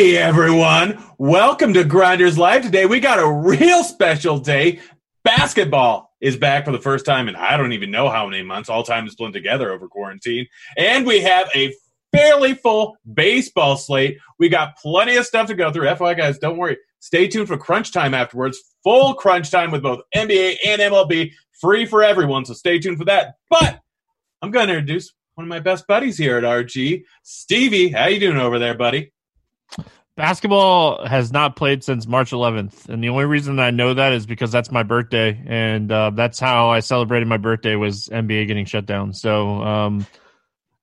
[0.00, 2.62] Hey everyone, welcome to Grinders Live.
[2.62, 4.80] Today we got a real special day.
[5.24, 8.70] Basketball is back for the first time in I don't even know how many months.
[8.70, 10.46] All time is blend together over quarantine.
[10.78, 11.74] And we have a
[12.12, 14.16] fairly full baseball slate.
[14.38, 15.88] We got plenty of stuff to go through.
[15.88, 16.78] FYI, guys, don't worry.
[17.00, 18.58] Stay tuned for crunch time afterwards.
[18.82, 22.46] Full crunch time with both NBA and MLB, free for everyone.
[22.46, 23.34] So stay tuned for that.
[23.50, 23.82] But
[24.40, 27.90] I'm going to introduce one of my best buddies here at RG, Stevie.
[27.90, 29.12] How you doing over there, buddy?
[30.16, 34.26] Basketball has not played since March 11th, and the only reason I know that is
[34.26, 38.66] because that's my birthday, and uh, that's how I celebrated my birthday was NBA getting
[38.66, 39.14] shut down.
[39.14, 40.06] So um,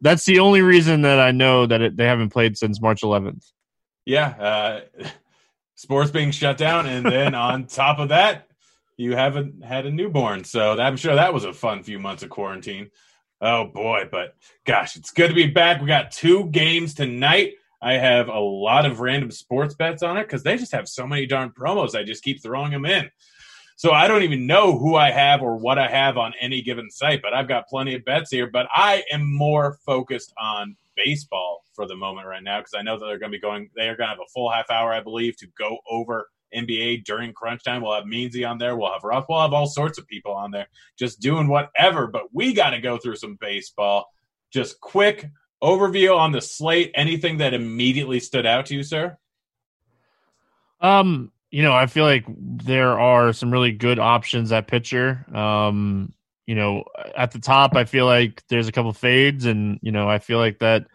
[0.02, 3.46] that's the only reason that I know that it, they haven't played since March 11th.
[4.06, 4.82] Yeah, uh,
[5.76, 8.48] sports being shut down, and then on top of that,
[8.96, 10.46] you haven't had a newborn.
[10.46, 12.90] So I'm sure that was a fun few months of quarantine.
[13.40, 15.80] Oh boy, but gosh, it's good to be back.
[15.80, 17.54] We got two games tonight.
[17.82, 21.06] I have a lot of random sports bets on it because they just have so
[21.06, 21.96] many darn promos.
[21.96, 23.10] I just keep throwing them in.
[23.76, 26.90] So I don't even know who I have or what I have on any given
[26.90, 28.50] site, but I've got plenty of bets here.
[28.52, 32.98] But I am more focused on baseball for the moment right now because I know
[32.98, 33.70] that they're going to be going.
[33.76, 37.04] They are going to have a full half hour, I believe, to go over NBA
[37.06, 37.84] during crunch time.
[37.84, 38.76] We'll have Meansy on there.
[38.76, 39.26] We'll have Ruff.
[39.30, 40.68] We'll have all sorts of people on there
[40.98, 42.08] just doing whatever.
[42.08, 44.08] But we got to go through some baseball.
[44.52, 45.30] Just quick
[45.62, 46.92] overview on the slate.
[46.96, 49.18] Anything that immediately stood out to you, sir?
[50.82, 55.26] Um, you know, I feel like there are some really good options at pitcher.
[55.34, 56.14] Um,
[56.46, 56.86] you know,
[57.16, 60.40] at the top, I feel like there's a couple fades, and you know, I feel
[60.40, 60.88] like that.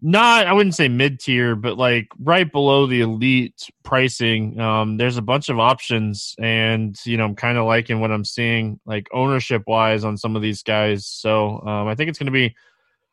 [0.00, 4.60] Not, I wouldn't say mid tier, but like right below the elite pricing.
[4.60, 8.24] Um, there's a bunch of options, and you know, I'm kind of liking what I'm
[8.24, 11.04] seeing, like ownership wise, on some of these guys.
[11.04, 12.54] So um, I think it's going to be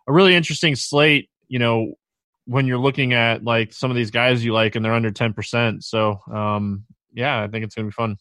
[0.08, 1.30] a really interesting slate.
[1.48, 1.94] You know,
[2.46, 5.84] when you're looking at like some of these guys you like and they're under 10%.
[5.84, 8.18] So, um, yeah, I think it's going to be fun.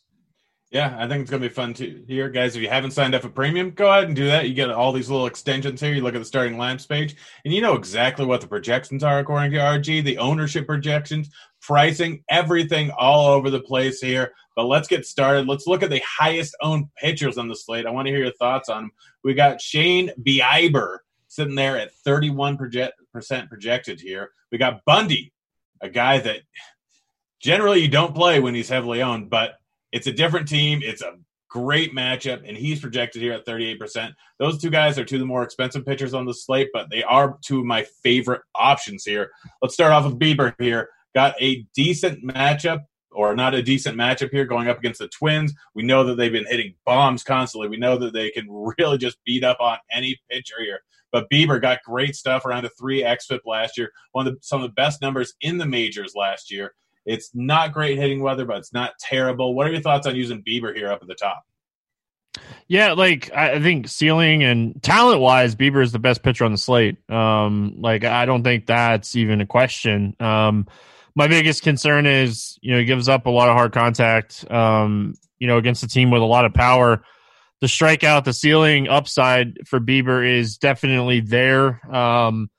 [0.70, 2.02] Yeah, I think it's going to be fun too.
[2.08, 4.48] Here, guys, if you haven't signed up for premium, go ahead and do that.
[4.48, 5.94] You get all these little extensions here.
[5.94, 7.14] You look at the starting lamps page,
[7.44, 11.30] and you know exactly what the projections are according to RG, the ownership projections,
[11.62, 14.32] pricing, everything all over the place here.
[14.56, 15.46] But let's get started.
[15.46, 17.86] Let's look at the highest owned pitchers on the slate.
[17.86, 18.90] I want to hear your thoughts on them.
[19.22, 20.98] We got Shane Bieber
[21.34, 23.00] sitting there at 31% project,
[23.48, 24.30] projected here.
[24.52, 25.32] We got Bundy,
[25.80, 26.40] a guy that
[27.40, 29.54] generally you don't play when he's heavily owned, but
[29.92, 30.80] it's a different team.
[30.82, 31.14] It's a
[31.48, 34.12] great matchup, and he's projected here at 38%.
[34.38, 37.02] Those two guys are two of the more expensive pitchers on the slate, but they
[37.02, 39.30] are two of my favorite options here.
[39.62, 40.88] Let's start off with Bieber here.
[41.14, 42.80] Got a decent matchup
[43.14, 45.54] or not a decent matchup here going up against the Twins.
[45.74, 47.68] We know that they've been hitting bombs constantly.
[47.68, 48.46] We know that they can
[48.78, 50.80] really just beat up on any pitcher here.
[51.14, 54.60] But Bieber got great stuff around a three xFIP last year, one of the, some
[54.60, 56.74] of the best numbers in the majors last year.
[57.06, 59.54] It's not great hitting weather, but it's not terrible.
[59.54, 61.44] What are your thoughts on using Bieber here up at the top?
[62.66, 66.58] Yeah, like I think ceiling and talent wise, Bieber is the best pitcher on the
[66.58, 66.96] slate.
[67.08, 70.16] Um, like I don't think that's even a question.
[70.18, 70.66] Um,
[71.14, 74.50] my biggest concern is you know he gives up a lot of hard contact.
[74.50, 77.04] Um, you know against a team with a lot of power.
[77.64, 81.80] The strikeout, the ceiling upside for Bieber is definitely there.
[81.90, 82.50] Um,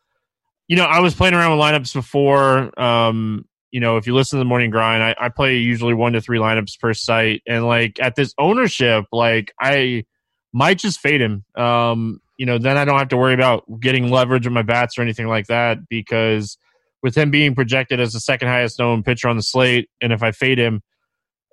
[0.68, 2.82] you know, I was playing around with lineups before.
[2.82, 6.14] Um, you know, if you listen to the morning grind, I, I play usually one
[6.14, 7.44] to three lineups per site.
[7.48, 10.06] And like at this ownership, like I
[10.52, 11.46] might just fade him.
[11.56, 14.98] Um, you know, then I don't have to worry about getting leverage with my bats
[14.98, 16.58] or anything like that because
[17.04, 20.24] with him being projected as the second highest known pitcher on the slate, and if
[20.24, 20.82] I fade him,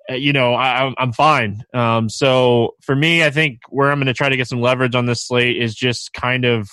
[0.09, 1.63] you know, I, am fine.
[1.73, 4.95] Um, so for me, I think where I'm going to try to get some leverage
[4.95, 6.69] on this slate is just kind of,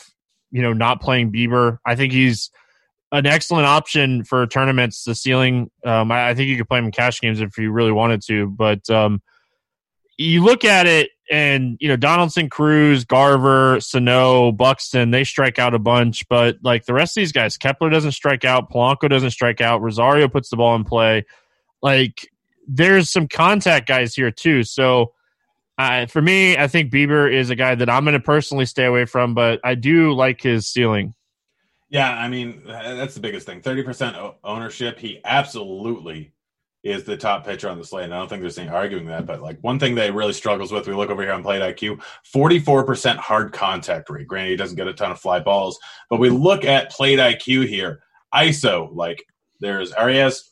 [0.50, 1.78] you know, not playing Bieber.
[1.86, 2.50] I think he's
[3.12, 5.04] an excellent option for tournaments.
[5.04, 7.70] The ceiling, um, I, I, think you could play him in cash games if you
[7.70, 9.22] really wanted to, but um,
[10.16, 15.74] you look at it and you know Donaldson, Cruz, Garver, Sano, Buxton, they strike out
[15.74, 19.30] a bunch, but like the rest of these guys, Kepler doesn't strike out, Polanco doesn't
[19.30, 21.24] strike out, Rosario puts the ball in play.
[21.82, 22.28] Like
[22.70, 25.12] there's some contact guys here too, so.
[25.78, 28.84] Uh, for me, I think Bieber is a guy that I'm going to personally stay
[28.84, 31.14] away from, but I do like his ceiling.
[31.90, 33.60] Yeah, I mean that's the biggest thing.
[33.62, 34.98] Thirty percent ownership.
[34.98, 36.32] He absolutely
[36.82, 38.04] is the top pitcher on the slate.
[38.04, 39.26] And I don't think there's any arguing that.
[39.26, 41.62] But like one thing that he really struggles with, we look over here on Plate
[41.62, 44.28] IQ, forty-four percent hard contact rate.
[44.28, 45.78] Granted, he doesn't get a ton of fly balls,
[46.08, 48.00] but we look at Plate IQ here.
[48.32, 49.24] ISO, like
[49.58, 50.50] there's Arraez,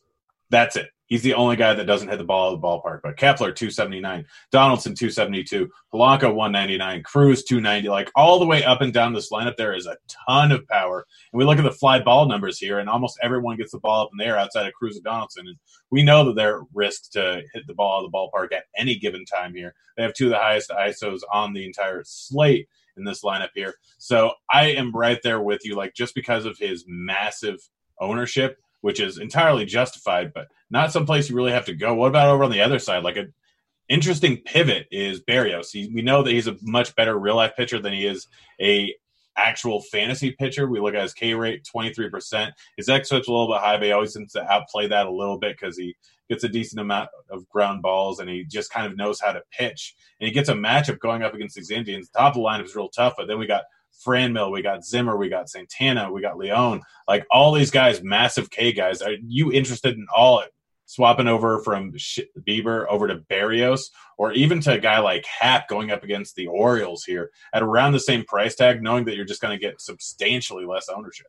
[0.51, 0.89] that's it.
[1.09, 3.01] He's the only guy that doesn't hit the ball out of the ballpark.
[3.03, 4.27] But Kepler, 279.
[4.53, 5.69] Donaldson, 272.
[5.93, 7.03] Polanco, 199.
[7.03, 7.89] Cruz, 290.
[7.89, 9.97] Like all the way up and down this lineup, there is a
[10.27, 11.07] ton of power.
[11.33, 14.03] And we look at the fly ball numbers here, and almost everyone gets the ball
[14.03, 15.49] up in the air outside of Cruz and Donaldson.
[15.49, 15.57] And
[15.91, 18.97] we know that they're risks to hit the ball out of the ballpark at any
[18.97, 19.75] given time here.
[19.97, 22.69] They have two of the highest ISOs on the entire slate
[22.99, 23.75] in this lineup here.
[23.97, 25.75] So I am right there with you.
[25.75, 27.61] Like just because of his massive
[27.99, 31.95] ownership, which is entirely justified, but not someplace you really have to go.
[31.95, 33.03] What about over on the other side?
[33.03, 33.33] Like an
[33.89, 35.71] interesting pivot is Berrios.
[35.73, 38.27] He, we know that he's a much better real life pitcher than he is
[38.61, 38.95] a
[39.37, 40.69] actual fantasy pitcher.
[40.69, 42.53] We look at his K rate, 23%.
[42.77, 45.11] His X switch a little bit high, but he always seems to outplay that a
[45.11, 45.95] little bit because he
[46.29, 49.43] gets a decent amount of ground balls and he just kind of knows how to
[49.51, 49.95] pitch.
[50.21, 52.11] And he gets a matchup going up against these Indians.
[52.11, 53.63] The top of the line is real tough, but then we got
[54.05, 56.83] Franmil, we got Zimmer, we got Santana, we got Leone.
[57.07, 59.03] Like all these guys, massive K guys.
[59.03, 60.43] Are you interested in all
[60.89, 61.93] swapping over from
[62.49, 66.47] Bieber over to Berrios, or even to a guy like Happ going up against the
[66.47, 69.83] Orioles here at around the same price tag, knowing that you're just going to get
[69.83, 71.27] substantially less ownership?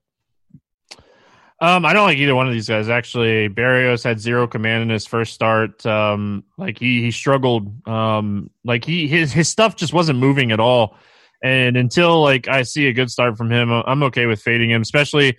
[1.61, 2.87] Um, I don't like either one of these guys.
[2.87, 5.85] Actually, Berrios had zero command in his first start.
[5.85, 7.85] Um, like he he struggled.
[7.85, 10.95] Um, like he his his stuff just wasn't moving at all.
[11.43, 14.81] And until like I see a good start from him, I'm okay with fading him.
[14.81, 15.37] Especially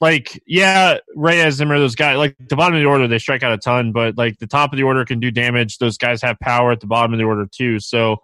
[0.00, 2.16] like yeah, Reyes, Zimmer, those guys.
[2.16, 4.72] Like the bottom of the order, they strike out a ton, but like the top
[4.72, 5.78] of the order can do damage.
[5.78, 7.78] Those guys have power at the bottom of the order too.
[7.80, 8.18] So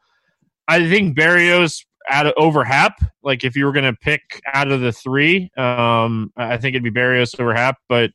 [0.68, 2.94] I think Berrios out of over Happ.
[3.22, 6.82] Like if you were going to pick out of the three, um, I think it'd
[6.82, 8.12] be Berrios over Happ, But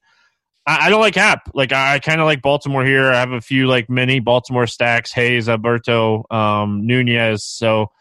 [0.66, 1.52] I, I don't like Happ.
[1.54, 3.12] Like I, I kind of like Baltimore here.
[3.12, 7.44] I have a few like mini Baltimore stacks: Hays, Alberto, um, Nunez.
[7.44, 7.92] So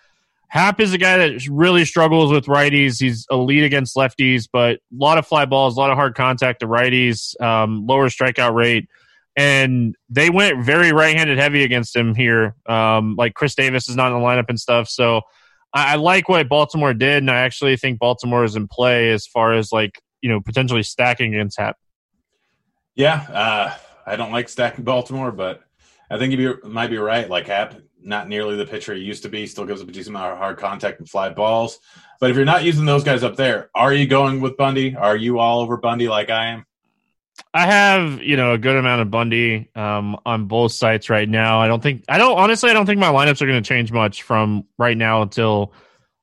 [0.51, 3.01] Happ is a guy that really struggles with righties.
[3.01, 6.59] He's elite against lefties, but a lot of fly balls, a lot of hard contact
[6.61, 8.89] to righties, um, lower strikeout rate.
[9.37, 12.57] And they went very right handed heavy against him here.
[12.67, 14.89] Um, like Chris Davis is not in the lineup and stuff.
[14.89, 15.21] So
[15.73, 17.19] I, I like what Baltimore did.
[17.19, 20.83] And I actually think Baltimore is in play as far as like, you know, potentially
[20.83, 21.77] stacking against Happ.
[22.97, 23.25] Yeah.
[23.33, 25.63] Uh, I don't like stacking Baltimore, but
[26.11, 27.31] I think you might be right.
[27.31, 29.47] Like Happ not nearly the pitcher he used to be.
[29.47, 31.79] Still gives up a decent amount of hard contact and fly balls.
[32.21, 34.95] But if you're not using those guys up there, are you going with Bundy?
[34.95, 36.67] Are you all over Bundy like I am?
[37.55, 41.61] I have, you know, a good amount of Bundy um, on both sites right now.
[41.61, 43.91] I don't think, I don't, honestly, I don't think my lineups are going to change
[43.91, 45.73] much from right now until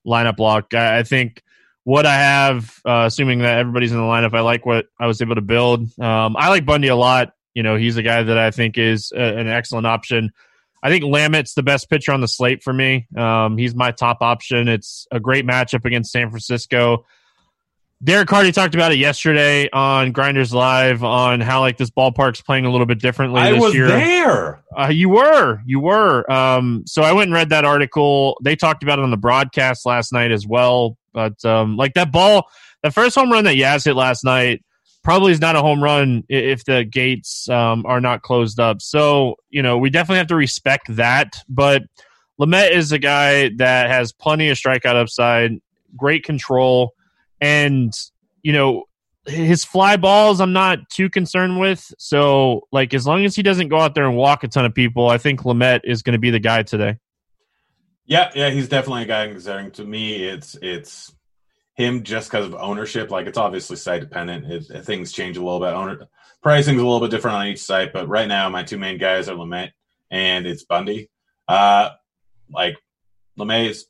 [0.05, 0.73] lineup lock.
[0.73, 1.41] I, I think
[1.83, 5.21] what I have, uh, assuming that everybody's in the lineup, I like what I was
[5.21, 5.81] able to build.
[5.99, 7.33] Um, I like Bundy a lot.
[7.55, 10.31] You know, he's a guy that I think is a, an excellent option
[10.83, 13.07] I think Lamet's the best pitcher on the slate for me.
[13.15, 14.67] Um, he's my top option.
[14.67, 17.05] It's a great matchup against San Francisco.
[18.03, 22.65] Derek Carty talked about it yesterday on Grinders Live on how like this ballpark's playing
[22.65, 23.87] a little bit differently I this was year.
[23.87, 24.63] there.
[24.77, 26.31] Uh, you were, you were.
[26.31, 28.37] Um, so I went and read that article.
[28.43, 30.95] They talked about it on the broadcast last night as well.
[31.11, 32.47] But um, like that ball,
[32.83, 34.63] the first home run that Yaz hit last night
[35.07, 38.81] probably is not a home run if the gates um, are not closed up.
[38.81, 41.37] So you know we definitely have to respect that.
[41.47, 41.83] But
[42.37, 45.61] Lamet is a guy that has plenty of strikeout upside,
[45.95, 46.93] great control,
[47.39, 47.93] and
[48.41, 48.83] you know
[49.25, 51.89] his fly balls I'm not too concerned with.
[51.97, 54.75] So like as long as he doesn't go out there and walk a ton of
[54.75, 56.97] people, I think Lamet is going to be the guy today.
[58.05, 59.71] Yeah, yeah, he's definitely a guy considering.
[59.71, 61.13] To me, it's it's
[61.77, 63.11] him just because of ownership.
[63.11, 64.65] Like it's obviously site dependent.
[64.83, 65.73] Things change a little bit.
[65.73, 66.07] Owner
[66.41, 69.29] pricing's a little bit different on each site, but right now my two main guys
[69.29, 69.71] are Lamet
[70.09, 71.09] and it's Bundy.
[71.47, 71.91] Uh,
[72.49, 72.75] like
[73.39, 73.85] Lamet is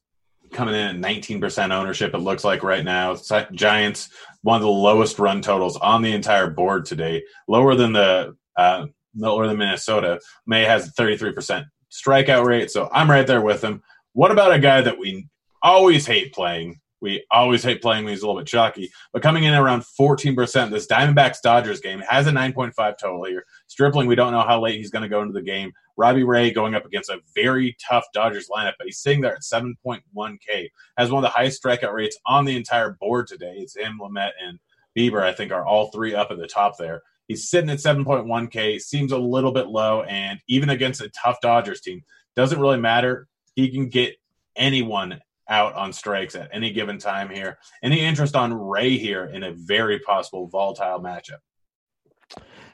[0.52, 2.14] coming in at 19% ownership.
[2.14, 3.16] It looks like right now.
[3.54, 4.10] Giants
[4.42, 8.86] one of the lowest run totals on the entire board today, lower than the uh,
[9.16, 10.20] lower than Minnesota.
[10.46, 13.82] May has a 33% strikeout rate, so I'm right there with him.
[14.14, 15.28] What about a guy that we
[15.62, 16.80] always hate playing?
[17.00, 20.72] We always hate playing when he's a little bit chalky, but coming in around 14%.
[20.72, 23.46] This Diamondbacks Dodgers game has a 9.5 total here.
[23.68, 25.72] Stripling, we don't know how late he's going to go into the game.
[25.96, 29.42] Robbie Ray going up against a very tough Dodgers lineup, but he's sitting there at
[29.42, 30.70] 7.1K.
[30.98, 33.56] Has one of the highest strikeout rates on the entire board today.
[33.58, 34.60] It's him, Lamet, and
[34.98, 37.02] Bieber, I think, are all three up at the top there.
[37.28, 41.82] He's sitting at 7.1K, seems a little bit low, and even against a tough Dodgers
[41.82, 42.04] team,
[42.36, 43.28] doesn't really matter.
[43.56, 44.16] He can get
[44.56, 47.58] anyone out on strikes at any given time here.
[47.82, 51.40] Any interest on Ray here in a very possible volatile matchup?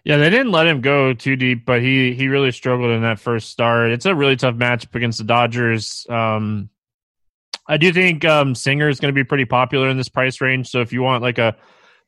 [0.03, 3.19] Yeah, they didn't let him go too deep, but he he really struggled in that
[3.19, 3.91] first start.
[3.91, 6.05] It's a really tough matchup against the Dodgers.
[6.09, 6.69] Um,
[7.67, 10.69] I do think um, Singer is going to be pretty popular in this price range.
[10.69, 11.55] So if you want like a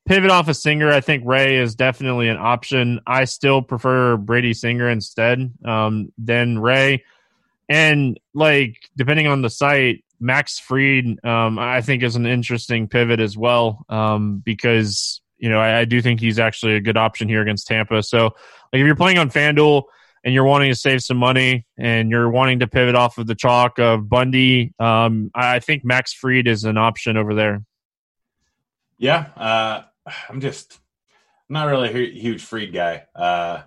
[0.05, 3.00] pivot off a Singer, I think Ray is definitely an option.
[3.07, 7.05] I still prefer Brady Singer instead um, than Ray.
[7.69, 13.20] And like depending on the site, Max Fried, um, I think is an interesting pivot
[13.20, 17.29] as well um, because you know I, I do think he's actually a good option
[17.29, 18.01] here against Tampa.
[18.01, 18.34] So like
[18.82, 19.84] if you're playing on FanDuel
[20.24, 23.36] and you're wanting to save some money and you're wanting to pivot off of the
[23.36, 27.63] chalk of Bundy, um, I think Max Fried is an option over there.
[28.98, 29.84] Yeah, uh,
[30.27, 30.79] I'm just
[31.48, 33.03] I'm not really a huge Fried guy.
[33.13, 33.62] Uh,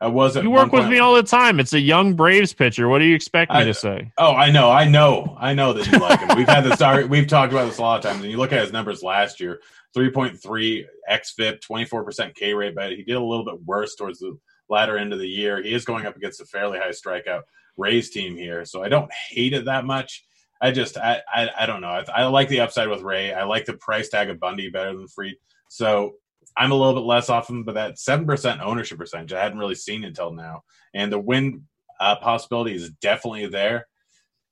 [0.00, 1.60] I was at You work with me all the time.
[1.60, 2.88] It's a young Braves pitcher.
[2.88, 4.10] What do you expect me I- to say?
[4.16, 6.36] Oh, I know, I know, I know that you like him.
[6.36, 7.08] We've had this.
[7.08, 8.22] We've talked about this a lot of times.
[8.22, 9.60] And you look at his numbers last year:
[9.92, 13.62] three point three xFIP, twenty four percent K rate, but he did a little bit
[13.64, 14.38] worse towards the
[14.68, 15.62] latter end of the year.
[15.62, 17.42] He is going up against a fairly high strikeout
[17.76, 20.24] Rays team here, so I don't hate it that much.
[20.62, 21.88] I just, I, I, I don't know.
[21.88, 23.32] I, I like the upside with Ray.
[23.32, 25.36] I like the price tag of Bundy better than Fried.
[25.68, 26.16] So
[26.56, 29.58] I'm a little bit less off him, but that seven percent ownership percentage I hadn't
[29.58, 30.62] really seen until now,
[30.94, 31.64] and the win
[32.00, 33.86] uh, possibility is definitely there.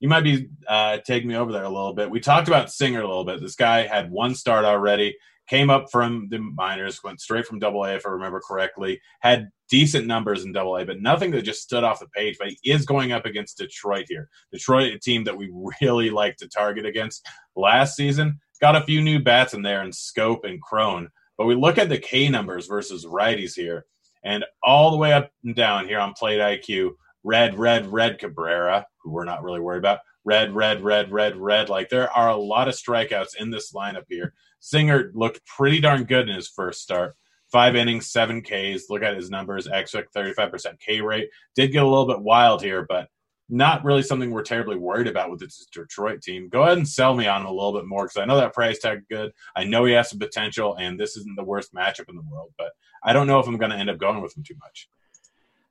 [0.01, 2.11] You might be uh, taking me over there a little bit.
[2.11, 3.41] We talked about Singer a little bit.
[3.41, 5.17] This guy had one start already,
[5.49, 9.01] came up from the minors, went straight from Double A if I remember correctly.
[9.21, 12.37] Had decent numbers in Double A, but nothing that just stood off the page.
[12.39, 14.29] But he is going up against Detroit here.
[14.53, 15.51] Detroit, a team that we
[15.83, 17.27] really like to target against
[17.57, 18.39] last season.
[18.61, 21.09] Got a few new bats in there in Schoop and Cron.
[21.39, 23.87] But we look at the K numbers versus righties here,
[24.25, 26.91] and all the way up and down here on plate IQ,
[27.23, 30.01] red, red, red Cabrera, who we're not really worried about.
[30.25, 31.69] Red, red, red, red, red.
[31.71, 34.35] Like there are a lot of strikeouts in this lineup here.
[34.61, 37.15] Singer looked pretty darn good in his first start.
[37.51, 38.91] Five innings, seven Ks.
[38.91, 39.69] Look at his numbers.
[39.69, 41.31] Xwick, 35% K rate.
[41.55, 43.09] Did get a little bit wild here, but
[43.49, 46.49] not really something we're terribly worried about with this Detroit team.
[46.49, 48.53] Go ahead and sell me on him a little bit more because I know that
[48.53, 49.33] price tag good.
[49.57, 52.53] I know he has some potential, and this isn't the worst matchup in the world,
[52.59, 54.89] but I don't know if I'm going to end up going with him too much.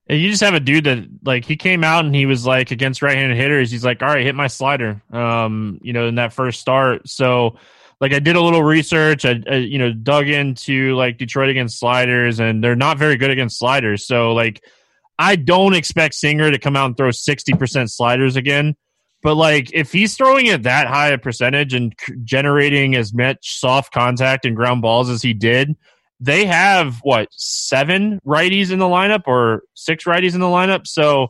[0.10, 3.02] You just have a dude that like he came out and he was like against
[3.02, 3.70] right-handed hitters.
[3.70, 5.02] He's like, all right, hit my slider.
[5.12, 7.10] Um, you know, in that first start.
[7.10, 7.58] So,
[8.00, 9.26] like, I did a little research.
[9.26, 13.32] I, I you know dug into like Detroit against sliders, and they're not very good
[13.32, 14.08] against sliders.
[14.08, 14.64] So, like,
[15.20, 18.76] I don't expect Singer to come out and throw sixty percent sliders again.
[19.24, 23.60] But like, if he's throwing at that high a percentage and c- generating as much
[23.60, 25.76] soft contact and ground balls as he did,
[26.20, 30.86] they have what seven righties in the lineup or six righties in the lineup.
[30.86, 31.30] So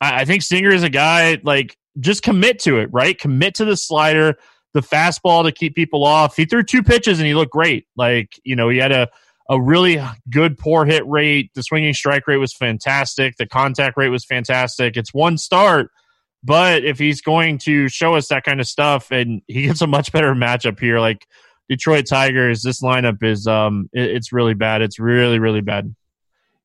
[0.00, 3.18] I, I think Singer is a guy like just commit to it, right?
[3.18, 4.36] Commit to the slider,
[4.72, 6.36] the fastball to keep people off.
[6.36, 7.86] He threw two pitches and he looked great.
[7.96, 9.08] Like you know, he had a
[9.48, 11.50] a really good poor hit rate.
[11.54, 13.36] The swinging strike rate was fantastic.
[13.36, 14.96] The contact rate was fantastic.
[14.96, 15.90] It's one start,
[16.42, 19.86] but if he's going to show us that kind of stuff, and he gets a
[19.86, 21.26] much better matchup here, like
[21.68, 24.82] Detroit Tigers, this lineup is um, it, it's really bad.
[24.82, 25.94] It's really really bad.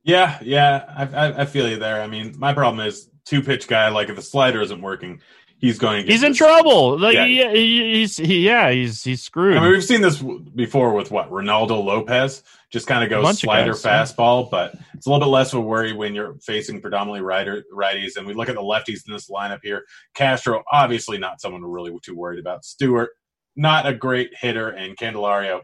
[0.04, 2.02] Yeah, yeah, I, I, I feel you there.
[2.02, 3.90] I mean, my problem is two pitch guy.
[3.90, 5.22] Like if the slider isn't working,
[5.60, 6.08] he's going.
[6.08, 6.98] he's in trouble.
[6.98, 7.52] Like yeah.
[7.54, 9.58] He, he's he, yeah he's he's screwed.
[9.58, 10.22] I mean, we've seen this
[10.56, 14.50] before with what Reynaldo Lopez just kind of goes slider guys, fastball, yeah.
[14.52, 18.16] but it's a little bit less of a worry when you're facing predominantly righter, righties.
[18.16, 19.84] And we look at the lefties in this lineup here.
[20.16, 22.64] Castro, obviously not someone we're really too worried about.
[22.64, 23.10] Stewart,
[23.56, 25.62] not a great hitter, and Candelario.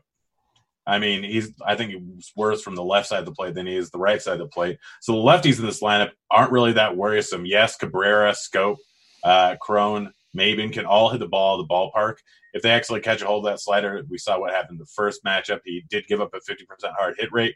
[0.85, 1.51] I mean, he's.
[1.65, 3.97] I think he's worse from the left side of the plate than he is the
[3.97, 4.77] right side of the plate.
[5.01, 7.45] So the lefties in this lineup aren't really that worrisome.
[7.45, 8.77] Yes, Cabrera, Schoop,
[9.23, 12.15] uh, Cron, Maybin can all hit the ball at the ballpark.
[12.57, 15.23] If they actually catch a hold of that slider, we saw what happened the first
[15.23, 15.59] matchup.
[15.63, 16.65] He did give up a 50%
[16.97, 17.55] hard hit rate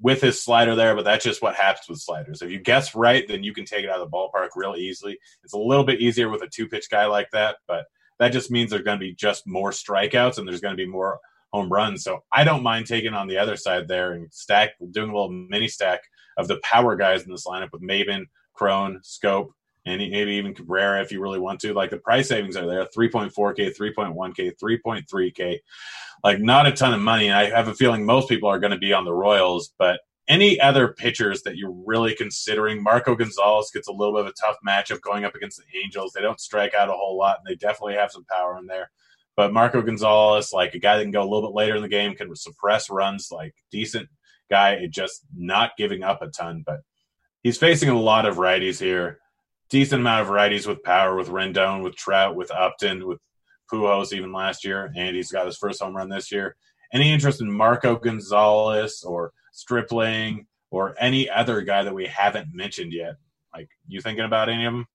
[0.00, 2.42] with his slider there, but that's just what happens with sliders.
[2.42, 5.18] If you guess right, then you can take it out of the ballpark real easily.
[5.42, 7.86] It's a little bit easier with a two pitch guy like that, but
[8.20, 10.88] that just means there's going to be just more strikeouts and there's going to be
[10.88, 11.18] more
[11.52, 12.04] home runs.
[12.04, 15.32] So I don't mind taking on the other side there and stack, doing a little
[15.32, 16.00] mini stack
[16.38, 19.48] of the power guys in this lineup with Maybin, Cron, Schoop,
[19.86, 21.72] and maybe even Cabrera if you really want to.
[21.72, 25.58] Like the price savings are there 3.4K, 3.1K, 3.3K.
[26.24, 27.28] Like not a ton of money.
[27.28, 30.00] And I have a feeling most people are going to be on the Royals, but
[30.28, 34.32] any other pitchers that you're really considering, Marco Gonzalez gets a little bit of a
[34.32, 36.12] tough matchup going up against the Angels.
[36.12, 38.90] They don't strike out a whole lot, and they definitely have some power in there.
[39.36, 41.88] But Marco Gonzalez, like a guy that can go a little bit later in the
[41.88, 44.08] game, can suppress runs, like decent
[44.50, 46.64] guy, just not giving up a ton.
[46.66, 46.80] But
[47.44, 49.20] he's facing a lot of righties here
[49.68, 53.18] decent amount of varieties with power with Rendon, with Trout, with Upton, with
[53.70, 56.56] Pujols even last year, and he's got his first home run this year.
[56.92, 62.92] Any interest in Marco Gonzalez or Stripling or any other guy that we haven't mentioned
[62.92, 63.16] yet?
[63.54, 64.86] Like, you thinking about any of them?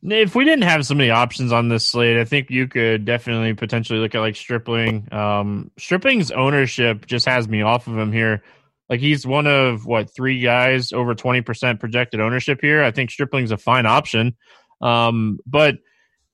[0.00, 3.54] If we didn't have so many options on this slate, I think you could definitely
[3.54, 5.12] potentially look at like Stripling.
[5.12, 8.42] Um, Stripling's ownership just has me off of him here.
[8.88, 12.82] Like he's one of what three guys over twenty percent projected ownership here.
[12.82, 14.36] I think Stripling's a fine option,
[14.80, 15.76] um, but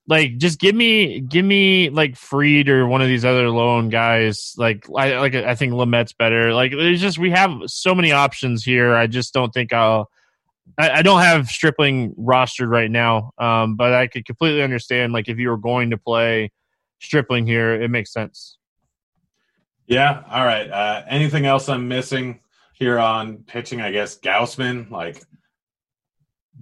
[0.06, 4.54] like just give me give me like Fried or one of these other loan guys.
[4.56, 6.52] Like I like I think Lamet's better.
[6.52, 8.94] Like there's just we have so many options here.
[8.94, 10.10] I just don't think I'll.
[10.78, 15.28] I, I don't have Stripling rostered right now, um, but I could completely understand like
[15.28, 16.52] if you were going to play
[17.00, 18.58] Stripling here, it makes sense.
[19.86, 20.22] Yeah.
[20.30, 20.70] All right.
[20.70, 22.40] Uh, anything else I'm missing?
[22.74, 25.22] Here on pitching, I guess Gausman, like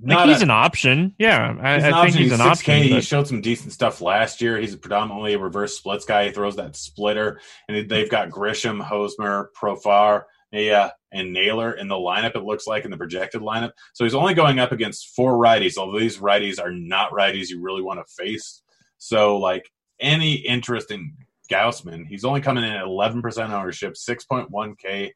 [0.00, 1.14] like he's a, an option.
[1.18, 2.82] Yeah, I, I think he's, he's an 6K, option.
[2.82, 4.58] He showed some decent stuff last year.
[4.58, 6.26] He's predominantly a reverse splits guy.
[6.26, 11.94] He throws that splitter, and they've got Grisham, Hosmer, Profar, yeah, and Naylor in the
[11.94, 12.34] lineup.
[12.34, 13.72] It looks like in the projected lineup.
[13.92, 15.76] So he's only going up against four righties.
[15.76, 18.62] Although these righties are not righties you really want to face.
[18.98, 19.70] So like
[20.00, 21.14] any interest in
[21.50, 25.10] Gausman, he's only coming in at 11% ownership, 6.1K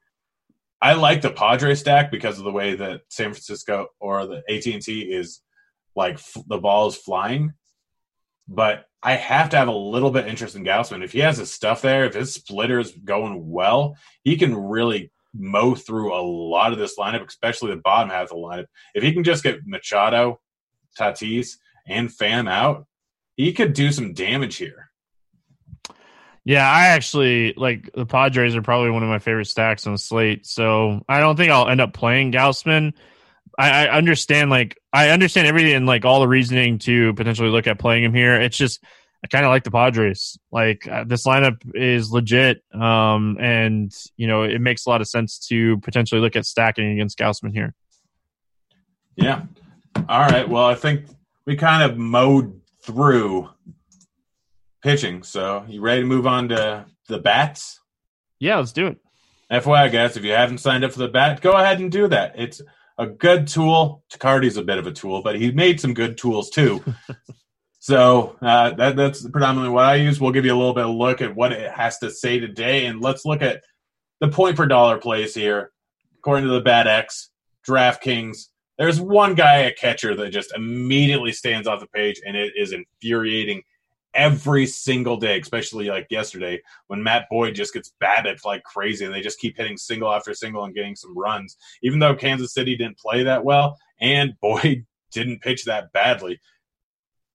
[0.81, 4.67] I like the Padre stack because of the way that San Francisco or the AT
[4.67, 5.41] and T is
[5.95, 7.55] like f- the ball is flying.
[8.47, 11.03] But I have to have a little bit interest in Gausman.
[11.03, 15.11] If he has his stuff there, if his splitter is going well, he can really
[15.35, 18.67] mow through a lot of this lineup, especially the bottom half of the lineup.
[18.95, 20.41] If he can just get Machado,
[20.99, 22.87] Tatis, and Pham out,
[23.37, 24.86] he could do some damage here.
[26.47, 29.99] Yeah, I actually like the Padres are probably one of my favorite stacks on the
[29.99, 30.47] slate.
[30.47, 32.93] So I don't think I'll end up playing Gausman.
[33.59, 37.67] I, I understand like I understand everything and like all the reasoning to potentially look
[37.67, 38.41] at playing him here.
[38.41, 38.81] It's just
[39.25, 40.39] I kind of like the Padres.
[40.53, 45.09] Like uh, this lineup is legit, um, and you know it makes a lot of
[45.09, 47.75] sense to potentially look at stacking against Gausman here.
[49.17, 49.43] Yeah.
[50.09, 50.49] All right.
[50.49, 51.07] Well, I think
[51.45, 53.49] we kind of mowed through
[54.87, 55.25] pitching.
[55.25, 57.81] So you ready to move on to the bats?
[58.39, 58.99] Yeah, let's do it.
[59.51, 62.35] FYI, guys, if you haven't signed up for the bat, go ahead and do that.
[62.37, 62.63] It's
[62.97, 64.05] a good tool.
[64.13, 66.85] Tacardi's a bit of a tool, but he made some good tools too.
[67.81, 70.21] so uh, that, that's predominantly what I use.
[70.21, 72.87] We'll give you a little bit of look at what it has to say today,
[72.87, 73.65] and let's look at
[74.21, 75.73] the point per dollar plays here.
[76.19, 77.31] According to the Bat X,
[77.69, 78.47] DraftKings,
[78.79, 82.73] there's one guy a catcher that just immediately stands off the page, and it is
[82.73, 83.65] infuriating
[84.17, 89.15] every single day, especially like yesterday when Matt Boyd just gets batted like crazy and
[89.15, 91.57] they just keep hitting single after single and getting some runs.
[91.83, 96.41] Even though Kansas City didn't play that well and Boyd didn't pitch that badly.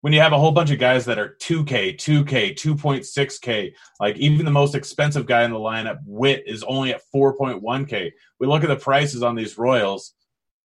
[0.01, 4.45] when you have a whole bunch of guys that are 2K, 2K, 2.6K, like even
[4.45, 8.11] the most expensive guy in the lineup, Whit, is only at 4.1K.
[8.39, 10.13] We look at the prices on these Royals,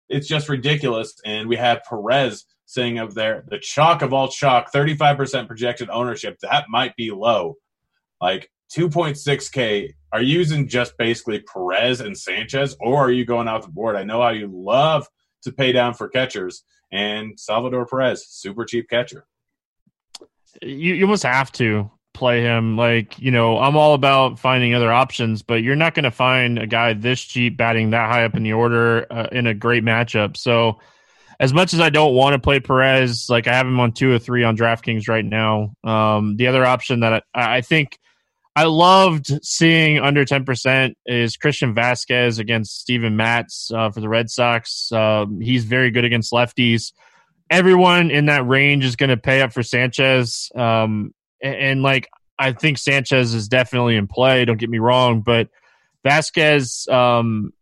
[0.08, 1.14] it's just ridiculous.
[1.24, 6.38] And we have Perez saying of there, the chalk of all chalk, 35% projected ownership.
[6.42, 7.56] That might be low.
[8.20, 13.62] Like 2.6K, are you using just basically Perez and Sanchez, or are you going out
[13.62, 13.96] the board?
[13.96, 15.06] I know how you love
[15.42, 19.26] to pay down for catchers and Salvador Perez, super cheap catcher.
[20.62, 22.76] You, you almost have to play him.
[22.76, 26.58] Like, you know, I'm all about finding other options, but you're not going to find
[26.58, 29.84] a guy this cheap batting that high up in the order uh, in a great
[29.84, 30.36] matchup.
[30.36, 30.80] So,
[31.38, 34.12] as much as I don't want to play Perez, like I have him on two
[34.12, 35.74] or three on DraftKings right now.
[35.84, 37.98] Um, the other option that I, I think
[38.56, 44.30] I loved seeing under 10% is Christian Vazquez against Steven Matz uh, for the Red
[44.30, 44.90] Sox.
[44.90, 46.92] Uh, he's very good against lefties.
[47.50, 50.50] Everyone in that range is going to pay up for Sanchez.
[50.56, 54.46] Um, and, and, like, I think Sanchez is definitely in play.
[54.46, 55.48] Don't get me wrong, but
[56.02, 57.52] Vazquez, um,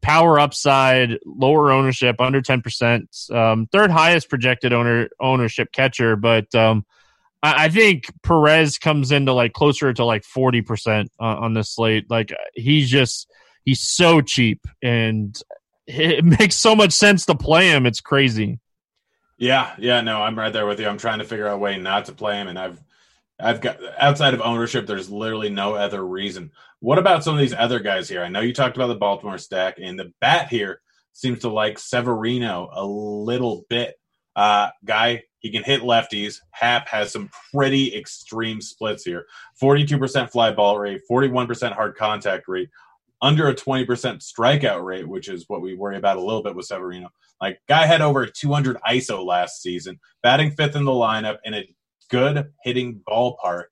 [0.00, 6.84] power upside, lower ownership, under 10%, um, third highest projected owner ownership catcher, but um,
[7.42, 12.08] I, think Perez comes into like closer to like forty percent on this slate.
[12.08, 13.28] Like he's just
[13.64, 15.36] he's so cheap, and
[15.86, 17.84] it makes so much sense to play him.
[17.86, 18.60] It's crazy.
[19.38, 20.86] Yeah, yeah, no, I'm right there with you.
[20.86, 22.80] I'm trying to figure out a way not to play him, and I've
[23.42, 26.52] I've got outside of ownership, there's literally no other reason.
[26.80, 28.22] What about some of these other guys here?
[28.22, 30.80] I know you talked about the Baltimore stack, and the bat here
[31.12, 33.96] seems to like Severino a little bit.
[34.34, 36.36] Uh, guy he can hit lefties.
[36.52, 39.26] Happ has some pretty extreme splits here
[39.60, 42.70] 42% fly ball rate, 41% hard contact rate,
[43.20, 46.66] under a 20% strikeout rate, which is what we worry about a little bit with
[46.66, 47.08] Severino.
[47.40, 51.68] Like, guy had over 200 ISO last season, batting fifth in the lineup and a
[52.12, 53.64] good hitting ballpark.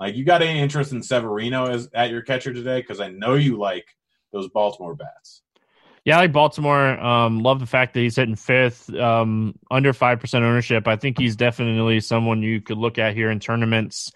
[0.00, 2.80] Like, you got any interest in Severino as at your catcher today?
[2.80, 3.86] Because I know you like
[4.32, 5.42] those Baltimore bats.
[6.04, 6.98] Yeah, I like Baltimore.
[6.98, 10.88] Um, love the fact that he's hitting fifth, um, under five percent ownership.
[10.88, 14.10] I think he's definitely someone you could look at here in tournaments.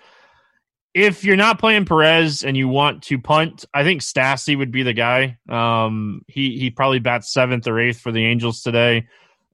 [0.94, 4.82] If you're not playing Perez and you want to punt, I think Stassi would be
[4.82, 5.38] the guy.
[5.48, 9.06] Um, he he probably bats seventh or eighth for the Angels today.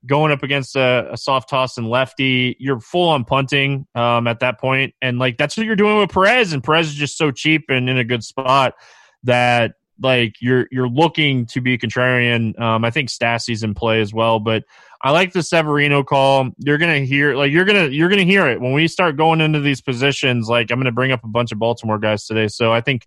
[0.05, 4.41] Going up against a, a soft toss and lefty, you're full on punting um, at
[4.41, 6.53] that point, and like that's what you're doing with Perez.
[6.53, 8.75] And Perez is just so cheap and in a good spot
[9.23, 12.59] that like you're you're looking to be contrarian.
[12.61, 14.65] Um, I think Stassi's in play as well, but
[15.01, 16.51] I like the Severino call.
[16.59, 19.61] You're gonna hear like you're gonna you're gonna hear it when we start going into
[19.61, 20.49] these positions.
[20.49, 23.07] Like I'm gonna bring up a bunch of Baltimore guys today, so I think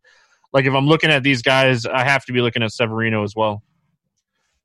[0.53, 3.35] like if I'm looking at these guys, I have to be looking at Severino as
[3.35, 3.63] well.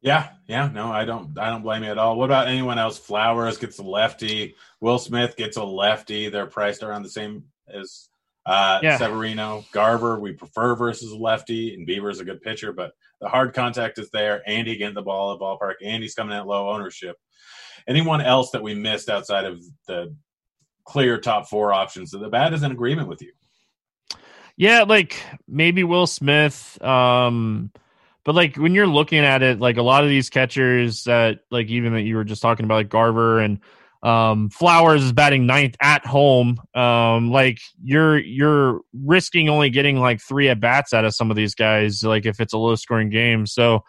[0.03, 2.17] Yeah, yeah, no, I don't, I don't blame you at all.
[2.17, 2.99] What about anyone else?
[2.99, 4.57] Flowers gets a lefty.
[4.81, 6.31] Will Smith gets a lefty.
[6.31, 8.09] They're priced around the same as
[8.47, 8.97] uh, yeah.
[8.97, 13.99] Severino, Garver, we prefer versus lefty, and Bieber's a good pitcher, but the hard contact
[13.99, 14.43] is there.
[14.47, 15.75] Andy getting the ball at ballpark.
[15.85, 17.17] Andy's coming at low ownership.
[17.87, 20.15] Anyone else that we missed outside of the
[20.85, 22.11] clear top four options?
[22.11, 23.33] The bat is in agreement with you.
[24.57, 26.83] Yeah, like maybe Will Smith.
[26.83, 27.71] Um,
[28.25, 31.69] but like when you're looking at it, like a lot of these catchers that like
[31.69, 33.61] even that you were just talking about, like Garver and
[34.03, 36.61] um, Flowers is batting ninth at home.
[36.75, 41.37] Um, like you're you're risking only getting like three at bats out of some of
[41.37, 42.03] these guys.
[42.03, 43.85] Like if it's a low scoring game, so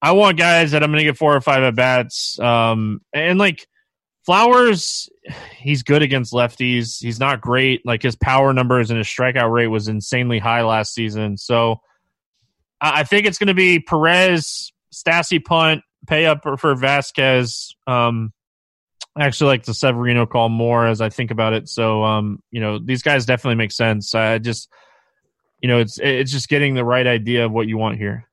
[0.00, 2.38] I want guys that I'm going to get four or five at bats.
[2.38, 3.66] Um, and like
[4.24, 5.08] Flowers,
[5.56, 7.00] he's good against lefties.
[7.00, 7.84] He's not great.
[7.84, 11.36] Like his power numbers and his strikeout rate was insanely high last season.
[11.36, 11.80] So
[12.80, 17.74] I think it's going to be Perez, Stassi punt, pay up for, Vazquez.
[17.86, 18.32] Um,
[19.16, 21.68] I actually like the Severino call more as I think about it.
[21.68, 24.14] So, um, you know, these guys definitely make sense.
[24.14, 24.68] I just,
[25.60, 28.28] you know, it's it's just getting the right idea of what you want here.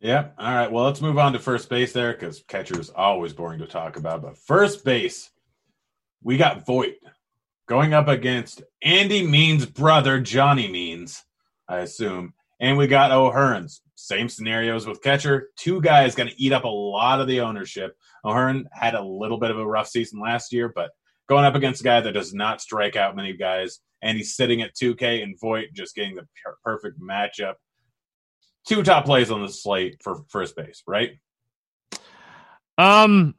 [0.00, 0.28] Yeah.
[0.38, 0.70] All right.
[0.70, 3.96] Well, let's move on to first base there because catcher is always boring to talk
[3.96, 4.22] about.
[4.22, 5.30] But first base,
[6.22, 6.96] we got Voit
[7.66, 11.24] going up against Andy Means' brother, Johnny Means,
[11.68, 12.34] I assume.
[12.64, 13.82] And we got O'Hearns.
[13.94, 15.50] Same scenarios with catcher.
[15.54, 17.94] Two guys going to eat up a lot of the ownership.
[18.24, 20.90] O'Hearn had a little bit of a rough season last year, but
[21.28, 24.62] going up against a guy that does not strike out many guys, and he's sitting
[24.62, 26.26] at 2K and Voit just getting the
[26.64, 27.56] perfect matchup.
[28.66, 31.18] Two top plays on the slate for first base, right?
[32.78, 33.34] Um,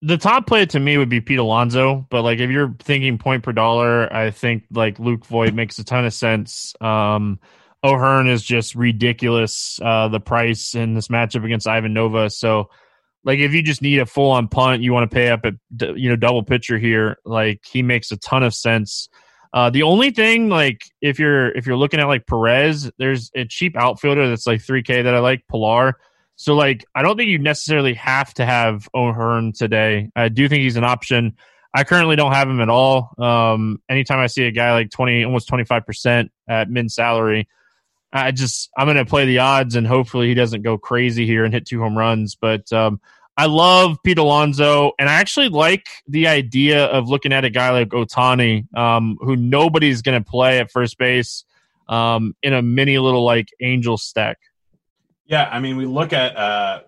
[0.00, 3.42] the top play to me would be Pete Alonso, but like if you're thinking point
[3.42, 6.74] per dollar, I think like Luke Voit makes a ton of sense.
[6.80, 7.38] Um,
[7.86, 9.80] O'Hearn is just ridiculous.
[9.82, 12.70] Uh, the price in this matchup against Ivan Nova, so
[13.26, 15.54] like if you just need a full on punt, you want to pay up at
[15.98, 17.18] you know double pitcher here.
[17.24, 19.08] Like he makes a ton of sense.
[19.52, 23.44] Uh, the only thing, like if you're if you're looking at like Perez, there's a
[23.44, 25.98] cheap outfielder that's like 3K that I like, Pillar.
[26.36, 30.10] So like I don't think you necessarily have to have O'Hearn today.
[30.14, 31.36] I do think he's an option.
[31.74, 33.12] I currently don't have him at all.
[33.18, 37.48] Um, anytime I see a guy like twenty, almost twenty five percent at min salary,
[38.12, 41.44] I just I'm going to play the odds and hopefully he doesn't go crazy here
[41.44, 42.34] and hit two home runs.
[42.34, 43.00] But um,
[43.36, 47.70] I love Pete Alonso, and I actually like the idea of looking at a guy
[47.70, 51.44] like Ohtani, um, who nobody's going to play at first base
[51.86, 54.38] um, in a mini little like angel stack.
[55.26, 56.80] Yeah, I mean, we look at uh,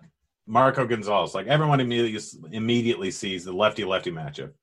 [0.47, 1.35] Marco Gonzalez.
[1.35, 2.19] Like everyone immediately
[2.51, 4.53] immediately sees the lefty lefty matchup.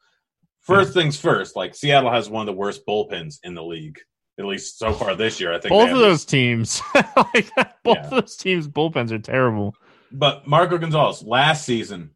[0.62, 4.00] First things first, like Seattle has one of the worst bullpens in the league,
[4.38, 5.52] at least so far this year.
[5.52, 7.50] I think both of those teams, like
[7.82, 8.04] both yeah.
[8.04, 9.74] of those teams' bullpens are terrible.
[10.12, 12.10] But Marco Gonzalez last season,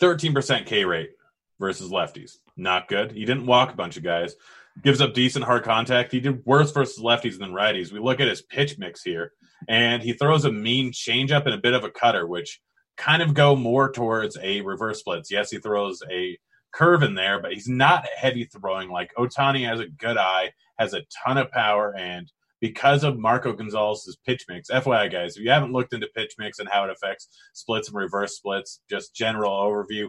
[0.00, 1.10] thirteen percent K rate
[1.58, 3.12] versus lefties, not good.
[3.12, 4.34] He didn't walk a bunch of guys,
[4.82, 6.12] gives up decent hard contact.
[6.12, 7.92] He did worse versus lefties than righties.
[7.92, 9.32] We look at his pitch mix here,
[9.68, 12.60] and he throws a mean changeup and a bit of a cutter, which
[12.96, 15.30] kind of go more towards a reverse splits.
[15.30, 16.38] Yes, he throws a
[16.72, 18.90] curve in there, but he's not heavy throwing.
[18.90, 20.52] Like Ohtani has a good eye,
[20.82, 25.42] has a ton of power, and because of Marco Gonzalez's pitch mix, FYI guys, if
[25.42, 29.14] you haven't looked into pitch mix and how it affects splits and reverse splits, just
[29.14, 30.08] general overview.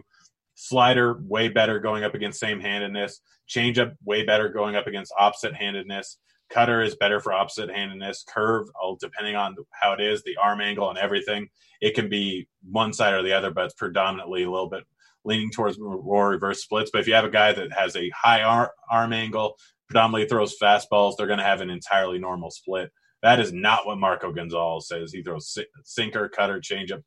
[0.54, 3.20] Slider way better going up against same handedness.
[3.48, 6.18] Changeup way better going up against opposite handedness.
[6.48, 8.24] Cutter is better for opposite handedness.
[8.28, 8.68] Curve,
[9.00, 11.48] depending on how it is, the arm angle and everything,
[11.80, 14.84] it can be one side or the other, but it's predominantly a little bit
[15.24, 16.90] leaning towards more reverse splits.
[16.92, 19.56] But if you have a guy that has a high arm, arm angle,
[19.88, 22.90] predominantly throws fastballs, they're going to have an entirely normal split.
[23.22, 25.12] That is not what Marco Gonzalez says.
[25.12, 27.02] He throws sinker, cutter, changeup,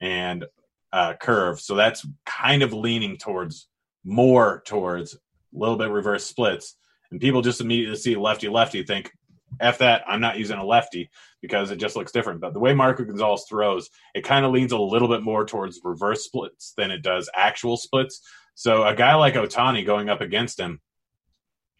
[0.00, 0.44] and
[0.92, 1.60] uh, curve.
[1.60, 3.68] So that's kind of leaning towards
[4.04, 5.18] more towards a
[5.52, 6.76] little bit reverse splits.
[7.10, 9.12] And people just immediately see lefty lefty think,
[9.58, 11.10] F that, I'm not using a lefty
[11.42, 12.40] because it just looks different.
[12.40, 15.80] But the way Marco Gonzalez throws, it kind of leans a little bit more towards
[15.82, 18.20] reverse splits than it does actual splits.
[18.54, 20.80] So a guy like Ohtani going up against him,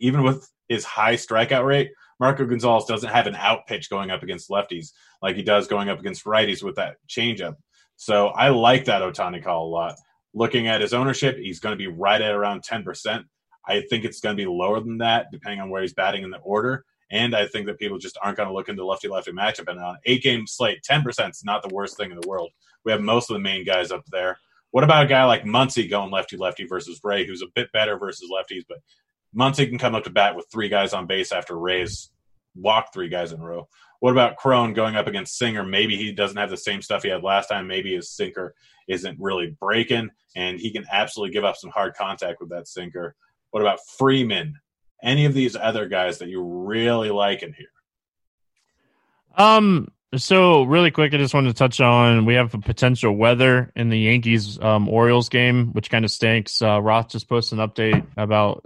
[0.00, 4.22] even with his high strikeout rate, Marco Gonzalez doesn't have an out pitch going up
[4.22, 7.54] against lefties like he does going up against righties with that changeup.
[7.96, 9.96] So I like that Ohtani call a lot.
[10.34, 13.24] Looking at his ownership, he's going to be right at around 10%.
[13.66, 16.30] I think it's going to be lower than that, depending on where he's batting in
[16.30, 16.84] the order.
[17.10, 19.68] And I think that people just aren't going to look into lefty lefty matchup.
[19.68, 22.50] And on eight game slate, 10% is not the worst thing in the world.
[22.84, 24.38] We have most of the main guys up there.
[24.70, 27.98] What about a guy like Muncy going lefty lefty versus Ray, who's a bit better
[27.98, 28.78] versus lefties, but
[29.36, 32.10] Muncy can come up to bat with three guys on base after Ray's
[32.54, 33.68] walked three guys in a row.
[34.00, 35.62] What about Cron going up against Singer?
[35.62, 37.66] Maybe he doesn't have the same stuff he had last time.
[37.66, 38.54] Maybe his sinker
[38.88, 43.14] isn't really breaking, and he can absolutely give up some hard contact with that sinker.
[43.50, 44.54] What about Freeman
[45.02, 47.66] any of these other guys that you really like in here?
[49.36, 49.92] Um.
[50.16, 53.90] So really quick, I just wanted to touch on we have a potential weather in
[53.90, 56.60] the Yankees um, Orioles game, which kind of stinks.
[56.60, 58.64] Uh, Roth just posted an update about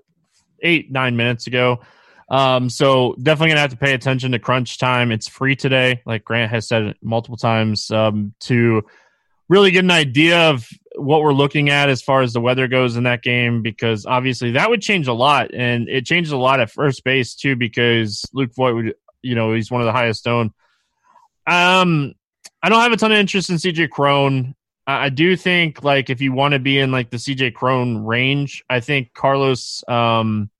[0.62, 1.80] eight nine minutes ago.
[2.28, 5.12] Um, so definitely gonna have to pay attention to crunch time.
[5.12, 8.82] It's free today, like Grant has said multiple times, um, to
[9.48, 12.96] really get an idea of what we're looking at as far as the weather goes
[12.96, 16.60] in that game because obviously that would change a lot and it changes a lot
[16.60, 20.26] at first base too because Luke Voit would you know he's one of the highest
[20.26, 20.50] owned.
[21.46, 22.14] Um,
[22.62, 24.54] I don't have a ton of interest in CJ Cron.
[24.86, 28.62] I, do think like if you want to be in like the CJ Cron range,
[28.68, 30.50] I think Carlos um,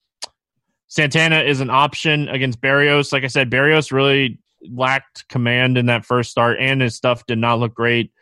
[0.88, 3.12] Santana is an option against Berrios.
[3.12, 7.38] Like I said, Berrios really lacked command in that first start and his stuff did
[7.38, 8.12] not look great.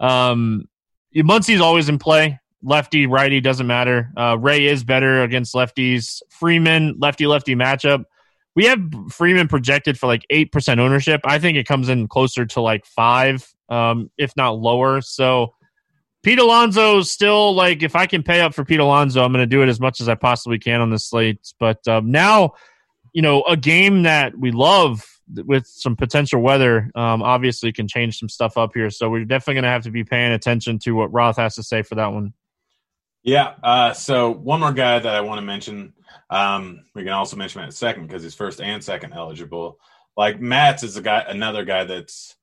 [0.00, 0.68] Um,
[1.14, 2.38] Muncy's always in play.
[2.62, 4.10] Lefty, righty doesn't matter.
[4.16, 6.22] Uh, Ray is better against lefties.
[6.30, 8.04] Freeman, lefty lefty matchup.
[8.54, 11.22] We have Freeman projected for like eight percent ownership.
[11.24, 15.00] I think it comes in closer to like five, um, if not lower.
[15.00, 15.54] So
[16.22, 19.46] Pete Alonso still like if I can pay up for Pete Alonso, I'm going to
[19.46, 21.40] do it as much as I possibly can on this slate.
[21.58, 22.52] But um, now,
[23.12, 25.04] you know, a game that we love
[25.34, 28.90] with some potential weather, um, obviously can change some stuff up here.
[28.90, 31.62] So we're definitely going to have to be paying attention to what Roth has to
[31.62, 32.34] say for that one.
[33.22, 33.54] Yeah.
[33.62, 35.94] Uh, so one more guy that I want to mention.
[36.28, 39.78] Um, we can also mention in second because he's first and second eligible.
[40.16, 42.36] Like Matz is a guy, another guy that's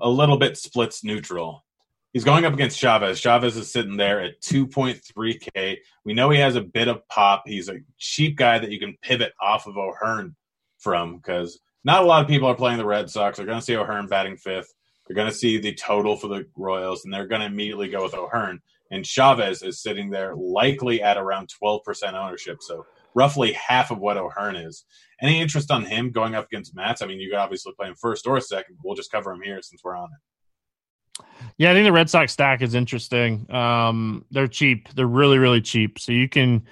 [0.00, 1.64] a little bit splits neutral.
[2.12, 3.20] He's going up against Chavis.
[3.20, 5.76] Chavis is sitting there at 2.3K.
[6.04, 7.42] We know he has a bit of pop.
[7.46, 10.34] He's a cheap guy that you can pivot off of O'Hearn
[10.78, 13.36] from because not a lot of people are playing the Red Sox.
[13.36, 14.72] They're going to see O'Hearn batting fifth.
[15.06, 18.02] they're going to see the total for the Royals, and they're going to immediately go
[18.02, 18.60] with O'Hearn.
[18.90, 22.58] And Chavis is sitting there likely at around 12% ownership.
[22.60, 24.84] So roughly half of what O'Hearn is.
[25.20, 27.00] Any interest on him going up against Matz?
[27.00, 28.76] I mean, you could obviously play him first or second.
[28.84, 31.24] We'll just cover him here since we're on it.
[31.56, 33.50] Yeah, I think the Red Sox stack is interesting.
[33.52, 34.92] Um, they're cheap.
[34.94, 35.98] They're really, really cheap.
[35.98, 36.66] So you can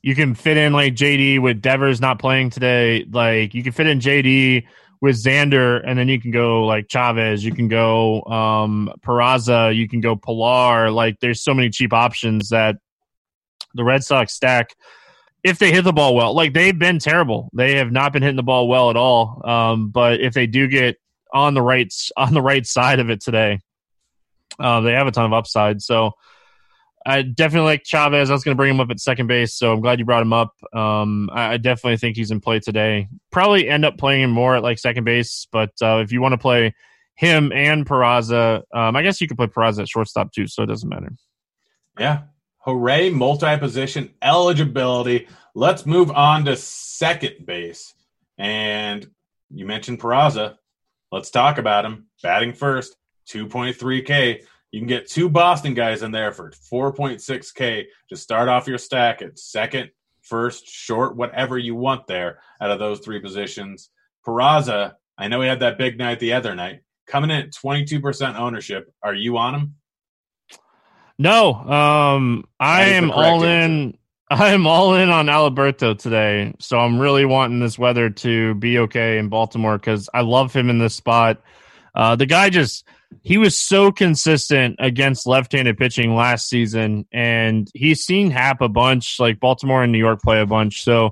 [0.00, 3.04] you can fit in like JD with Devers not playing today.
[3.10, 4.64] Like you can fit in JD
[5.02, 9.86] with Xander, and then you can go like Chavis, you can go um Peraza, you
[9.86, 10.90] can go Pillar.
[10.90, 12.76] Like there's so many cheap options that
[13.74, 14.74] the Red Sox stack
[15.42, 16.34] if they hit the ball well.
[16.34, 17.50] Like they've been terrible.
[17.52, 19.42] They have not been hitting the ball well at all.
[19.48, 20.96] Um, but if they do get
[21.32, 23.60] on the right on the right side of it today,
[24.58, 25.82] uh, they have a ton of upside.
[25.82, 26.12] So
[27.06, 28.28] I definitely like Chavis.
[28.28, 30.22] I was going to bring him up at second base, so I'm glad you brought
[30.22, 30.54] him up.
[30.74, 33.08] Um, I, I, definitely think he's in play today.
[33.30, 36.32] Probably end up playing him more at like second base, but uh, if you want
[36.32, 36.74] to play
[37.14, 40.66] him and Peraza, um, I guess you could play Peraza at shortstop too, so it
[40.66, 41.10] doesn't matter.
[41.98, 42.22] Yeah.
[42.60, 45.28] Hooray, multi position eligibility.
[45.54, 47.94] Let's move on to second base.
[48.38, 49.08] And
[49.50, 50.56] you mentioned Peraza.
[51.10, 52.06] Let's talk about him.
[52.22, 52.96] Batting first,
[53.28, 54.42] 2.3K.
[54.72, 59.22] You can get two Boston guys in there for 4.6K to start off your stack
[59.22, 59.90] at second,
[60.22, 63.90] first, short, whatever you want there out of those three positions.
[64.24, 68.38] Peraza, I know he had that big night the other night, coming in at 22%
[68.38, 68.92] ownership.
[69.02, 69.74] Are you on him?
[71.20, 73.94] No, um, I am all in.
[74.30, 78.78] I am all in on Alberto today, so I'm really wanting this weather to be
[78.78, 81.42] okay in Baltimore because I love him in this spot.
[81.94, 82.86] Uh, the guy just
[83.20, 89.20] he was so consistent against left-handed pitching last season, and he's seen Happ a bunch,
[89.20, 90.82] like Baltimore and New York play a bunch.
[90.82, 91.10] So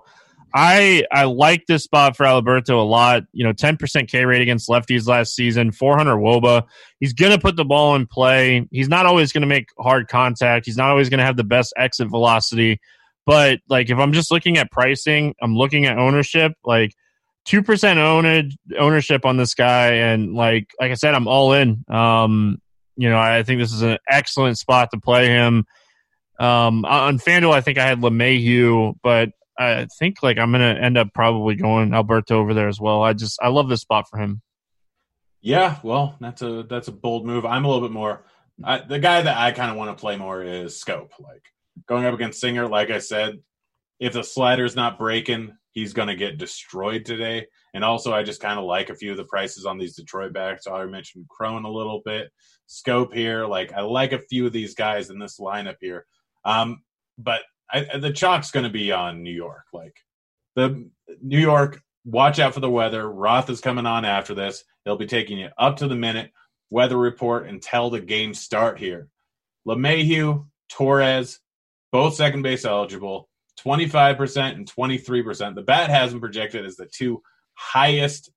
[0.54, 3.24] I I like this spot for Alberto a lot.
[3.32, 6.64] You know, 10% K rate against lefties last season, 400 WOBA.
[7.00, 8.66] He's going to put the ball in play.
[8.70, 10.66] He's not always going to make hard contact.
[10.66, 12.80] He's not always going to have the best exit velocity.
[13.26, 16.92] But like if I'm just looking at pricing, I'm looking at ownership, like–
[17.48, 21.82] two percent owned, ownership on this guy, and like like I said, I'm all in.
[21.88, 22.60] Um,
[22.96, 25.64] you know, I think this is an excellent spot to play him.
[26.38, 30.96] Um, on Fanduel, I think I had LeMahieu, but I think like I'm gonna end
[30.96, 33.02] up probably going Alberto over there as well.
[33.02, 34.40] I just I love this spot for him.
[35.40, 37.44] Yeah, well, that's a that's a bold move.
[37.44, 38.24] I'm a little bit more.
[38.62, 41.10] I, the guy that I kind of want to play more is Schoop.
[41.20, 41.42] Like
[41.86, 43.38] going up against Singer, like I said,
[44.00, 47.46] if the slider's not breaking, he's going to get destroyed today.
[47.72, 50.32] And also, I just kind of like a few of the prices on these Detroit
[50.32, 50.66] backs.
[50.66, 52.32] I mentioned Cron a little bit,
[52.68, 53.46] Schoop here.
[53.46, 56.06] Like I like a few of these guys in this lineup here.
[56.44, 56.82] Um,
[57.16, 59.64] but I, the chalk's going to be on New York.
[59.72, 59.96] Like
[60.56, 60.88] the
[61.22, 63.10] New York, watch out for the weather.
[63.10, 64.64] Roth is coming on after this.
[64.84, 66.32] He'll be taking you up to the minute
[66.70, 69.08] weather report until the game start here.
[69.66, 71.40] LeMahieu, Torres,
[71.92, 73.28] both second base eligible.
[73.64, 75.54] 25% and 23%.
[75.54, 77.22] The bat has them projected as the two
[77.54, 78.30] highest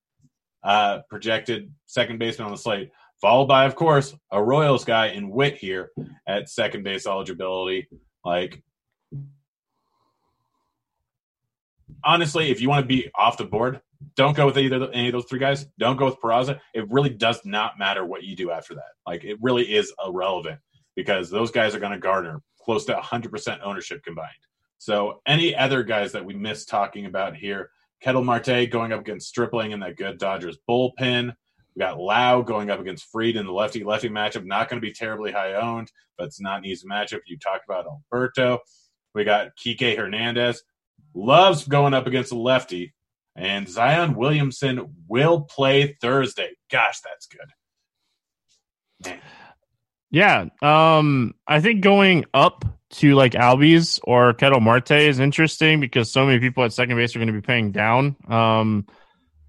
[0.63, 2.91] uh, projected second baseman on the slate,
[3.21, 5.91] followed by, of course, a Royals guy in Whit here
[6.27, 7.87] at second base eligibility.
[8.25, 8.63] Like,
[12.03, 13.81] honestly, if you want to be off the board,
[14.15, 15.65] don't go with either any of those three guys.
[15.77, 16.59] Don't go with Peraza.
[16.73, 18.93] It really does not matter what you do after that.
[19.05, 20.59] Like, it really is irrelevant
[20.95, 24.29] because those guys are going to garner close to 100% ownership combined.
[24.77, 27.69] So any other guys that we missed talking about here?
[28.01, 31.35] Ketel Marte going up against Stripling in that good Dodgers bullpen.
[31.75, 34.43] We got Lowe going up against Fried in the lefty lefty matchup.
[34.43, 37.19] Not going to be terribly high owned, but it's not an easy matchup.
[37.27, 38.59] You talked about Alberto.
[39.13, 40.63] We got Kike Hernandez.
[41.13, 42.93] Loves going up against a lefty.
[43.35, 46.51] And Zion Williamson will play Thursday.
[46.69, 47.47] Gosh, that's good.
[49.05, 49.19] Man.
[50.11, 50.45] Yeah.
[50.61, 56.25] Um, I think going up to like Albies or Ketel Marte is interesting because so
[56.25, 58.17] many people at second base are going to be paying down.
[58.27, 58.85] Um,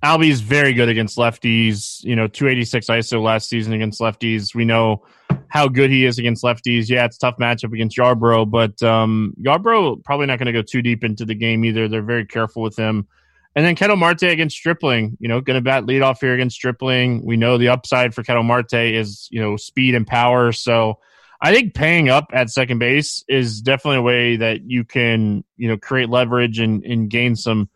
[0.02, 2.02] Albies very good against lefties.
[2.04, 4.54] You know, 286 ISO last season against lefties.
[4.54, 5.04] We know
[5.52, 6.88] how good he is against lefties.
[6.88, 10.80] Yeah, it's tough matchup against Yarbrough, but um, Yarbrough probably not going to go too
[10.80, 11.88] deep into the game either.
[11.88, 13.06] They're very careful with him.
[13.54, 16.56] And then Ketel Marte against Stripling, you know, going to bat lead off here against
[16.56, 17.22] Stripling.
[17.22, 20.52] We know the upside for Ketel Marte is, you know, speed and power.
[20.52, 21.00] So
[21.38, 25.68] I think paying up at second base is definitely a way that you can, you
[25.68, 27.68] know, create leverage and, and gain some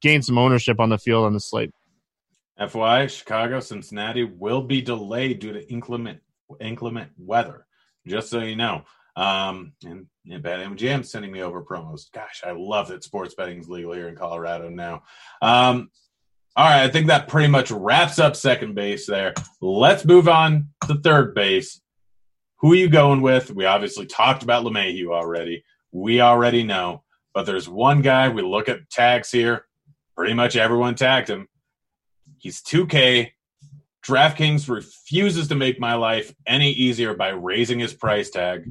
[0.00, 1.72] gain some ownership on the field on the slate.
[2.64, 6.20] FY Chicago Cincinnati will be delayed due to inclement
[6.60, 7.66] inclement weather.
[8.06, 8.84] Just so you know.
[9.16, 12.10] Um, and, and BetMGM sending me over promos.
[12.12, 15.04] Gosh, I love that sports betting is legal here in Colorado now.
[15.40, 15.90] Um,
[16.56, 19.34] All right, I think that pretty much wraps up second base there.
[19.60, 21.80] Let's move on to third base.
[22.58, 23.54] Who are you going with?
[23.54, 25.64] We obviously talked about LeMahieu already.
[25.92, 27.02] We already know.
[27.34, 29.66] But there's one guy, we look at tags here.
[30.16, 31.48] Pretty much everyone tagged him.
[32.38, 33.32] He's 2K.
[34.06, 38.70] DraftKings refuses to make my life any easier by raising his price tag.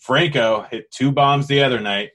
[0.00, 2.10] Franco hit two bombs the other night,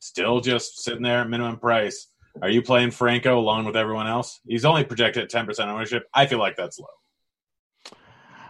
[0.00, 2.08] still just sitting there at minimum price.
[2.42, 4.40] Are you playing Franco along with everyone else?
[4.46, 6.04] He's only projected at 10% ownership.
[6.12, 6.86] I feel like that's low.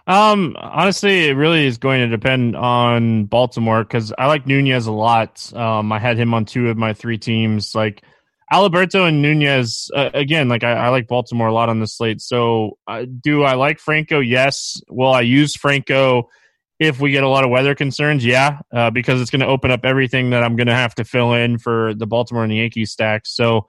[0.09, 4.93] Um, honestly, it really is going to depend on Baltimore because I like Nunez a
[4.93, 5.53] lot.
[5.55, 7.75] Um, I had him on two of my three teams.
[7.75, 8.03] Like
[8.51, 12.21] Alberto and Nunez, uh, again, like I, I, like Baltimore a lot on the slate.
[12.21, 14.21] So, uh, do I like Franco?
[14.21, 14.81] Yes.
[14.89, 16.31] Will I use Franco
[16.79, 18.25] if we get a lot of weather concerns?
[18.25, 21.05] Yeah, uh, because it's going to open up everything that I'm going to have to
[21.05, 23.35] fill in for the Baltimore and the Yankees stacks.
[23.35, 23.67] So,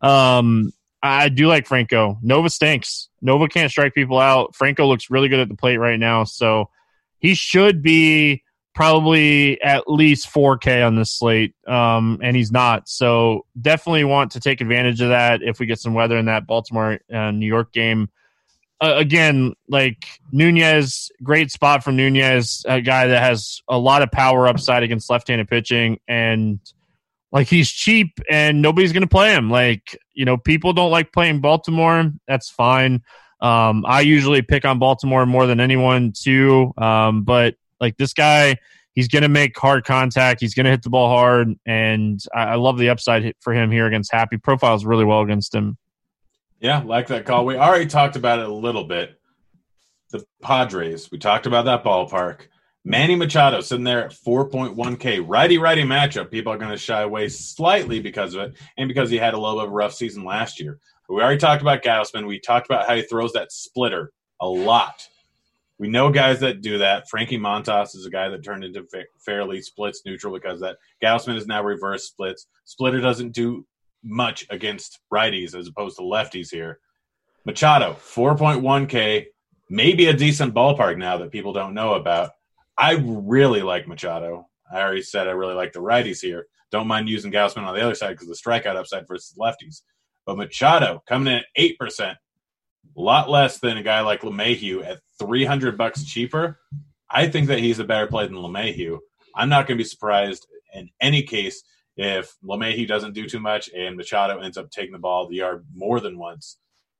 [0.00, 0.72] um,
[1.02, 2.18] I do like Franco.
[2.22, 3.08] Nova stinks.
[3.20, 4.54] Nova can't strike people out.
[4.54, 6.70] Franco looks really good at the plate right now, so
[7.18, 8.44] he should be
[8.80, 12.88] probably at least 4K on this slate, um, and he's not.
[12.88, 16.46] So definitely want to take advantage of that if we get some weather in that
[16.46, 18.08] Baltimore uh, New York game.
[18.80, 24.10] Uh, again, like Nunez, great spot for Nunez, a guy that has a lot of
[24.10, 26.58] power upside against left-handed pitching, and
[27.32, 29.50] like he's cheap and nobody's going to play him.
[29.50, 32.10] Like, you know, people don't like playing Baltimore.
[32.26, 33.02] That's fine.
[33.42, 36.72] Um, I usually pick on Baltimore more than anyone too.
[36.78, 38.56] Um, but like this guy,
[38.94, 40.40] he's going to make hard contact.
[40.40, 41.54] He's going to hit the ball hard.
[41.66, 44.36] And I, I love the upside for him here against Happy.
[44.36, 45.76] Profiles really well against him.
[46.60, 47.46] Yeah, like that call.
[47.46, 49.18] We already talked about it a little bit.
[50.10, 52.48] The Padres, we talked about that ballpark.
[52.84, 55.24] Manny Machado sitting there at 4.1K.
[55.26, 56.30] Righty righty matchup.
[56.30, 59.38] People are going to shy away slightly because of it and because he had a
[59.38, 60.78] little bit of a rough season last year.
[61.08, 62.26] We already talked about Gausman.
[62.26, 65.08] We talked about how he throws that splitter a lot.
[65.80, 67.08] We know guys that do that.
[67.08, 70.76] Frankie Montas is a guy that turned into fa- fairly splits neutral because that.
[71.02, 72.48] Gausman is now reverse splits.
[72.66, 73.66] Splitter doesn't do
[74.04, 76.80] much against righties as opposed to lefties here.
[77.46, 79.24] Machado, 4.1K,
[79.70, 82.32] maybe a decent ballpark now that people don't know about.
[82.76, 84.48] I really like Machado.
[84.70, 86.46] I already said I really like the righties here.
[86.70, 89.80] Don't mind using Gausman on the other side because the strikeout upside versus lefties.
[90.26, 92.18] But Machado coming in at eight percent,
[93.00, 96.58] a lot less than a guy like LeMahieu at three hundred bucks cheaper.
[97.10, 98.98] I think that he's a better play than LeMahieu.
[99.34, 101.62] I'm not going to be surprised in any case
[101.96, 105.64] if LeMahieu doesn't do too much and Machado ends up taking the ball the yard
[105.74, 106.58] more than once.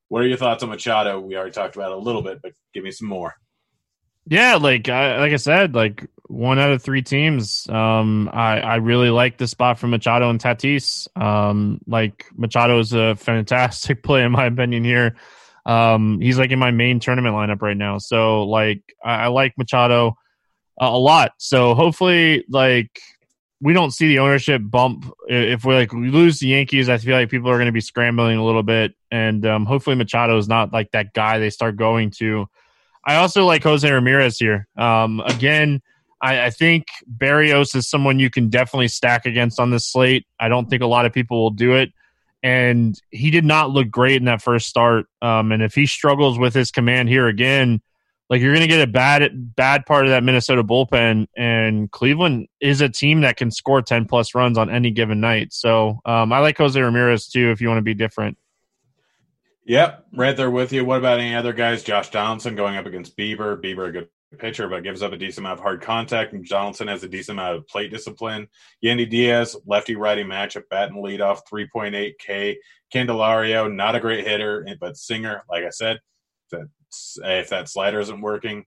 [0.08, 1.20] What are your thoughts on Machado?
[1.20, 3.34] We already talked about it a little bit, but give me some more.
[4.26, 7.68] Yeah, like I, like I said, like one out of three teams.
[7.68, 11.08] Um, I I really like the spot for Machado and Tatis.
[11.20, 15.16] Um, like Machado is a fantastic play in my opinion here.
[15.66, 17.98] Um, he's like in my main tournament lineup right now.
[17.98, 20.16] So like I, I like Machado
[20.80, 21.32] a lot.
[21.38, 23.00] So hopefully like
[23.60, 26.88] we don't see the ownership bump if we like we lose the Yankees.
[26.88, 29.96] I feel like people are going to be scrambling a little bit, and um, hopefully
[29.96, 32.48] Machado is not like that guy they start going to
[33.04, 34.68] I also like Jose Ramirez here.
[34.76, 35.80] Um, again,
[36.20, 40.26] I, I, think Berrios is someone you can definitely stack against on this slate.
[40.38, 41.92] I don't think a lot of people will do it.
[42.42, 45.06] And he did not look great in that first start.
[45.20, 47.82] Um, and if he struggles with his command here again,
[48.30, 51.26] like you're going to get a bad bad part of that Minnesota bullpen.
[51.36, 55.52] And Cleveland is a team that can score 10 plus runs on any given night.
[55.52, 58.38] So um, I like Jose Ramirez too if you want to be different.
[59.66, 60.84] Yep, right there with you.
[60.84, 61.82] What about any other guys?
[61.82, 63.62] Josh Donaldson going up against Bieber.
[63.62, 64.08] Bieber, a good
[64.38, 66.32] pitcher, but gives up a decent amount of hard contact.
[66.32, 68.48] And Donaldson has a decent amount of plate discipline.
[68.84, 72.56] Yandy Diaz, lefty righty matchup, bat and leadoff, 3.8K.
[72.94, 75.98] Candelario, not a great hitter, but Singer, like I said,
[76.52, 78.64] if that slider isn't working,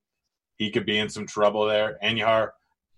[0.57, 1.97] he could be in some trouble there.
[2.03, 2.49] Andujar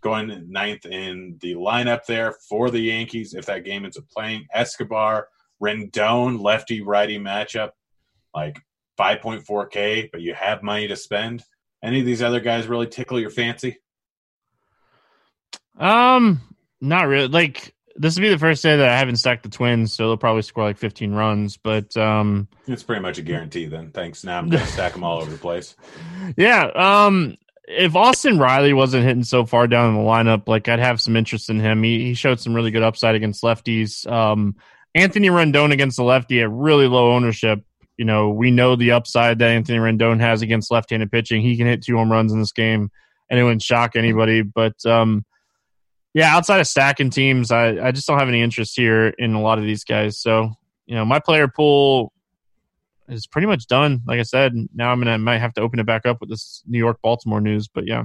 [0.01, 4.45] going ninth in the lineup there for the Yankees if that game ends up playing.
[4.53, 5.27] Escobar,
[5.63, 7.71] Rendon, lefty righty matchup
[8.35, 8.59] like
[8.99, 11.43] 5.4K, but you have money to spend.
[11.85, 13.77] Any of these other guys really tickle your fancy?
[15.77, 16.41] Um,
[16.81, 17.27] not really.
[17.27, 20.17] Like this will be the first day that I haven't stacked the Twins, so they'll
[20.17, 21.57] probably score like 15 runs.
[21.57, 23.67] But um, it's pretty much a guarantee.
[23.67, 24.23] Then thanks.
[24.23, 25.75] Now I'm gonna stack them all over the place.
[26.35, 26.63] Yeah.
[26.73, 30.99] Um, if Austin Riley wasn't hitting so far down in the lineup, like I'd have
[30.99, 31.83] some interest in him.
[31.83, 34.09] He he showed some really good upside against lefties.
[34.11, 34.55] Um,
[34.95, 37.63] Anthony Rendon against the lefty at really low ownership
[37.97, 41.41] you know, we know the upside that Anthony Rendon has against left-handed pitching.
[41.41, 42.91] He can hit two home runs in this game,
[43.29, 44.41] and it wouldn't shock anybody.
[44.41, 45.25] But um,
[46.13, 49.41] yeah, outside of stacking teams, I, I just don't have any interest here in a
[49.41, 50.19] lot of these guys.
[50.19, 50.51] So
[50.85, 52.11] you know, my player pool,
[53.07, 54.01] is pretty much done.
[54.05, 56.29] Like I said, now I'm gonna I might have to open it back up with
[56.29, 57.67] this New York Baltimore news.
[57.67, 58.03] But yeah.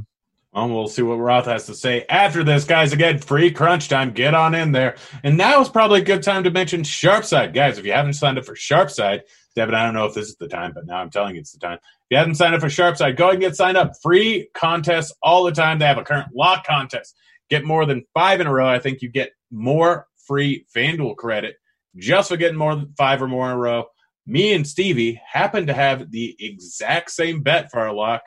[0.52, 2.92] Well, we'll see what Roth has to say after this, guys.
[2.92, 4.10] Again, free crunch time.
[4.10, 4.96] Get on in there.
[5.22, 7.54] And now is probably a good time to mention Sharpside.
[7.54, 9.20] Guys, if you haven't signed up for Sharpside,
[9.56, 11.52] Devin, I don't know if this is the time, but now I'm telling you it's
[11.52, 11.78] the time.
[11.82, 13.92] If you haven't signed up for Sharpside, go and get signed up.
[14.02, 15.78] Free contests all the time.
[15.78, 17.16] They have a current lock contest.
[17.48, 18.68] Get more than five in a row.
[18.68, 21.56] I think you get more free FanDuel credit
[21.96, 23.86] just for getting more than five or more in a row.
[24.26, 28.22] Me and Stevie happen to have the exact same bet for our lock.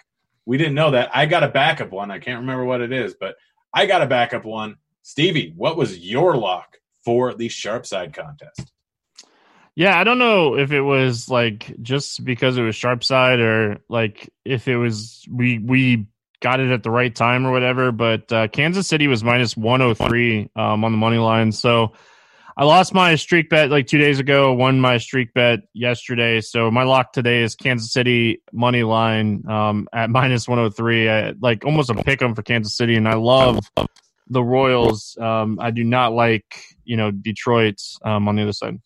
[0.46, 1.10] We didn't know that.
[1.16, 2.12] I got a backup one.
[2.12, 3.36] I can't remember what it is, but
[3.74, 4.76] I got a backup one.
[5.04, 8.73] Stevie, what was your lock for the sharp side contest?
[9.76, 13.80] Yeah, I don't know if it was like just because it was sharp side or
[13.90, 16.08] like if it was we we
[16.42, 17.92] got it at the right time or whatever.
[17.92, 21.94] But uh, Kansas City was minus one hundred three um, on the money line, so
[22.56, 24.54] I lost my streak bet like two days ago.
[24.54, 26.40] Won my streak bet yesterday.
[26.42, 30.72] So my lock today is Kansas City money line um, at minus one hundred oh
[30.72, 31.34] three.
[31.42, 33.72] Like almost a pick 'em for Kansas City, and I love
[34.28, 35.18] the Royals.
[35.20, 38.80] Um, I do not like you know Detroit um, on the other side.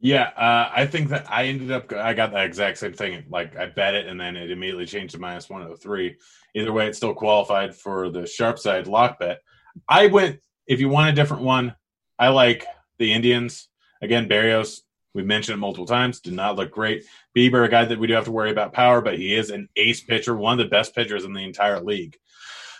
[0.00, 1.92] Yeah, uh, I think that I ended up.
[1.92, 3.24] I got the exact same thing.
[3.28, 6.16] Like I bet it, and then it immediately changed to minus one hundred three.
[6.54, 9.40] Either way, it still qualified for the sharp side lock bet.
[9.88, 11.74] I went if you want a different one,
[12.18, 12.64] I like
[12.98, 13.68] the Indians.
[14.00, 14.82] Again, Berrios,
[15.14, 17.04] we mentioned it multiple times, did not look great.
[17.36, 19.68] Bieber, a guy that we do have to worry about power, but he is an
[19.76, 22.16] ace pitcher, one of the best pitchers in the entire league.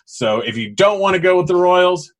[0.04, 2.12] So if you don't want to go with the Royals,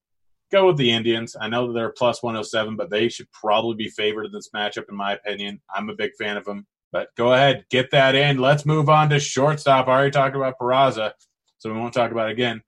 [0.51, 1.37] go with the Indians.
[1.41, 4.89] I know that they're plus 107, but they should probably be favored in this matchup,
[4.89, 5.61] in my opinion.
[5.75, 6.67] I'm a big fan of them.
[6.91, 8.39] But go ahead, get that in.
[8.39, 9.89] Let's move on to shortstop.
[9.89, 11.13] I already talked about Peraza,
[11.59, 12.63] so we won't talk about it again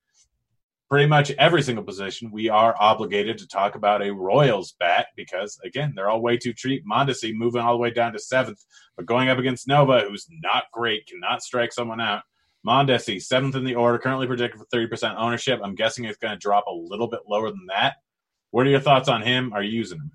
[0.91, 5.57] pretty much every single position, we are obligated to talk about a Royals bat because,
[5.64, 6.85] again, they're all way too cheap.
[6.85, 8.64] Mondesi moving all the way down to seventh,
[8.97, 12.22] but going up against Nova, who's not great, cannot strike someone out.
[12.66, 15.61] Mondesi, seventh in the order, currently projected for 30% ownership.
[15.62, 17.94] I'm guessing it's going to drop a little bit lower than that.
[18.50, 19.52] What are your thoughts on him?
[19.52, 20.12] Are you using him?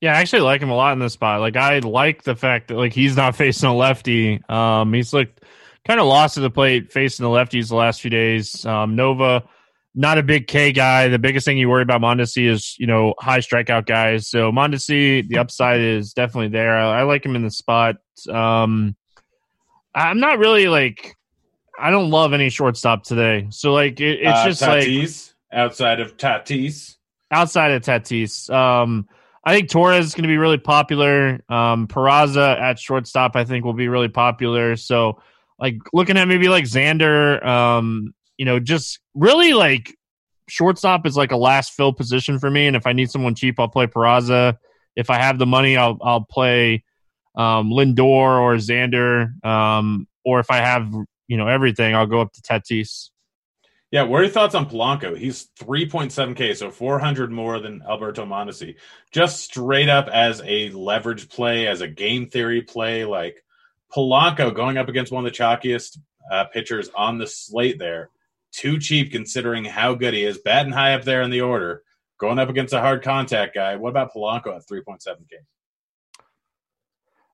[0.00, 1.40] Yeah, I actually like him a lot in this spot.
[1.40, 4.42] Like I like the fact that like he's not facing a lefty.
[4.48, 5.44] Um, he's looked
[5.86, 8.64] kind of lost to the plate facing the lefties the last few days.
[8.64, 9.44] Um, Nova,
[9.94, 11.08] not a big K guy.
[11.08, 14.28] The biggest thing you worry about Mondesi is, you know, high strikeout guys.
[14.28, 16.76] So Mondesi, the upside is definitely there.
[16.76, 17.96] I, I like him in the spot.
[18.28, 18.96] Um,
[19.94, 21.16] I'm not really like,
[21.80, 23.48] I don't love any shortstop today.
[23.50, 26.96] So like, it, it's uh, just Tatis, like outside of Tatis,
[27.30, 28.50] outside of Tatis.
[28.50, 29.08] Um,
[29.42, 31.40] I think Torres is going to be really popular.
[31.48, 34.76] Um, Peraza at shortstop, I think, will be really popular.
[34.76, 35.20] So
[35.58, 39.96] like looking at maybe like Xander, um, you know, just really like
[40.48, 42.66] shortstop is like a last fill position for me.
[42.66, 44.56] And if I need someone cheap, I'll play Peraza.
[44.96, 46.84] If I have the money, I'll I'll play
[47.34, 49.44] um, Lindor or Xander.
[49.44, 50.92] Um, or if I have
[51.30, 53.10] you know everything, I'll go up to Tatis.
[53.92, 55.16] Yeah, what are your thoughts on Polanco?
[55.16, 58.74] He's 3.7K, so 400 more than Alberto Mondesi.
[59.12, 63.44] Just straight up as a leverage play, as a game theory play, like
[63.92, 65.98] Polanco going up against one of the chalkiest
[66.32, 68.10] uh, pitchers on the slate there.
[68.52, 70.38] Too cheap considering how good he is.
[70.38, 71.84] Batting high up there in the order.
[72.18, 73.76] Going up against a hard contact guy.
[73.76, 75.44] What about Polanco at 3.7K?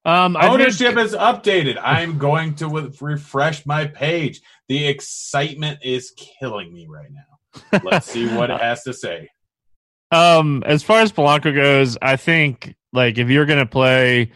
[0.07, 1.07] Um, Ownership think...
[1.07, 1.79] is updated.
[1.83, 2.69] I'm going to
[3.01, 4.41] refresh my page.
[4.69, 7.81] The excitement is killing me right now.
[7.83, 9.29] Let's see what it has to say.
[10.13, 14.31] Um, as far as Polanco goes, I think like if you're gonna play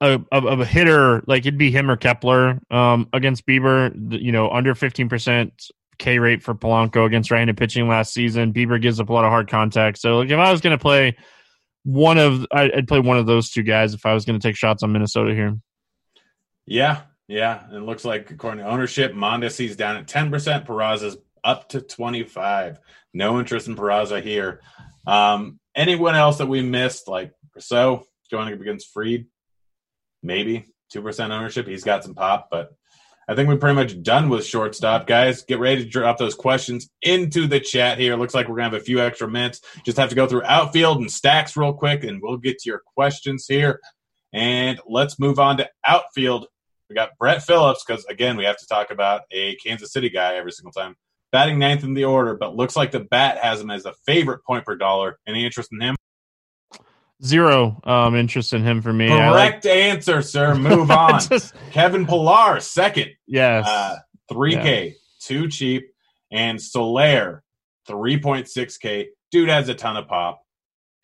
[0.00, 3.92] a, a, a, hitter like it'd be him or Kepler um, against Bieber.
[4.20, 5.52] You know, under fifteen percent
[5.98, 8.52] K rate for Polanco against right-handed pitching last season.
[8.52, 9.98] Bieber gives up a lot of hard contact.
[9.98, 11.16] So like, if I was going to play
[11.84, 14.56] one of, I'd play one of those two guys if I was going to take
[14.56, 15.56] shots on Minnesota here.
[16.66, 17.64] Yeah, yeah.
[17.72, 20.66] It looks like according to ownership, Mondesi's down at ten percent.
[20.66, 22.78] Peraza's up to twenty five.
[23.12, 24.60] No interest in Peraza here.
[25.06, 29.26] Um, anyone else that we missed, like so going up against Fried,
[30.22, 31.66] maybe two percent ownership.
[31.66, 32.72] He's got some pop, but
[33.30, 35.44] I think we're pretty much done with shortstop, guys.
[35.44, 38.16] Get ready to drop those questions into the chat here.
[38.16, 39.60] Looks like we're gonna have a few extra minutes.
[39.84, 42.82] Just have to go through outfield and stacks real quick, and we'll get to your
[42.96, 43.78] questions here.
[44.32, 46.48] And let's move on to outfield.
[46.88, 50.34] We got Brett Phillips because again, we have to talk about a Kansas City guy
[50.34, 50.96] every single time.
[51.30, 54.44] Batting ninth in the order, but looks like the bat has him as a favorite
[54.44, 55.20] point per dollar.
[55.24, 55.94] Any interest in him?
[57.22, 59.08] Zero um, interest in him for me.
[59.08, 59.74] Correct like...
[59.74, 60.54] answer, sir.
[60.54, 61.20] Move on.
[61.20, 61.54] Just...
[61.70, 63.10] Kevin Pillar, second.
[63.26, 63.66] Yes.
[63.66, 63.98] Uh,
[64.30, 64.92] 3K, yeah.
[65.20, 65.90] too cheap.
[66.32, 67.42] And Soler,
[67.88, 69.06] 3.6K.
[69.30, 70.42] Dude has a ton of pop.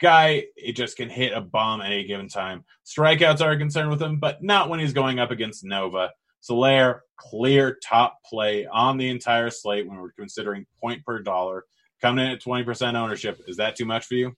[0.01, 2.65] guy it just can hit a bomb at any given time.
[2.87, 6.11] Strikeouts are a concern with him, but not when he's going up against Nova.
[6.41, 11.65] Soler, clear top play on the entire slate when we're considering point per dollar.
[12.01, 14.33] Coming in at 20% ownership, is that too much for you?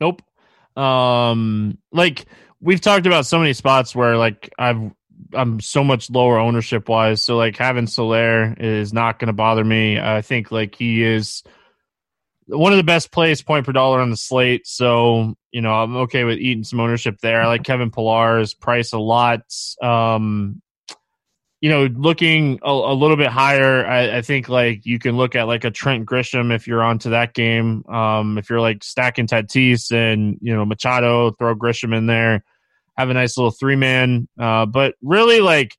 [0.00, 0.22] Nope.
[0.80, 2.26] Um, like
[2.60, 4.90] we've talked about so many spots where like I've
[5.34, 7.22] I'm so much lower ownership wise.
[7.22, 9.98] So like having Soler is not going to bother me.
[9.98, 11.42] I think like he is
[12.46, 14.66] one of the best plays point per dollar on the slate.
[14.66, 17.42] So, you know, I'm okay with eating some ownership there.
[17.42, 19.42] I like Kevin Pillar's price a lot.
[19.82, 20.62] Um,
[21.60, 25.36] you know, looking a, a little bit higher, I, I, think like you can look
[25.36, 27.84] at like a Trent Grisham if you're onto that game.
[27.86, 32.44] Um, if you're like stacking Tatis and, you know, Machado, throw Grisham in there,
[32.96, 34.26] have a nice little three man.
[34.38, 35.76] Uh, but really like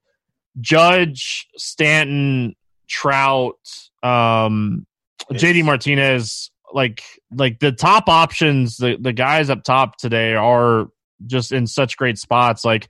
[0.59, 2.55] Judge, Stanton,
[2.87, 3.57] Trout,
[4.03, 4.85] um,
[5.31, 10.87] JD Martinez, like like the top options, the the guys up top today are
[11.25, 12.65] just in such great spots.
[12.65, 12.89] Like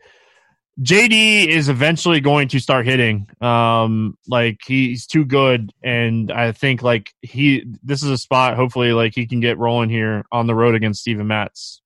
[0.82, 3.27] JD is eventually going to start hitting.
[3.39, 8.55] Um, like he's too good, and I think like he this is a spot.
[8.55, 11.82] Hopefully, like he can get rolling here on the road against Steven Matz.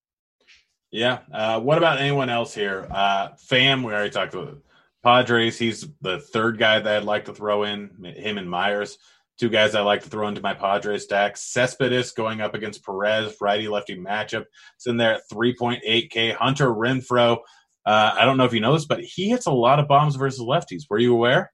[0.92, 1.20] Yeah.
[1.30, 2.88] Uh, what about anyone else here?
[2.90, 4.60] Uh, Pham, we already talked about
[5.04, 5.58] Padres.
[5.58, 7.90] He's the third guy that I'd like to throw in.
[8.16, 8.98] Him and Myers.
[9.38, 11.36] Two guys I like to throw into my Padres stack.
[11.36, 14.46] Cespedes going up against Perez, righty lefty matchup.
[14.78, 16.34] It's in there at 3.8K.
[16.34, 17.40] Hunter Renfroe.
[17.86, 20.16] Uh, I don't know if you know this, but he hits a lot of bombs
[20.16, 20.84] versus lefties.
[20.90, 21.52] Were you aware?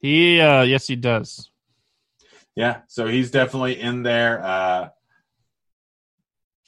[0.00, 1.50] He, uh, yes, he does.
[2.54, 4.44] Yeah, so he's definitely in there.
[4.44, 4.88] Uh,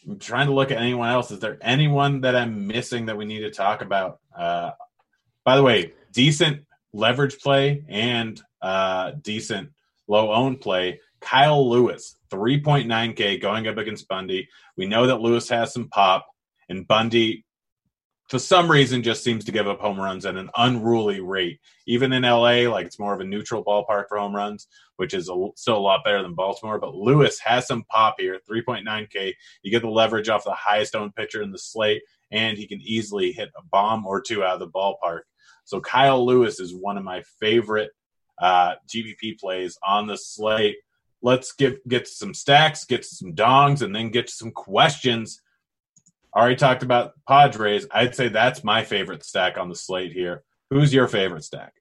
[0.08, 1.30] I'm trying to look at anyone else.
[1.30, 4.20] Is there anyone that I'm missing that we need to talk about?
[4.36, 4.72] Uh,
[5.44, 9.70] by the way, decent leverage play and uh, decent
[10.08, 11.00] low owned play.
[11.20, 14.48] Kyle Lewis, 3.9K going up against Bundy.
[14.76, 16.26] We know that Lewis has some pop,
[16.68, 17.44] and Bundy,
[18.34, 21.60] for some reason, just seems to give up home runs at an unruly rate.
[21.86, 24.66] Even in LA, like it's more of a neutral ballpark for home runs,
[24.96, 26.80] which is a, still a lot better than Baltimore.
[26.80, 29.34] But Lewis has some pop here, 3.9K.
[29.62, 32.80] You get the leverage off the highest owned pitcher in the slate, and he can
[32.80, 35.20] easily hit a bomb or two out of the ballpark.
[35.64, 37.92] So Kyle Lewis is one of my favorite
[38.42, 38.74] uh,
[39.40, 40.78] plays on the slate.
[41.22, 45.40] Let's get get some stacks, get some dongs, and then get some questions.
[46.34, 47.86] Already talked about Padres.
[47.90, 50.42] I'd say that's my favorite stack on the slate here.
[50.70, 51.74] Who's your favorite stack?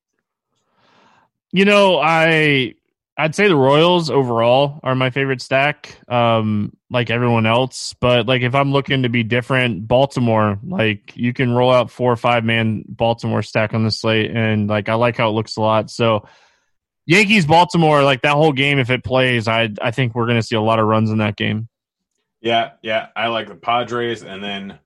[1.52, 2.76] You know, I
[3.18, 7.94] I'd say the Royals overall are my favorite stack, um, like everyone else.
[8.00, 12.12] But like if I'm looking to be different, Baltimore, like you can roll out four
[12.12, 15.58] or five man Baltimore stack on the slate, and like I like how it looks
[15.58, 15.92] a lot.
[15.92, 16.28] So
[17.06, 20.46] Yankees Baltimore, like that whole game, if it plays, I I think we're going to
[20.46, 21.70] see a lot of runs in that game.
[22.44, 24.78] Yeah, yeah, I like the Padres, and then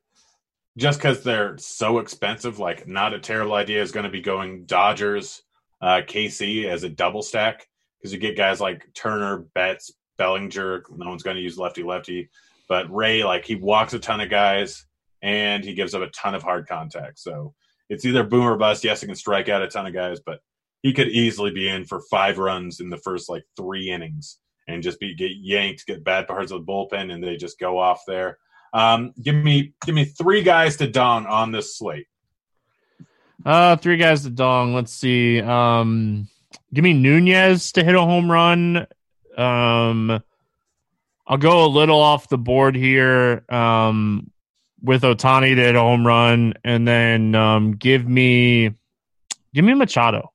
[0.77, 4.65] just because they're so expensive, like not a terrible idea is going to be going
[4.65, 5.41] Dodgers,
[5.81, 10.83] uh, KC as a double stack because you get guys like Turner, Betts, Bellinger.
[10.95, 12.29] No one's going to use lefty lefty,
[12.69, 14.85] but Ray, like he walks a ton of guys
[15.23, 17.17] and he gives up a ton of hard contact.
[17.17, 17.55] So
[17.89, 18.83] it's either boom or bust.
[18.83, 20.41] Yes, he can strike out a ton of guys, but
[20.83, 24.37] he could easily be in for five runs in the first like three innings
[24.67, 27.77] and just be get yanked, get bad parts of the bullpen, and they just go
[27.77, 28.37] off there.
[28.73, 32.07] Um, give me give me three guys to dong on this slate.
[33.45, 34.73] Uh, three guys to dong.
[34.73, 35.41] Let's see.
[35.41, 36.27] Um,
[36.73, 38.87] give me Nunez to hit a home run.
[39.37, 40.21] Um,
[41.25, 43.45] I'll go a little off the board here.
[43.49, 44.31] Um,
[44.81, 48.71] with Ohtani to hit a home run, and then um, give me
[49.53, 50.31] give me Machado.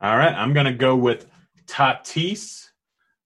[0.00, 1.26] All right, I'm to go with
[1.66, 2.67] Tatis.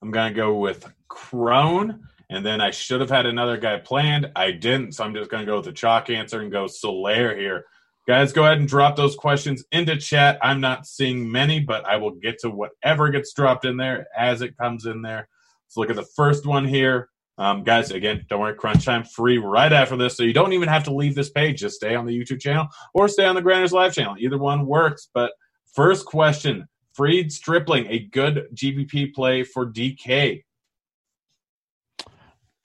[0.03, 2.03] I'm going to go with Cron.
[2.29, 4.33] And then I should have had another guy planned.
[4.35, 4.93] I didn't.
[4.93, 7.67] So I'm just going to go with the chalk answer and go Soler here.
[8.09, 10.39] Guys, go ahead and drop those questions into chat.
[10.43, 14.43] I'm not seeing many, but I will get to whatever gets dropped in there as
[14.43, 15.29] it comes in there.
[15.67, 17.11] Let's look at the first one here.
[17.39, 20.17] Um, guys, again, don't worry, crunch time free right after this.
[20.17, 21.61] So you don't even have to leave this page.
[21.61, 24.17] Just stay on the YouTube channel or stay on the Grinders Live channel.
[24.19, 25.09] Either one works.
[25.15, 25.33] But
[25.73, 30.45] First question Fried Stripling, a good GPP play for DK.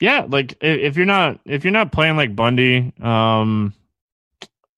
[0.00, 3.74] Yeah, like if you're not if you're not playing like Bundy, um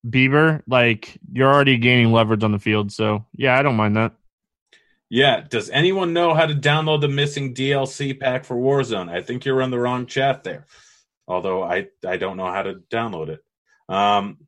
[0.07, 2.91] Bieber, like you're already gaining leverage on the field.
[2.91, 4.13] So yeah, I don't mind that.
[5.11, 5.43] Yeah.
[5.49, 9.11] Does anyone know how to download the missing DLC pack for Warzone?
[9.11, 10.67] I think you're on the wrong chat there.
[11.29, 13.45] Although I I don't know how to download it.
[13.89, 14.39] Um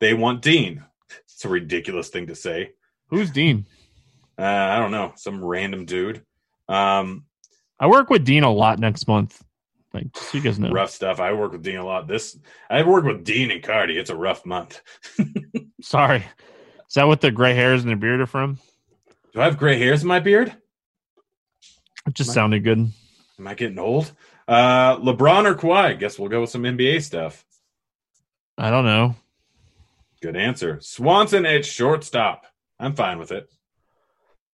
[0.00, 0.84] they want Dean.
[1.24, 2.72] It's a ridiculous thing to say.
[3.10, 3.64] Who's Dean?
[4.38, 6.22] Uh, I don't know, some random dude.
[6.68, 7.24] Um,
[7.80, 9.42] I work with Dean a lot next month.
[9.94, 10.70] Like, so you guys know.
[10.70, 11.18] Rough stuff.
[11.18, 12.06] I work with Dean a lot.
[12.06, 13.98] This I work with Dean and Carty.
[13.98, 14.80] It's a rough month.
[15.82, 16.18] Sorry.
[16.88, 18.58] Is that what the gray hairs and the beard are from?
[19.32, 20.54] Do I have gray hairs in my beard?
[22.06, 22.78] It just My- sounded good.
[23.38, 24.12] Am I getting old?
[24.46, 25.98] Uh LeBron or Kawhi?
[25.98, 27.44] Guess we'll go with some NBA stuff.
[28.56, 29.14] I don't know.
[30.20, 30.78] Good answer.
[30.80, 32.44] Swanson at shortstop.
[32.80, 33.48] I'm fine with it.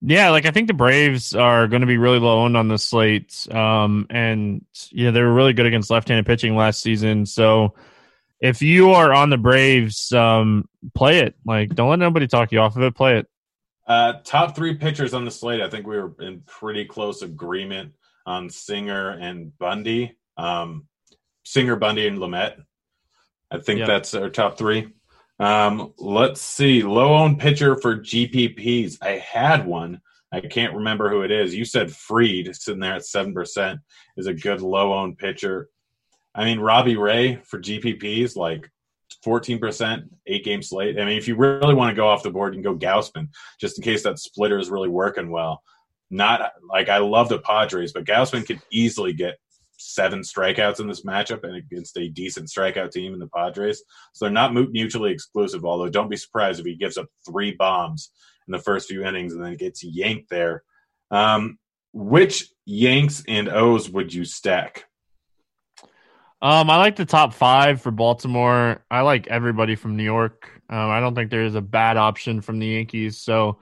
[0.06, 2.76] Yeah, like I think the Braves are going to be really low owned on the
[2.76, 3.48] slate.
[3.50, 7.24] Um, and yeah, they were really good against left-handed pitching last season.
[7.24, 7.74] So
[8.38, 11.36] if you are on the Braves, um, play it.
[11.46, 12.94] Like, don't let nobody talk you off of it.
[12.94, 13.26] Play it.
[13.86, 15.62] Uh, top three pitchers on the slate.
[15.62, 17.92] I think we were in pretty close agreement
[18.26, 20.18] on Singer and Bundy.
[20.36, 20.86] Um,
[21.44, 22.62] Singer, Bundy, and Lamet.
[23.50, 24.88] I think that's our top three.
[25.38, 26.82] Um, let's see.
[26.82, 28.98] Low owned pitcher for GPPs.
[29.02, 30.00] I had one.
[30.32, 31.54] I can't remember who it is.
[31.54, 33.80] You said Fried, sitting there at seven percent,
[34.16, 35.68] is a good low owned pitcher.
[36.34, 38.68] I mean, Robbie Ray for GPPs, like
[39.22, 40.98] fourteen percent, eight game slate.
[40.98, 43.28] I mean, if you really want to go off the board, you can go Gausman,
[43.60, 45.62] just in case that splitter is really working well.
[46.10, 49.36] Not like I love the Padres, but Gausman could easily get
[49.78, 53.82] seven strikeouts in this matchup and against a decent strikeout team in the Padres.
[54.12, 58.10] So they're not mutually exclusive, although don't be surprised if he gives up three bombs
[58.46, 60.62] in the first few innings and then gets yanked there.
[61.10, 61.58] Um,
[61.92, 64.86] which Yanks and O's would you stack?
[66.42, 68.84] Um, I like the top five for Baltimore.
[68.90, 70.50] I like everybody from New York.
[70.68, 73.18] Um, I don't think there is a bad option from the Yankees.
[73.18, 73.58] So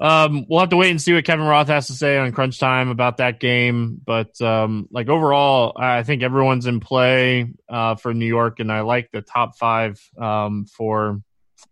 [0.00, 2.58] um, we'll have to wait and see what Kevin Roth has to say on Crunch
[2.58, 4.00] Time about that game.
[4.04, 8.80] But um, like overall, I think everyone's in play uh, for New York, and I
[8.80, 11.20] like the top five um, for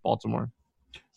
[0.02, 0.50] Baltimore.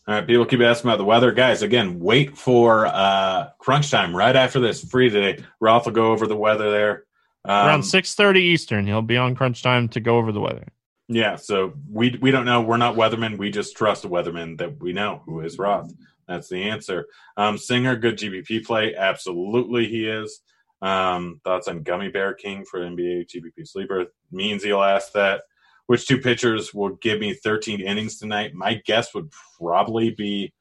[0.08, 1.32] All right, people keep asking about the weather.
[1.32, 4.84] Guys, again, wait for uh, crunch time right after this.
[4.84, 5.44] Free today.
[5.60, 7.04] Roth will go over the weather there.
[7.46, 10.68] Um, Around six thirty Eastern, he'll be on Crunch Time to go over the weather.
[11.08, 12.62] Yeah, so we we don't know.
[12.62, 13.38] We're not weathermen.
[13.38, 15.92] We just trust a weatherman that we know who is Roth.
[16.30, 17.08] That's the answer.
[17.38, 18.96] Um, Singer, good GPP play.
[18.96, 20.42] Absolutely, he is.
[20.80, 24.06] Um, thoughts on Gummy Bear King for NBA GPP sleeper?
[24.32, 25.42] Means he'll ask that.
[25.88, 28.54] Which two pitchers will give me 13 innings tonight?
[28.54, 30.54] My guess would probably be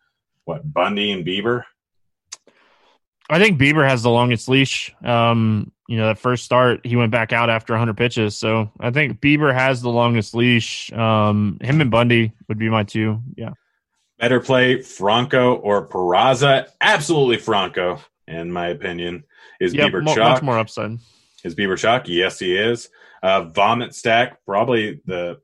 [0.46, 1.64] what Bundy and Bieber.
[3.28, 4.94] I think Bieber has the longest leash.
[5.04, 8.38] Um, you know, that first start, he went back out after 100 pitches.
[8.38, 10.90] So I think Bieber has the longest leash.
[10.94, 13.20] Um, him and Bundy would be my two.
[13.36, 13.50] Yeah.
[14.18, 16.68] Better play Franco or Peraza?
[16.80, 19.24] Absolutely Franco, in my opinion.
[19.60, 20.34] Is Yeah, Bieber mo- chalk?
[20.34, 20.98] much more upside.
[21.44, 22.08] Is Bieber chalk?
[22.08, 22.88] Yes, he is.
[23.22, 25.40] Uh, vomit stack, probably the,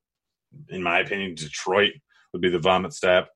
[0.68, 1.92] in my opinion, Detroit
[2.32, 3.26] would be the vomit stack.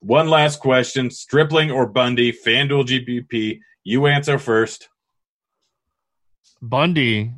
[0.00, 2.32] One last question: Stripling or Bundy?
[2.32, 3.60] FanDuel GPP.
[3.84, 4.88] You answer first.
[6.62, 7.32] Bundy.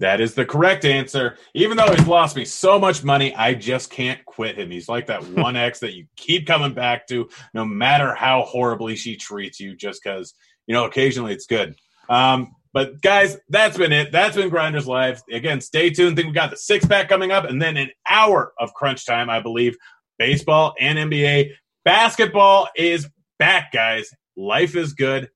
[0.00, 1.36] That is the correct answer.
[1.54, 4.70] Even though he's lost me so much money, I just can't quit him.
[4.70, 8.96] He's like that one ex that you keep coming back to, no matter how horribly
[8.96, 10.34] she treats you, just because,
[10.66, 11.76] you know, occasionally it's good.
[12.08, 14.10] Um, but guys, that's been it.
[14.10, 15.22] That's been Grinders Live.
[15.30, 16.16] Again, stay tuned.
[16.16, 19.30] think we got the six pack coming up, and then an hour of crunch time,
[19.30, 19.76] I believe.
[20.18, 21.50] Baseball and NBA.
[21.84, 24.10] Basketball is back, guys.
[24.36, 25.30] Life is good.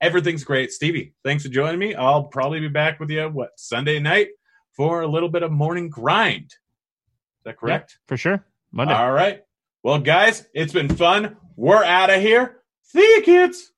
[0.00, 0.72] Everything's great.
[0.72, 1.94] Stevie, thanks for joining me.
[1.94, 4.28] I'll probably be back with you, what, Sunday night
[4.72, 6.46] for a little bit of morning grind.
[6.46, 7.98] Is that correct?
[8.06, 8.44] For sure.
[8.72, 8.94] Monday.
[8.94, 9.42] All right.
[9.82, 11.36] Well, guys, it's been fun.
[11.56, 12.62] We're out of here.
[12.82, 13.72] See you, kids.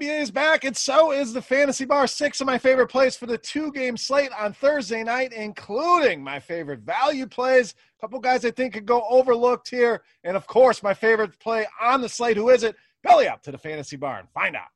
[0.00, 2.06] NBA is back, and so is the Fantasy Bar.
[2.06, 6.40] Six of my favorite plays for the two game slate on Thursday night, including my
[6.40, 7.74] favorite value plays.
[7.98, 10.02] A couple guys I think could go overlooked here.
[10.24, 12.38] And of course, my favorite play on the slate.
[12.38, 12.76] Who is it?
[13.02, 14.68] Belly up to the Fantasy Bar and find out.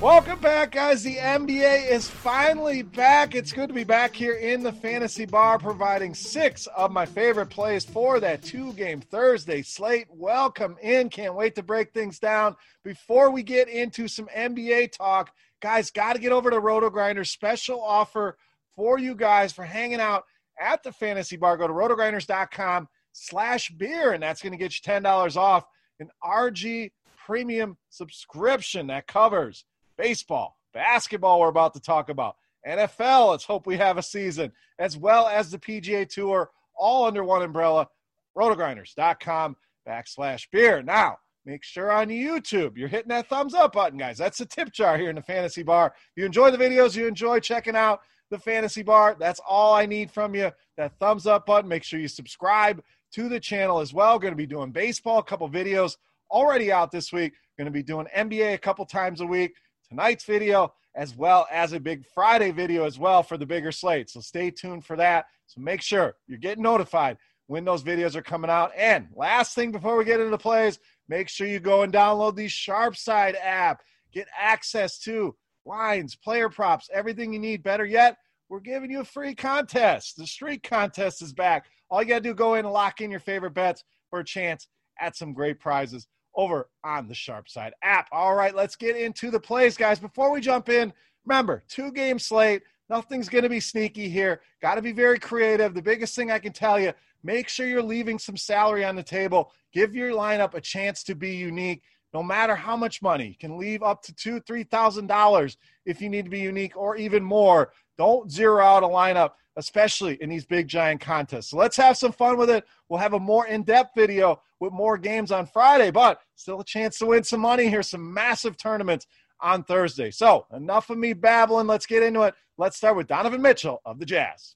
[0.00, 1.02] Welcome back, guys.
[1.02, 3.34] The NBA is finally back.
[3.34, 7.50] It's good to be back here in the Fantasy Bar, providing six of my favorite
[7.50, 10.06] plays for that two game Thursday slate.
[10.08, 11.08] Welcome in.
[11.08, 12.54] Can't wait to break things down.
[12.84, 17.24] Before we get into some NBA talk, guys, got to get over to Roto Grinder.
[17.24, 18.38] Special offer
[18.76, 20.22] for you guys for hanging out
[20.60, 21.56] at the Fantasy Bar.
[21.56, 25.64] Go to rotogrinders.com slash beer, and that's going to get you $10 off
[25.98, 26.92] an RG
[27.26, 29.64] premium subscription that covers
[29.98, 32.36] baseball, basketball, we're about to talk about,
[32.66, 33.30] NFL.
[33.30, 37.42] Let's hope we have a season, as well as the PGA Tour, all under one
[37.42, 37.88] umbrella.
[38.36, 40.80] Rotogrinders.com backslash beer.
[40.82, 44.16] Now, make sure on YouTube you're hitting that thumbs up button, guys.
[44.16, 45.92] That's the tip jar here in the fantasy bar.
[45.96, 49.16] If you enjoy the videos, you enjoy checking out the fantasy bar.
[49.18, 50.52] That's all I need from you.
[50.76, 51.68] That thumbs up button.
[51.68, 52.82] Make sure you subscribe
[53.14, 54.18] to the channel as well.
[54.18, 55.96] Going to be doing baseball, a couple videos
[56.30, 57.32] already out this week.
[57.56, 59.54] Going to be doing NBA a couple times a week.
[59.88, 64.10] Tonight's video, as well as a big Friday video as well for the bigger slate.
[64.10, 65.26] So stay tuned for that.
[65.46, 67.16] So make sure you're getting notified
[67.46, 68.72] when those videos are coming out.
[68.76, 70.78] And last thing before we get into the plays,
[71.08, 73.80] make sure you go and download the Sharpside app.
[74.12, 75.34] Get access to
[75.64, 77.62] lines, player props, everything you need.
[77.62, 78.18] Better yet,
[78.48, 80.16] we're giving you a free contest.
[80.16, 81.66] The streak contest is back.
[81.90, 84.24] All you got to do go in and lock in your favorite bets for a
[84.24, 84.66] chance
[85.00, 86.06] at some great prizes
[86.38, 88.08] over on the Sharp Side app.
[88.12, 89.98] All right, let's get into the plays, guys.
[89.98, 90.92] Before we jump in,
[91.26, 92.62] remember, two game slate.
[92.88, 94.40] Nothing's going to be sneaky here.
[94.62, 95.74] Got to be very creative.
[95.74, 99.02] The biggest thing I can tell you, make sure you're leaving some salary on the
[99.02, 99.52] table.
[99.74, 101.82] Give your lineup a chance to be unique
[102.14, 103.28] no matter how much money.
[103.28, 106.76] You can leave up to two, three thousand dollars if you need to be unique,
[106.76, 107.72] or even more.
[107.98, 111.50] Don't zero out a lineup, especially in these big giant contests.
[111.50, 112.64] So let's have some fun with it.
[112.88, 116.98] We'll have a more in-depth video with more games on Friday, but still a chance
[116.98, 119.06] to win some money here, some massive tournaments
[119.40, 120.10] on Thursday.
[120.10, 121.66] So enough of me babbling.
[121.66, 122.34] Let's get into it.
[122.56, 124.54] Let's start with Donovan Mitchell of the Jazz.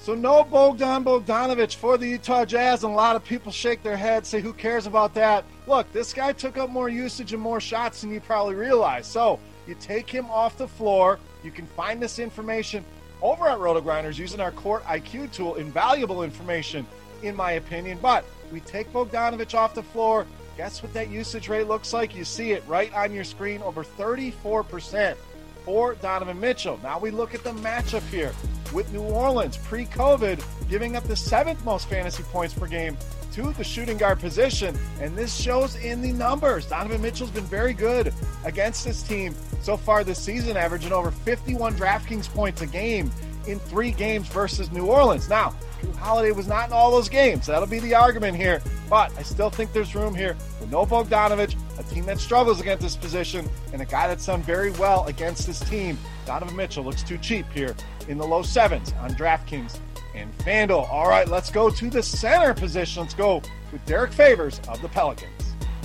[0.00, 3.96] So no Bogdan Bogdanovich for the Utah Jazz, and a lot of people shake their
[3.96, 7.58] heads, say, "Who cares about that?" Look, this guy took up more usage and more
[7.58, 9.06] shots than you probably realize.
[9.06, 11.18] So you take him off the floor.
[11.44, 12.84] You can find this information
[13.20, 15.56] over at RotoGrinders using our Court IQ tool.
[15.56, 16.86] Invaluable information,
[17.22, 17.98] in my opinion.
[18.00, 20.26] But we take Bogdanovich off the floor.
[20.56, 22.16] Guess what that usage rate looks like?
[22.16, 25.16] You see it right on your screen, over 34%
[25.68, 26.80] for Donovan Mitchell.
[26.82, 28.32] Now we look at the matchup here
[28.72, 32.96] with New Orleans pre COVID, giving up the seventh most fantasy points per game
[33.34, 34.74] to the shooting guard position.
[34.98, 36.64] And this shows in the numbers.
[36.64, 38.14] Donovan Mitchell's been very good
[38.46, 43.10] against this team so far this season, averaging over 51 DraftKings points a game
[43.48, 45.28] in three games versus New Orleans.
[45.28, 47.46] Now, Jrue Holiday was not in all those games.
[47.46, 48.62] That'll be the argument here.
[48.88, 52.82] But I still think there's room here with no Bogdanovich, a team that struggles against
[52.82, 55.98] this position, and a guy that's done very well against this team.
[56.26, 57.74] Donovan Mitchell looks too cheap here
[58.08, 59.78] in the low sevens on DraftKings
[60.14, 60.88] and FanDuel.
[60.90, 63.02] All right, let's go to the center position.
[63.02, 63.42] Let's go
[63.72, 65.32] with Derek Favors of the Pelicans.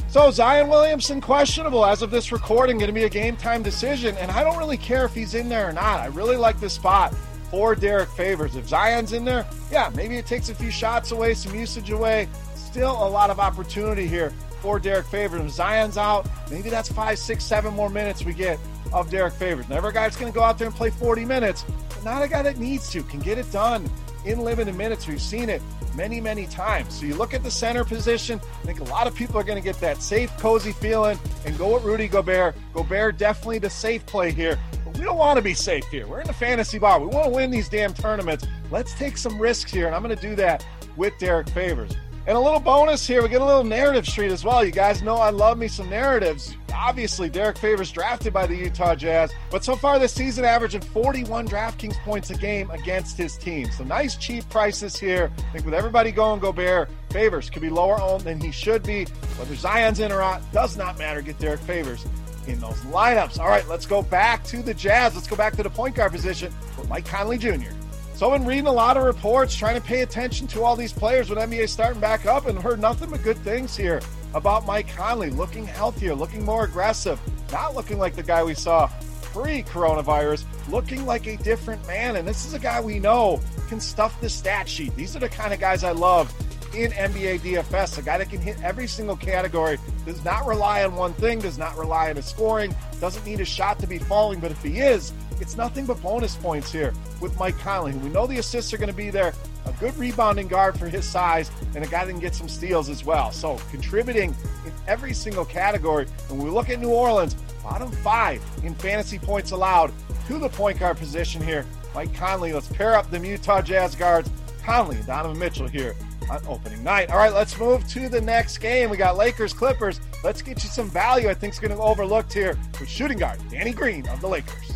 [0.08, 4.16] So Zion Williamson questionable as of this recording, going to be a game time decision,
[4.18, 6.00] and I don't really care if he's in there or not.
[6.00, 7.14] I really like this spot
[7.54, 8.56] for Derek Favors.
[8.56, 12.28] If Zion's in there, yeah, maybe it takes a few shots away, some usage away.
[12.56, 15.40] Still a lot of opportunity here for Derek Favors.
[15.40, 18.58] If Zion's out, maybe that's five, six, seven more minutes we get
[18.92, 19.70] of Derek Favors.
[19.70, 22.24] Never a guy that's going to go out there and play 40 minutes, but not
[22.24, 23.88] a guy that needs to, can get it done
[24.26, 25.08] in limited minutes.
[25.08, 25.62] We've seen it
[25.96, 27.00] many, many times.
[27.00, 29.58] So you look at the center position, I think a lot of people are going
[29.58, 32.56] to get that safe, cozy feeling and go with Rudy Gobert.
[32.74, 34.60] Gobert definitely the safe play here.
[34.86, 36.08] But we don't want to be safe here.
[36.08, 37.00] We're in the fantasy bar.
[37.00, 38.46] We want to win these damn tournaments.
[38.72, 40.66] Let's take some risks here, and I'm going to do that
[40.96, 41.92] with Derek Favors.
[42.26, 44.64] And a little bonus here, we get a little narrative street as well.
[44.64, 46.56] You guys know I love me some narratives.
[46.74, 51.48] Obviously, Derek Favors drafted by the Utah Jazz, but so far this season averaging 41
[51.48, 53.70] DraftKings points a game against his team.
[53.72, 55.32] So nice cheap prices here.
[55.38, 59.04] I think with everybody going Gobert, Favors could be lower owned than he should be.
[59.38, 61.22] Whether Zion's in or not does not matter.
[61.22, 62.06] Get Derek Favors
[62.48, 63.38] in those lineups.
[63.38, 65.14] All right, let's go back to the Jazz.
[65.14, 67.72] Let's go back to the point guard position with Mike Conley Jr.
[68.16, 70.94] So I've been reading a lot of reports, trying to pay attention to all these
[70.94, 74.02] players with NBA starting back up, and heard nothing but good things here
[74.36, 77.20] about Mike Conley looking healthier, looking more aggressive,
[77.52, 78.88] not looking like the guy we saw
[79.22, 82.16] pre-coronavirus, looking like a different man.
[82.18, 84.96] And this is a guy we know can stuff the stat sheet.
[84.96, 86.32] These are the kind of guys I love
[86.76, 87.98] in NBA DFS.
[87.98, 91.58] A guy that can hit every single category, does not rely on one thing, does
[91.58, 94.80] not rely on his scoring, doesn't need a shot to be falling, but if he
[94.80, 97.94] is, it's nothing but bonus points here with Mike Conley.
[97.94, 99.34] We know the assists are going to be there.
[99.66, 102.90] A good rebounding guard for his size, and a guy that can get some steals
[102.90, 103.32] as well.
[103.32, 106.08] So contributing in every single category.
[106.30, 109.92] And when we look at New Orleans, bottom five in fantasy points allowed
[110.28, 111.66] to the point guard position here.
[111.96, 114.30] Mike Conley, let's pair up the Utah Jazz guards.
[114.64, 115.96] Conley and Donovan Mitchell here
[116.30, 117.10] on opening night.
[117.10, 118.90] All right, let's move to the next game.
[118.90, 120.00] We got Lakers Clippers.
[120.24, 121.30] Let's get you some value.
[121.30, 124.28] I think is going to be overlooked here with shooting guard Danny Green of the
[124.28, 124.74] Lakers.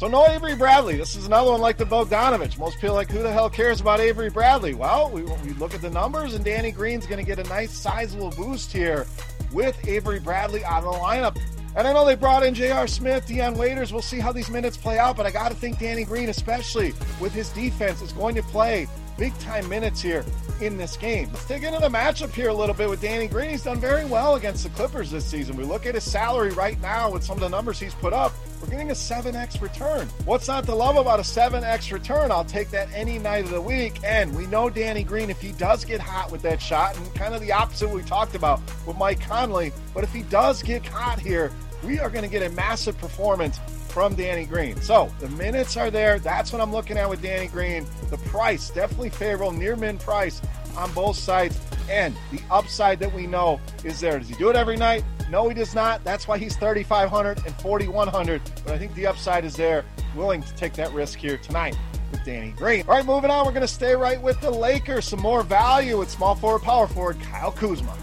[0.00, 0.96] So no Avery Bradley.
[0.96, 2.58] This is another one like the Bogdanovich.
[2.58, 4.72] Most people like, who the hell cares about Avery Bradley?
[4.72, 7.70] Well, we, we look at the numbers, and Danny Green's going to get a nice
[7.70, 9.06] sizable boost here
[9.52, 11.38] with Avery Bradley out of the lineup.
[11.76, 12.86] And I know they brought in J.R.
[12.86, 13.92] Smith, Dion Waiters.
[13.92, 16.94] We'll see how these minutes play out, but I got to think Danny Green, especially
[17.20, 18.88] with his defense, is going to play
[19.20, 20.24] big time minutes here
[20.62, 21.28] in this game.
[21.30, 23.50] Let's dig into the matchup here a little bit with Danny Green.
[23.50, 25.56] He's done very well against the Clippers this season.
[25.56, 28.32] We look at his salary right now with some of the numbers he's put up.
[28.62, 30.08] We're getting a 7x return.
[30.24, 32.32] What's not to love about a 7x return?
[32.32, 34.00] I'll take that any night of the week.
[34.04, 37.34] And we know Danny Green, if he does get hot with that shot, and kind
[37.34, 41.20] of the opposite we talked about with Mike Conley, but if he does get hot
[41.20, 41.52] here,
[41.84, 43.60] we are going to get a massive performance
[43.90, 44.80] from Danny Green.
[44.80, 46.18] So the minutes are there.
[46.18, 47.86] That's what I'm looking at with Danny Green.
[48.10, 50.40] The price definitely favorable, near min price
[50.76, 51.58] on both sides.
[51.90, 54.18] And the upside that we know is there.
[54.18, 55.04] Does he do it every night?
[55.28, 56.04] No, he does not.
[56.04, 58.42] That's why he's 3,500 and 4,100.
[58.64, 59.84] But I think the upside is there.
[60.14, 61.76] Willing to take that risk here tonight
[62.12, 62.82] with Danny Green.
[62.82, 63.44] All right, moving on.
[63.44, 65.06] We're going to stay right with the Lakers.
[65.06, 67.96] Some more value with small forward, power forward, Kyle Kuzma.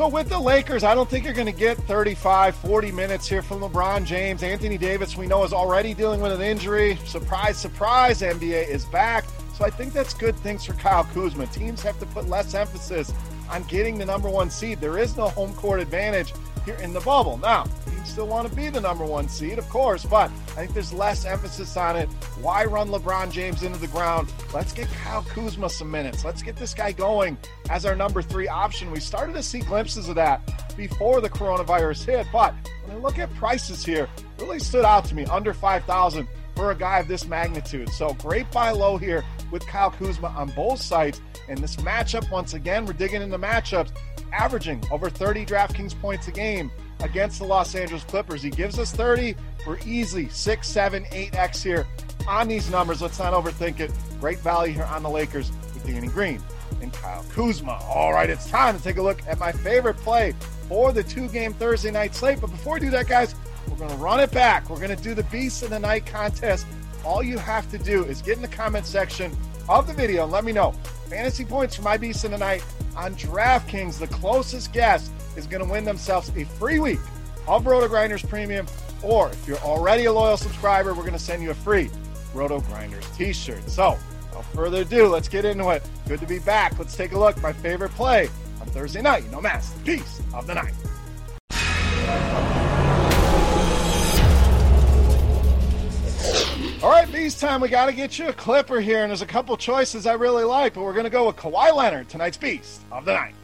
[0.00, 3.42] So with the Lakers, I don't think you're going to get 35, 40 minutes here
[3.42, 4.42] from LeBron James.
[4.42, 6.98] Anthony Davis, we know, is already dealing with an injury.
[7.04, 9.26] Surprise, surprise, NBA is back.
[9.52, 11.48] So I think that's good things for Kyle Kuzma.
[11.48, 13.12] Teams have to put less emphasis
[13.50, 14.80] on getting the number one seed.
[14.80, 16.32] There is no home court advantage
[16.64, 17.36] here in the bubble.
[17.36, 17.66] Now,
[18.00, 20.92] you still want to be the number one seed, of course, but I think there's
[20.92, 22.08] less emphasis on it.
[22.40, 24.32] Why run LeBron James into the ground?
[24.52, 26.24] Let's get Kyle Kuzma some minutes.
[26.24, 27.36] Let's get this guy going
[27.68, 28.90] as our number three option.
[28.90, 30.40] We started to see glimpses of that
[30.76, 35.14] before the coronavirus hit, but when I look at prices here, really stood out to
[35.14, 36.26] me under 5,000
[36.56, 37.90] for a guy of this magnitude.
[37.90, 41.20] So great buy low here with Kyle Kuzma on both sides.
[41.48, 43.92] And this matchup, once again, we're digging into matchups
[44.32, 46.70] averaging over 30 DraftKings points a game
[47.02, 48.42] against the Los Angeles Clippers.
[48.42, 49.34] He gives us 30.
[49.66, 51.86] We're easily 6, 7, 8x here
[52.26, 53.02] on these numbers.
[53.02, 53.90] Let's not overthink it.
[54.20, 56.42] Great value here on the Lakers with Danny Green
[56.80, 57.78] and Kyle Kuzma.
[57.88, 60.34] All right, it's time to take a look at my favorite play
[60.68, 62.40] for the two game Thursday night slate.
[62.40, 63.34] But before we do that, guys,
[63.68, 64.70] we're going to run it back.
[64.70, 66.66] We're going to do the Beast of the Night contest.
[67.04, 69.36] All you have to do is get in the comment section
[69.70, 70.72] of the video and let me know
[71.08, 72.64] fantasy points for my Beast of the Night
[72.96, 73.98] on DraftKings.
[73.98, 76.98] The closest guess is going to win themselves a free week
[77.46, 78.66] of RotoGrinders Premium.
[79.02, 81.88] Or if you're already a loyal subscriber, we're going to send you a free
[82.34, 83.68] RotoGrinders t shirt.
[83.70, 83.96] So,
[84.28, 85.82] without further ado, let's get into it.
[86.06, 86.78] Good to be back.
[86.78, 87.40] Let's take a look.
[87.40, 88.28] My favorite play
[88.60, 89.30] on Thursday night.
[89.30, 90.74] Know, Mass, Beast of the Night.
[96.82, 97.60] All right, Beast time.
[97.60, 100.44] We got to get you a clipper here, and there's a couple choices I really
[100.44, 103.34] like, but we're going to go with Kawhi Leonard, tonight's Beast of the Night.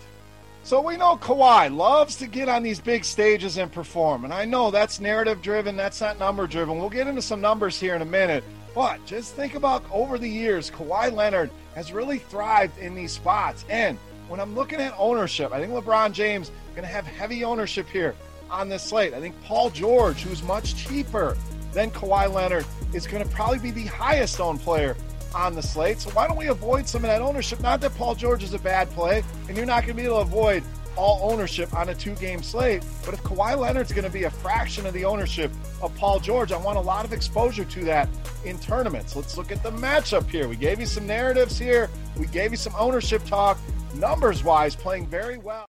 [0.62, 4.46] So we know Kawhi loves to get on these big stages and perform, and I
[4.46, 6.78] know that's narrative driven, that's not number driven.
[6.78, 8.42] We'll get into some numbers here in a minute,
[8.74, 13.66] but just think about over the years, Kawhi Leonard has really thrived in these spots.
[13.68, 17.86] And when I'm looking at ownership, I think LeBron James going to have heavy ownership
[17.86, 18.14] here
[18.50, 19.12] on this slate.
[19.12, 21.36] I think Paul George, who's much cheaper
[21.76, 22.64] than Kawhi Leonard,
[22.94, 24.96] is going to probably be the highest owned player
[25.34, 26.00] on the slate.
[26.00, 27.60] So why don't we avoid some of that ownership?
[27.60, 30.16] Not that Paul George is a bad play, and you're not going to be able
[30.16, 30.62] to avoid
[30.96, 32.82] all ownership on a two game slate.
[33.04, 35.52] But if Kawhi Leonard's going to be a fraction of the ownership
[35.82, 38.08] of Paul George, I want a lot of exposure to that
[38.46, 39.14] in tournaments.
[39.14, 40.48] Let's look at the matchup here.
[40.48, 43.58] We gave you some narratives here, we gave you some ownership talk.
[43.94, 45.66] Numbers wise, playing very well.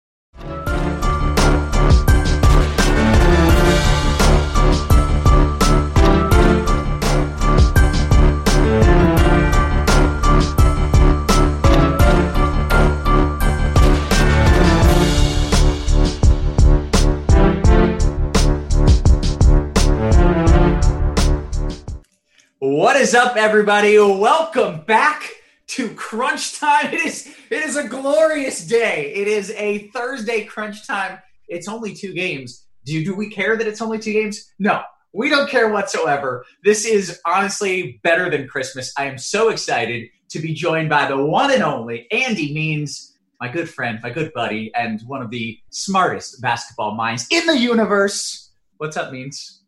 [22.62, 23.98] What is up, everybody?
[23.98, 25.32] Welcome back
[25.68, 26.92] to Crunch Time.
[26.92, 29.14] It is it is a glorious day.
[29.14, 31.20] It is a Thursday Crunch Time.
[31.48, 32.66] It's only two games.
[32.84, 34.52] Do do we care that it's only two games?
[34.58, 34.82] No,
[35.14, 36.44] we don't care whatsoever.
[36.62, 38.92] This is honestly better than Christmas.
[38.98, 43.48] I am so excited to be joined by the one and only Andy Means, my
[43.48, 48.50] good friend, my good buddy, and one of the smartest basketball minds in the universe.
[48.76, 49.59] What's up, Means?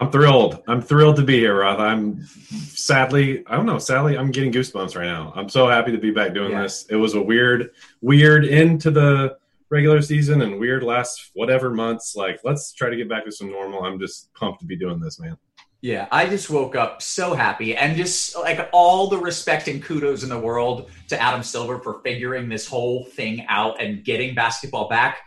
[0.00, 0.62] I'm thrilled.
[0.68, 1.80] I'm thrilled to be here, Roth.
[1.80, 5.32] I'm sadly, I don't know, sadly, I'm getting goosebumps right now.
[5.34, 6.62] I'm so happy to be back doing yeah.
[6.62, 6.86] this.
[6.88, 7.70] It was a weird,
[8.00, 9.36] weird into the
[9.70, 12.14] regular season and weird last whatever months.
[12.14, 13.84] Like, let's try to get back to some normal.
[13.84, 15.36] I'm just pumped to be doing this, man.
[15.80, 20.24] Yeah, I just woke up so happy and just like all the respect and kudos
[20.24, 24.88] in the world to Adam Silver for figuring this whole thing out and getting basketball
[24.88, 25.18] back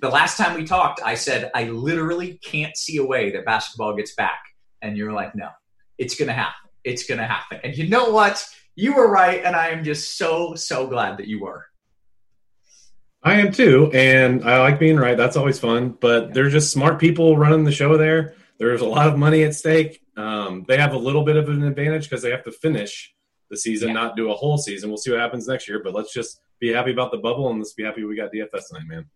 [0.00, 3.96] the last time we talked, I said, I literally can't see a way that basketball
[3.96, 4.40] gets back.
[4.82, 5.48] And you're like, no,
[5.98, 6.70] it's going to happen.
[6.84, 7.60] It's going to happen.
[7.64, 8.46] And you know what?
[8.74, 9.42] You were right.
[9.44, 11.64] And I am just so, so glad that you were.
[13.22, 15.16] I am too, and I like being right.
[15.16, 15.96] That's always fun.
[16.00, 18.34] But they're just smart people running the show there.
[18.58, 20.00] There's a lot of money at stake.
[20.16, 23.12] Um, they have a little bit of an advantage because they have to finish
[23.50, 23.94] the season, Yeah.
[23.94, 24.90] not do a whole season.
[24.90, 25.80] We'll see what happens next year.
[25.82, 28.68] But let's just be happy about the bubble and let's be happy we got DFS
[28.68, 29.06] tonight, man.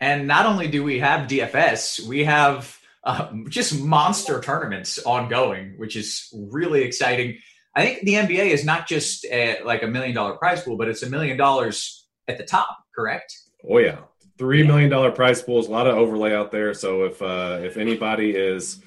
[0.00, 5.96] And not only do we have DFS, we have uh, just monster tournaments ongoing, which
[5.96, 7.38] is really exciting.
[7.74, 10.88] I think the NBA is not just a, like a million dollar prize pool, but
[10.88, 13.34] it's a million dollars at the top, correct?
[13.68, 13.98] Oh yeah,
[14.36, 16.74] three million dollar prize pools, a lot of overlay out there.
[16.74, 18.80] So if uh, if anybody is,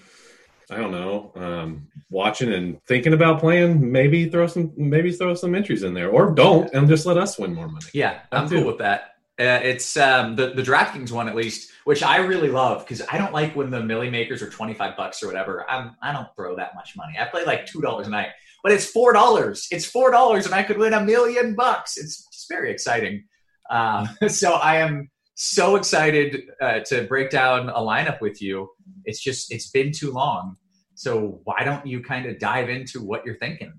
[0.70, 5.56] I don't know, um, watching and thinking about playing, maybe throw some maybe throw some
[5.56, 7.86] entries in there, or don't, and just let us win more money.
[7.94, 9.11] Yeah, I'm cool with that.
[9.42, 13.18] Uh, it's um, the the DraftKings one at least, which I really love because I
[13.18, 15.68] don't like when the milli makers are 25 bucks or whatever.
[15.68, 17.16] I'm I don't throw that much money.
[17.20, 18.30] I play like two dollars a night,
[18.62, 19.68] but it's four dollars.
[19.72, 21.98] It's four dollars, and I could win a million bucks.
[21.98, 23.24] It's just very exciting.
[23.72, 28.70] Um, so I am so excited uh, to break down a lineup with you.
[29.06, 30.58] It's just it's been too long.
[30.94, 33.74] So why don't you kind of dive into what you're thinking?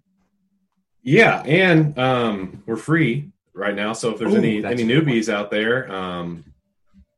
[1.04, 3.92] Yeah, and um, we're free right now.
[3.92, 6.44] So if there's Ooh, any any newbies out there, um,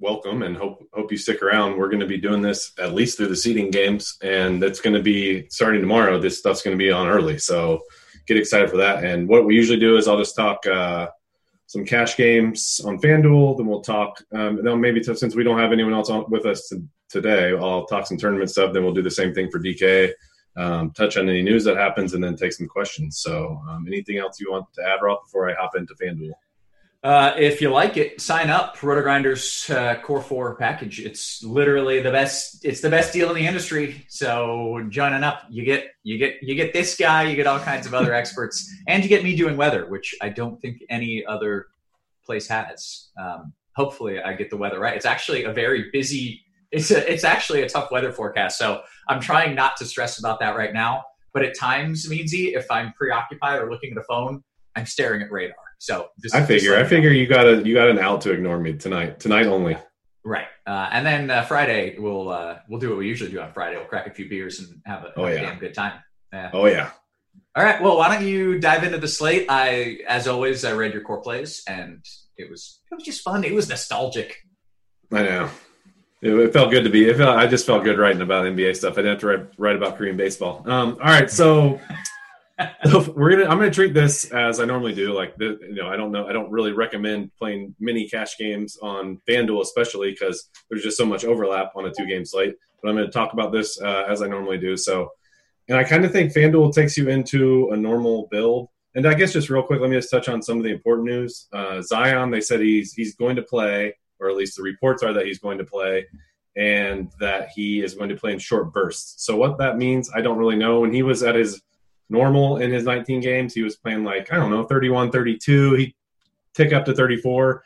[0.00, 1.76] welcome and hope hope you stick around.
[1.76, 4.94] We're going to be doing this at least through the seeding games, and that's going
[4.94, 6.20] to be starting tomorrow.
[6.20, 7.82] This stuff's going to be on early, so
[8.26, 9.04] get excited for that.
[9.04, 11.08] And what we usually do is I'll just talk uh,
[11.66, 14.22] some cash games on FanDuel, then we'll talk.
[14.32, 17.50] Um, then maybe to, since we don't have anyone else on, with us to, today,
[17.56, 18.72] I'll talk some tournament stuff.
[18.72, 20.12] Then we'll do the same thing for DK.
[20.56, 23.18] Um, touch on any news that happens, and then take some questions.
[23.18, 26.32] So, um, anything else you want to add, Roth, before I hop into FanDuel?
[27.04, 28.78] Uh, if you like it, sign up.
[28.78, 31.00] RotoGrinders uh, Core Four package.
[31.00, 32.64] It's literally the best.
[32.64, 34.06] It's the best deal in the industry.
[34.08, 37.24] So joining up, you get you get you get this guy.
[37.24, 40.30] You get all kinds of other experts, and you get me doing weather, which I
[40.30, 41.66] don't think any other
[42.24, 43.08] place has.
[43.20, 44.96] Um, hopefully, I get the weather right.
[44.96, 46.40] It's actually a very busy.
[46.74, 48.58] It's a, it's actually a tough weather forecast.
[48.58, 51.04] So I'm trying not to stress about that right now.
[51.32, 54.42] But at times, Meansy, if I'm preoccupied or looking at a phone,
[54.76, 55.56] I'm staring at radar.
[55.78, 56.76] So just, I figure.
[56.76, 59.20] I figure you got a you got an out to ignore me tonight.
[59.20, 59.76] Tonight only.
[60.24, 63.52] Right, uh, and then uh, Friday we'll uh, we'll do what we usually do on
[63.52, 63.76] Friday.
[63.76, 65.42] We'll crack a few beers and have a, Oh, have a yeah.
[65.50, 66.00] damn good time.
[66.32, 66.50] Yeah.
[66.52, 66.90] Oh yeah.
[67.56, 67.82] All right.
[67.82, 69.46] Well, why don't you dive into the slate?
[69.48, 72.02] I, as always, I read your core plays, and
[72.36, 73.44] it was it was just fun.
[73.44, 74.36] It was nostalgic.
[75.12, 75.50] I know.
[76.24, 77.08] It, felt good to be.
[77.08, 78.94] It felt, I just felt good writing about NBA stuff.
[78.94, 80.62] I didn't have to write, write about Korean baseball.
[80.64, 81.78] Um, all right, so
[82.90, 83.44] so we're gonna.
[83.44, 85.12] I'm gonna treat this as I normally do.
[85.12, 86.26] Like the, you know, I don't know.
[86.26, 91.04] I don't really recommend playing mini cash games on FanDuel, especially because there's just so
[91.04, 92.54] much overlap on a two game slate.
[92.82, 94.76] But I'm going to talk about this uh, as I normally do.
[94.76, 95.10] So,
[95.68, 98.68] and I kind of think FanDuel takes you into a normal build.
[98.94, 101.08] And I guess just real quick, let me just touch on some of the important
[101.08, 101.48] news.
[101.52, 105.12] Uh, Zion, they said he's he's going to play, or at least the reports are
[105.12, 106.06] that he's going to play,
[106.56, 109.24] and that he is going to play in short bursts.
[109.24, 110.80] So what that means, I don't really know.
[110.80, 111.62] When he was at his
[112.08, 115.74] normal in his 19 games, he was playing like I don't know, 31, 32.
[115.74, 115.96] He
[116.54, 117.62] tick up to 34.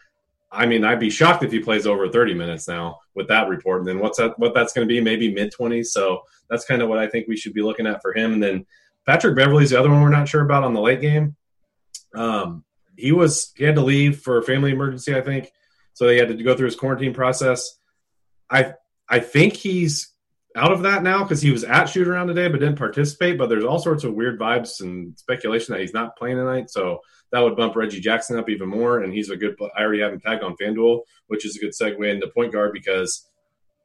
[0.51, 3.81] I mean, I'd be shocked if he plays over 30 minutes now with that report.
[3.81, 4.39] And then what's that?
[4.39, 5.01] What that's going to be?
[5.01, 5.87] Maybe mid 20s.
[5.87, 8.33] So that's kind of what I think we should be looking at for him.
[8.33, 8.67] And then
[9.07, 11.37] Patrick Beverley's the other one we're not sure about on the late game.
[12.15, 12.65] Um,
[12.97, 15.53] he was he had to leave for a family emergency, I think.
[15.99, 17.77] So he had to go through his quarantine process.
[18.49, 18.75] I
[19.09, 20.15] I think he's
[20.55, 23.37] out of that now because he was at shoot around today but didn't participate.
[23.37, 26.71] But there's all sorts of weird vibes and speculation that he's not playing tonight.
[26.71, 27.01] So
[27.33, 29.01] that would bump Reggie Jackson up even more.
[29.01, 29.57] And he's a good.
[29.77, 32.73] I already have him tagged on FanDuel, which is a good segue into point guard
[32.73, 33.29] because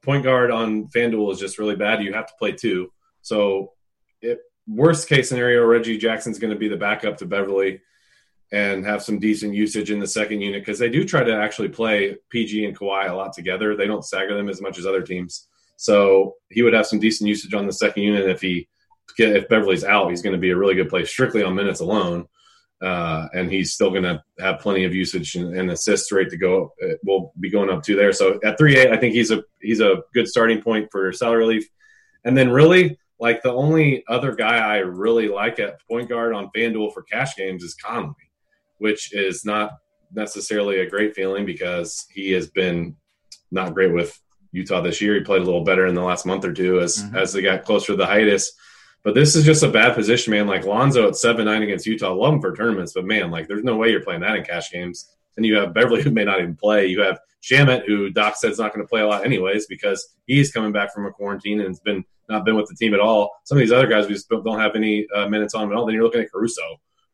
[0.04, 2.00] point guard on FanDuel is just really bad.
[2.00, 2.92] You have to play two.
[3.22, 3.72] So
[4.22, 4.38] it,
[4.68, 7.80] worst case scenario, Reggie Jackson's going to be the backup to Beverley
[8.52, 11.68] and have some decent usage in the second unit because they do try to actually
[11.68, 13.76] play PG and Kawhi a lot together.
[13.76, 15.48] They don't stagger them as much as other teams.
[15.76, 18.28] So he would have some decent usage on the second unit.
[18.28, 18.68] If he
[19.18, 22.26] if Beverley's out, he's going to be a really good play strictly on minutes alone.
[22.82, 26.36] Uh, and he's still going to have plenty of usage and, and assists rate to
[26.36, 26.72] go.
[26.78, 28.12] It will be going up to there.
[28.12, 31.38] So at three eight, I think he's a he's a good starting point for salary
[31.38, 31.68] relief.
[32.24, 36.50] And then really, like the only other guy I really like at point guard on
[36.54, 38.14] FanDuel for cash games is Conley,
[38.84, 39.72] which is not
[40.12, 42.94] necessarily a great feeling because he has been
[43.50, 44.20] not great with
[44.52, 45.14] Utah this year.
[45.14, 47.16] He played a little better in the last month or two as Mhm.
[47.16, 48.52] as they got closer to the hiatus.
[49.02, 50.46] But this is just a bad position, man.
[50.46, 53.64] Like Lonzo at seven nine against Utah, love him for tournaments, but man, like there's
[53.64, 55.10] no way you're playing that in cash games.
[55.36, 56.86] And you have Beverley who may not even play.
[56.86, 60.00] You have Shamet who Doc said is not going to play a lot anyways because
[60.26, 63.00] he's coming back from a quarantine and has been not been with the team at
[63.00, 63.30] all.
[63.44, 65.76] Some of these other guys we just don't have any uh, minutes on them at
[65.78, 65.84] all.
[65.86, 66.62] Then you're looking at Caruso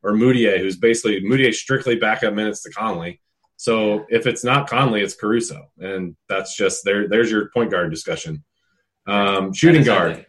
[0.03, 3.21] or Mudiay, who's basically Mudiay strictly backup minutes to Conley.
[3.57, 7.09] So if it's not Conley, it's Caruso, and that's just there.
[7.09, 8.43] There's your point guard discussion.
[9.07, 10.25] Um, shooting guard,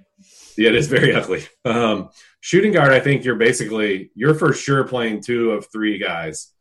[0.58, 1.44] yeah, it is very ugly.
[1.64, 2.10] Um,
[2.42, 6.52] shooting guard, I think you're basically you're for sure playing two of three guys.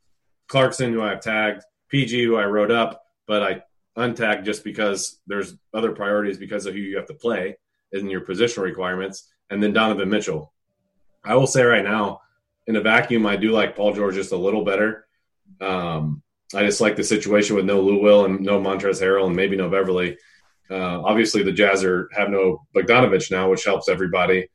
[0.48, 3.62] Clarkson, who I've tagged, PG, who I wrote up, but I
[3.98, 7.56] untagged just because there's other priorities because of who you have to play
[7.92, 10.52] in your positional requirements, and then Donovan Mitchell.
[11.24, 12.20] I will say right now,
[12.66, 15.06] in a vacuum, I do like Paul George just a little better.
[15.60, 16.22] Um,
[16.54, 19.56] I just like the situation with no Lou Will and no Montrezl Harrell and maybe
[19.56, 20.18] no Beverley.
[20.70, 24.48] Uh, obviously, the Jazz are, have no Bogdanovic now, which helps everybody.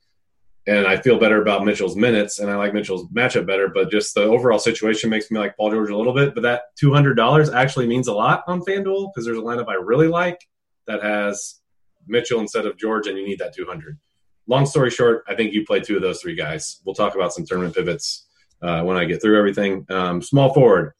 [0.67, 3.67] And I feel better about Mitchell's minutes, and I like Mitchell's matchup better.
[3.67, 6.33] But just the overall situation makes me like Paul George a little bit.
[6.33, 9.67] But that two hundred dollars actually means a lot on FanDuel because there's a lineup
[9.67, 10.39] I really like
[10.87, 11.59] that has
[12.07, 13.99] Mitchell instead of George, and you need that two hundred.
[14.47, 16.81] Long story short, I think you play two of those three guys.
[16.85, 18.27] We'll talk about some tournament pivots
[18.61, 19.85] uh, when I get through everything.
[19.89, 20.93] Um, small forward,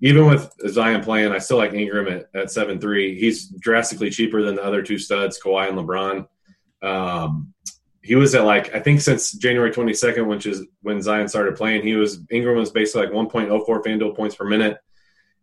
[0.00, 3.18] even with Zion playing, I still like Ingram at, at seven three.
[3.18, 6.26] He's drastically cheaper than the other two studs, Kawhi and LeBron.
[6.82, 7.54] Um,
[8.02, 11.82] he was at like I think since January 22nd, which is when Zion started playing,
[11.82, 14.78] he was Ingram was basically like 1.04 FanDuel points per minute.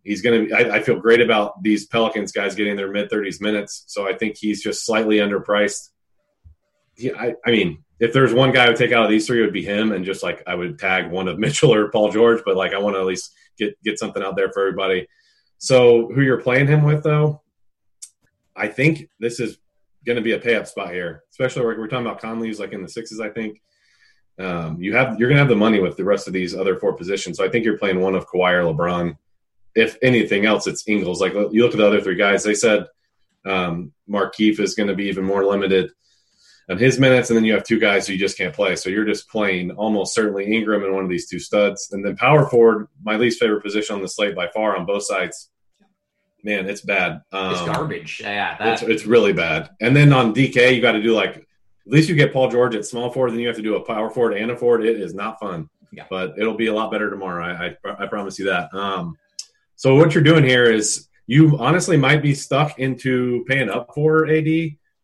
[0.04, 0.52] He's to.
[0.52, 3.84] I, I feel great about these Pelicans guys getting their mid 30s minutes.
[3.88, 5.90] So I think he's just slightly underpriced.
[7.02, 9.40] He, I, I mean, if there's one guy I would take out of these three,
[9.40, 12.12] it would be him, and just like I would tag one of Mitchell or Paul
[12.12, 12.42] George.
[12.46, 15.08] But like I want to at least get get something out there for everybody.
[15.58, 17.42] So who you're playing him with though?
[18.56, 19.58] I think this is
[20.06, 22.74] going to be a pay up spot here, especially we're, we're talking about Conley's like
[22.74, 23.20] in the sixes.
[23.20, 23.62] I think
[24.40, 26.78] um, you have you're going to have the money with the rest of these other
[26.78, 27.38] four positions.
[27.38, 29.16] So I think you're playing one of Kawhi or LeBron.
[29.76, 31.22] If anything else, it's Ingles.
[31.22, 32.88] Like you look at the other three guys, they said
[33.46, 35.92] um, Markieff is going to be even more limited
[36.72, 38.76] on his minutes, and then you have two guys who you just can't play.
[38.76, 42.16] So you're just playing almost certainly Ingram and one of these two studs, and then
[42.16, 45.50] power forward, my least favorite position on the slate by far on both sides.
[46.44, 47.22] Man, it's bad.
[47.32, 48.20] Um, it's garbage.
[48.24, 48.74] Yeah, that.
[48.74, 49.70] it's, it's really bad.
[49.80, 51.46] And then on DK, you got to do like at
[51.92, 54.10] least you get Paul George at small forward, then you have to do a power
[54.10, 54.84] forward and a forward.
[54.86, 56.06] It is not fun, Yeah.
[56.10, 57.44] but it'll be a lot better tomorrow.
[57.44, 58.74] I, I, I promise you that.
[58.74, 59.18] Um,
[59.76, 64.28] so what you're doing here is you honestly might be stuck into paying up for
[64.28, 64.46] AD,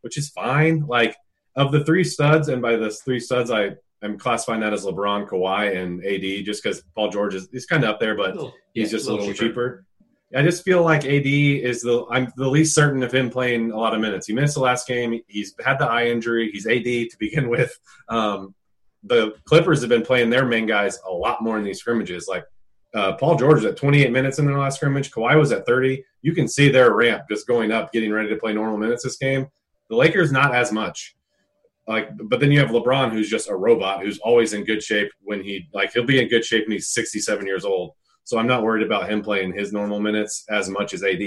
[0.01, 0.85] which is fine.
[0.87, 1.15] Like
[1.57, 3.71] of the three studs, and by the three studs, I
[4.03, 7.83] am classifying that as LeBron, Kawhi, and AD, just because Paul George is he's kind
[7.83, 9.83] of up there, but Little- he's yeah, just a little cheaper.
[10.35, 13.77] I just feel like AD is the I'm the least certain of him playing a
[13.77, 14.27] lot of minutes.
[14.27, 15.19] He missed the last game.
[15.27, 16.51] He's had the eye injury.
[16.51, 17.77] He's AD to begin with.
[18.09, 18.53] Um,
[19.03, 22.27] the Clippers have been playing their main guys a lot more in these scrimmages.
[22.27, 22.43] Like
[22.93, 25.11] uh, Paul George was at 28 minutes in their last scrimmage.
[25.11, 26.03] Kawhi was at 30.
[26.23, 29.17] You can see their ramp just going up, getting ready to play normal minutes this
[29.17, 29.47] game.
[29.89, 31.15] The Lakers not as much.
[31.87, 35.09] Like, but then you have LeBron, who's just a robot, who's always in good shape
[35.21, 37.91] when he like he'll be in good shape when he's 67 years old.
[38.25, 41.23] So I'm not worried about him playing his normal minutes as much as AD.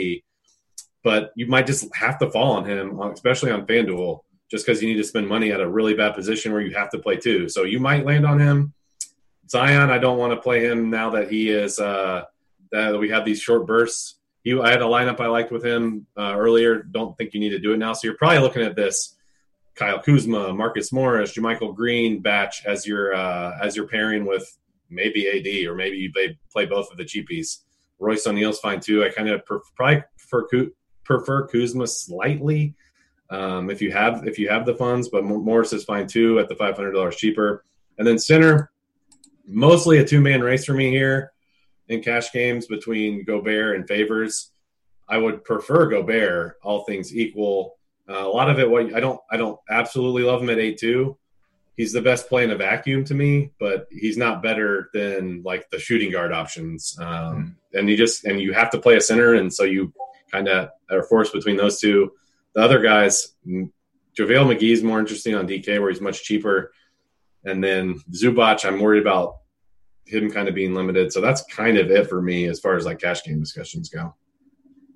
[1.02, 4.20] But you might just have to fall on him, especially on FanDuel,
[4.50, 6.90] just because you need to spend money at a really bad position where you have
[6.90, 7.48] to play two.
[7.48, 8.74] So you might land on him.
[9.48, 12.24] Zion, I don't want to play him now that he is uh,
[12.70, 14.18] that we have these short bursts.
[14.44, 16.82] he, I had a lineup I liked with him uh, earlier.
[16.82, 17.94] Don't think you need to do it now.
[17.94, 19.16] So you're probably looking at this
[19.80, 24.58] Kyle Kuzma, Marcus Morris, JaMychal Green batch as your uh, as your pairing with
[24.90, 26.12] maybe AD or maybe you
[26.52, 27.60] play, both of the cheapies.
[27.98, 29.02] Royce O'Neal's fine too.
[29.02, 29.42] I kind of
[29.74, 30.66] probably prefer,
[31.02, 32.74] prefer Kuzma slightly
[33.30, 36.50] um, if you have if you have the funds, but Morris is fine too at
[36.50, 37.64] the five hundred dollars cheaper.
[37.96, 38.70] And then center,
[39.46, 41.32] mostly a two man race for me here
[41.88, 44.50] in cash games between Gobert and Favors.
[45.08, 47.78] I would prefer Gobert, all things equal.
[48.10, 50.78] Uh, a lot of it, what I don't, I don't absolutely love him at eight
[50.78, 51.16] two.
[51.76, 55.70] He's the best play in a vacuum to me, but he's not better than like
[55.70, 56.98] the shooting guard options.
[57.00, 59.92] Um, and you just and you have to play a center, and so you
[60.30, 62.12] kind of are forced between those two.
[62.54, 63.68] The other guys, JaVale
[64.18, 66.72] McGee's more interesting on DK, where he's much cheaper,
[67.44, 69.36] and then Zubac, I'm worried about
[70.04, 71.12] him kind of being limited.
[71.12, 74.14] So that's kind of it for me as far as like cash game discussions go.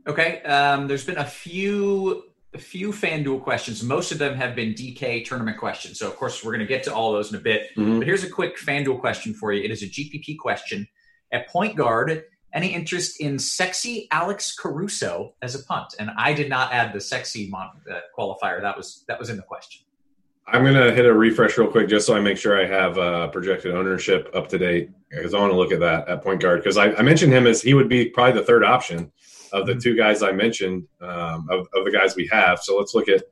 [0.07, 0.43] Okay.
[0.43, 2.25] Um, there's been a few
[2.55, 3.83] a few FanDuel questions.
[3.83, 5.99] Most of them have been DK tournament questions.
[5.99, 7.71] So of course we're going to get to all those in a bit.
[7.77, 7.99] Mhm.
[7.99, 9.63] But here's a quick FanDuel question for you.
[9.63, 10.87] It is a GPP question.
[11.33, 15.95] At point guard, any interest in sexy Alex Caruso as a punt?
[15.99, 18.61] And I did not add the sexy mon- uh, qualifier.
[18.63, 19.85] That was that was in the question.
[20.47, 23.27] I'm gonna hit a refresh real quick just so I make sure I have uh,
[23.29, 26.61] projected ownership up to date because I want to look at that at point guard
[26.63, 29.11] because I, I mentioned him as he would be probably the third option
[29.55, 32.59] of the two guys I mentioned um, of, of the guys we have.
[32.59, 33.23] So let's look at.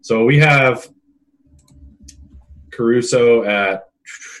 [0.00, 0.88] So we have
[2.70, 3.88] Caruso at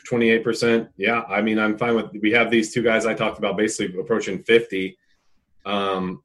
[0.08, 0.88] 28%.
[0.96, 2.12] Yeah, I mean I'm fine with.
[2.22, 4.96] We have these two guys I talked about basically approaching 50.
[5.64, 6.22] Um,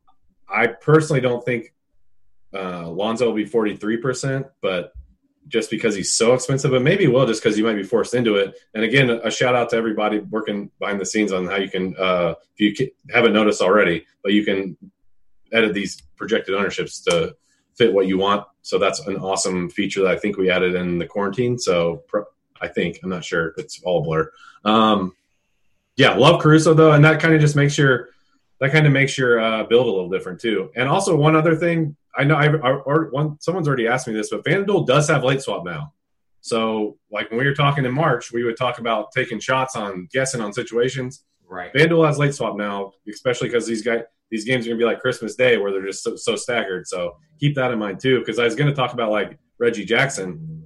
[0.48, 1.74] I personally don't think
[2.54, 4.94] uh, Lonzo will be 43%, but
[5.52, 8.36] just because he's so expensive, but maybe will just because you might be forced into
[8.36, 8.58] it.
[8.74, 11.96] And again, a shout out to everybody working behind the scenes on how you can,
[11.98, 14.78] uh, if you haven't noticed already, but you can
[15.52, 17.36] edit these projected ownerships to
[17.76, 18.46] fit what you want.
[18.62, 21.58] So that's an awesome feature that I think we added in the quarantine.
[21.58, 22.04] So
[22.62, 23.54] I think I'm not sure.
[23.58, 24.32] It's all blur.
[24.64, 25.14] Um,
[25.98, 28.10] yeah, love Caruso though, and that kind of just makes your
[28.62, 30.70] that kind of makes your uh, build a little different too.
[30.76, 34.30] And also one other thing, I know I, or one someone's already asked me this,
[34.30, 35.94] but FanDuel does have late swap now.
[36.42, 40.08] So like when we were talking in March, we would talk about taking shots on
[40.14, 41.24] guessing on situations.
[41.48, 41.74] Right.
[41.74, 45.02] FanDuel has late swap now, especially because these guys these games are gonna be like
[45.02, 46.88] Christmas Day where they're just so, so staggered.
[46.88, 50.64] So keep that in mind too, because I was gonna talk about like Reggie Jackson.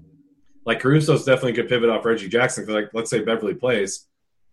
[0.65, 4.05] Like Caruso's definitely could pivot off Reggie Jackson because like let's say Beverley plays,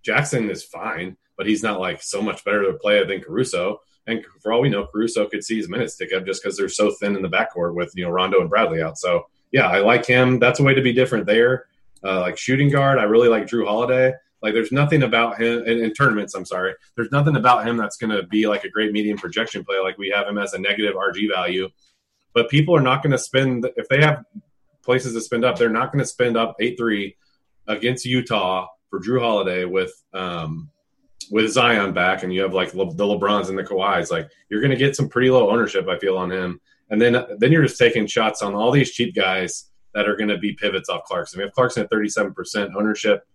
[0.04, 3.80] Jackson is fine, but he's not like so much better to play than Caruso.
[4.06, 6.68] And for all we know, Caruso could see his minutes tick up just because they're
[6.68, 8.96] so thin in the backcourt with you know Rondo and Bradley out.
[8.96, 10.38] So yeah, I like him.
[10.38, 11.66] That's a way to be different there.
[12.04, 14.12] Uh, like shooting guard, I really like Jrue Holiday.
[14.40, 16.36] Like there's nothing about him in, in tournaments.
[16.36, 19.64] I'm sorry, there's nothing about him that's going to be like a great medium projection
[19.64, 19.82] player.
[19.82, 21.70] Like we have him as a negative RG value,
[22.34, 24.22] but people are not going to spend if they have
[24.84, 25.58] places to spend up.
[25.58, 27.16] They're not going to spend up eight three
[27.66, 30.70] against Utah for Jrue Holiday with um,
[31.30, 34.10] with Zion back, and you have like Le- the LeBrons and the Kawhis.
[34.10, 36.60] Like you're going to get some pretty low ownership, I feel, on him.
[36.90, 40.28] And then then you're just taking shots on all these cheap guys that are going
[40.28, 41.38] to be pivots off Clarkson.
[41.38, 43.26] We have Clarkson at 37% ownership.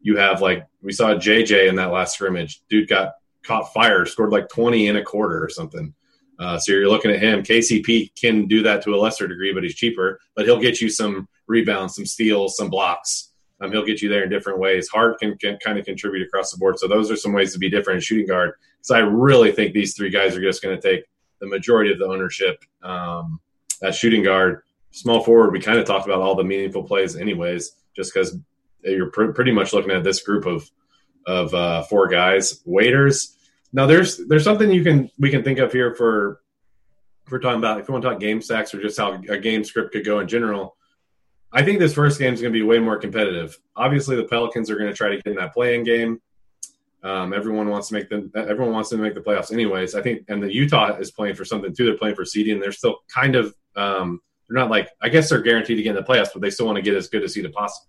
[0.00, 2.62] You have like we saw JJ in that last scrimmage.
[2.68, 5.94] Dude got caught fire, scored like 20 in a quarter or something.
[6.38, 7.42] Uh, so you're looking at him.
[7.42, 10.20] KCP can do that to a lesser degree, but he's cheaper.
[10.36, 13.27] But he'll get you some rebounds, some steals, some blocks.
[13.60, 14.88] Um, he'll get you there in different ways.
[14.88, 16.78] Hart can, can kind of contribute across the board.
[16.78, 18.52] So those are some ways to be different in shooting guard.
[18.82, 21.04] So I really think these three guys are just going to take
[21.40, 23.40] the majority of the ownership um,
[23.82, 24.62] at shooting guard.
[24.90, 28.38] Small forward, we kind of talked about all the meaningful plays, anyways, just because
[28.82, 30.68] you're pr- pretty much looking at this group of
[31.26, 32.62] of uh, four guys.
[32.64, 33.36] Waiters.
[33.72, 36.40] Now there's there's something you can we can think of here for
[37.26, 39.38] if we're talking about if you want to talk game stacks or just how a
[39.38, 40.77] game script could go in general.
[41.52, 43.58] I think this first game is going to be way more competitive.
[43.74, 46.20] Obviously, the Pelicans are going to try to get in that playing game.
[47.02, 48.30] Um, everyone wants to make them.
[48.34, 49.94] Everyone wants to make the playoffs, anyways.
[49.94, 51.86] I think, and the Utah is playing for something too.
[51.86, 52.60] They're playing for seeding.
[52.60, 53.54] They're still kind of.
[53.76, 54.90] Um, they're not like.
[55.00, 56.94] I guess they're guaranteed to get in the playoffs, but they still want to get
[56.94, 57.86] as good as seed as possible.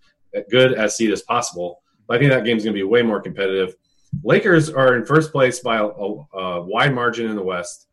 [0.50, 1.82] Good as seed as possible.
[2.06, 3.74] But I think that game is going to be way more competitive.
[4.22, 7.88] Lakers are in first place by a, a, a wide margin in the West.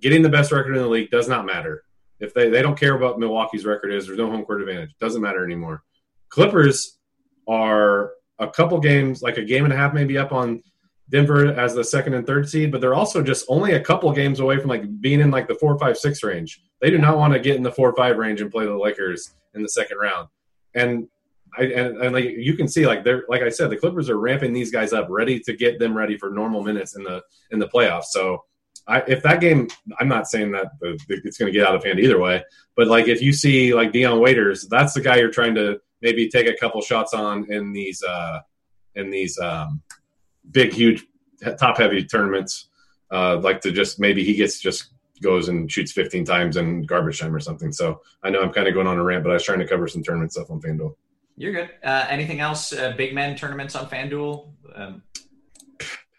[0.00, 1.84] Getting the best record in the league does not matter.
[2.20, 4.94] If they, they don't care about Milwaukee's record is, there's no home court advantage.
[4.98, 5.82] Doesn't matter anymore.
[6.28, 6.98] Clippers
[7.46, 10.62] are a couple games, like a game and a half, maybe up on
[11.10, 14.40] Denver as the second and third seed, but they're also just only a couple games
[14.40, 16.60] away from like being in like the four, five, six range.
[16.80, 19.34] They do not want to get in the four, five range and play the Lakers
[19.54, 20.28] in the second round.
[20.74, 21.08] And
[21.56, 24.18] I and, and like you can see, like they're like I said, the Clippers are
[24.18, 27.58] ramping these guys up, ready to get them ready for normal minutes in the in
[27.58, 28.06] the playoffs.
[28.10, 28.44] So
[28.86, 29.68] I, if that game,
[29.98, 32.44] I'm not saying that it's going to get out of hand either way,
[32.76, 36.28] but like if you see like Dion Waiters, that's the guy you're trying to maybe
[36.28, 38.40] take a couple shots on in these uh,
[38.94, 39.82] in these um,
[40.50, 41.04] big, huge,
[41.58, 42.68] top heavy tournaments.
[43.10, 44.90] Uh, like to just maybe he gets just
[45.22, 47.72] goes and shoots 15 times in garbage time or something.
[47.72, 49.66] So I know I'm kind of going on a rant, but I was trying to
[49.66, 50.94] cover some tournament stuff on FanDuel.
[51.36, 51.70] You're good.
[51.84, 52.72] Uh, anything else?
[52.72, 54.50] Uh, big men tournaments on FanDuel?
[54.74, 55.02] Um,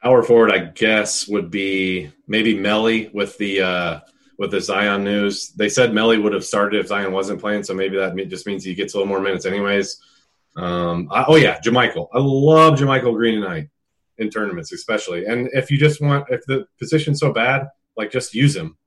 [0.02, 4.00] Power forward, I guess, would be maybe Melli with the uh,
[4.38, 5.50] with the Zion news.
[5.50, 8.64] They said Melli would have started if Zion wasn't playing, so maybe that just means
[8.64, 10.02] he gets a little more minutes, anyways.
[10.56, 12.08] Um, I, oh yeah, JaMychal.
[12.14, 13.70] I love JaMychal Green tonight
[14.18, 15.26] in tournaments, especially.
[15.26, 17.68] And if you just want, if the position's so bad,
[17.98, 18.78] like just use him.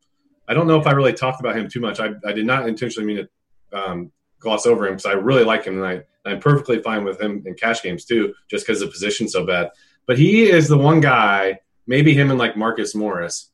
[0.48, 2.00] I don't know if I really talked about him too much.
[2.00, 3.28] I, I did not intentionally mean
[3.72, 6.04] to um, gloss over him because I really like him tonight.
[6.24, 9.70] I'm perfectly fine with him in cash games too, just because the position's so bad.
[10.06, 13.50] But he is the one guy, maybe him and like Marcus Morris,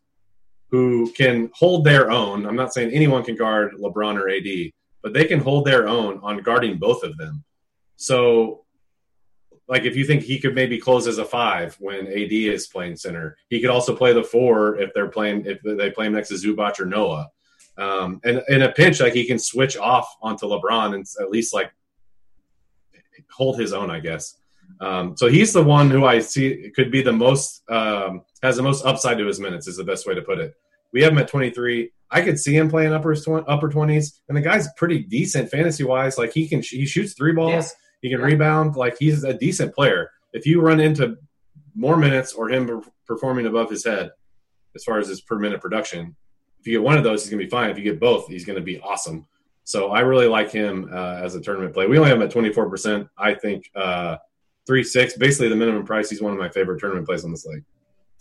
[0.71, 2.47] who can hold their own.
[2.47, 4.73] I'm not saying anyone can guard LeBron or AD,
[5.03, 7.45] but they can hold their own on guarding both of them.
[7.97, 8.65] So,
[9.67, 12.97] like, if you think he could maybe close as a five when AD is playing
[12.97, 16.29] center, he could also play the four if they're playing if they play him next
[16.29, 17.29] to Zubac or Noah.
[17.77, 21.55] Um, and in a pinch, like he can switch off onto LeBron and at least
[21.55, 21.71] like
[23.31, 24.38] hold his own, I guess.
[24.81, 28.63] Um, so he's the one who I see could be the most um, has the
[28.63, 30.55] most upside to his minutes is the best way to put it.
[30.93, 31.91] We have him at 23.
[32.11, 33.15] I could see him playing upper
[33.49, 36.17] upper 20s, and the guy's pretty decent fantasy wise.
[36.17, 37.71] Like he can he shoots three balls, yeah.
[38.03, 38.27] he can yeah.
[38.27, 38.77] rebound.
[38.77, 40.11] Like he's a decent player.
[40.33, 41.17] If you run into
[41.75, 44.11] more minutes or him performing above his head,
[44.75, 46.17] as far as his per minute production.
[46.61, 47.71] If you get one of those, he's going to be fine.
[47.71, 49.27] If you get both, he's going to be awesome.
[49.65, 51.87] So I really like him uh, as a tournament play.
[51.87, 53.09] We only have him at 24%.
[53.19, 54.17] I think uh,
[54.69, 56.11] 3 6, basically the minimum price.
[56.11, 57.65] He's one of my favorite tournament plays on this league.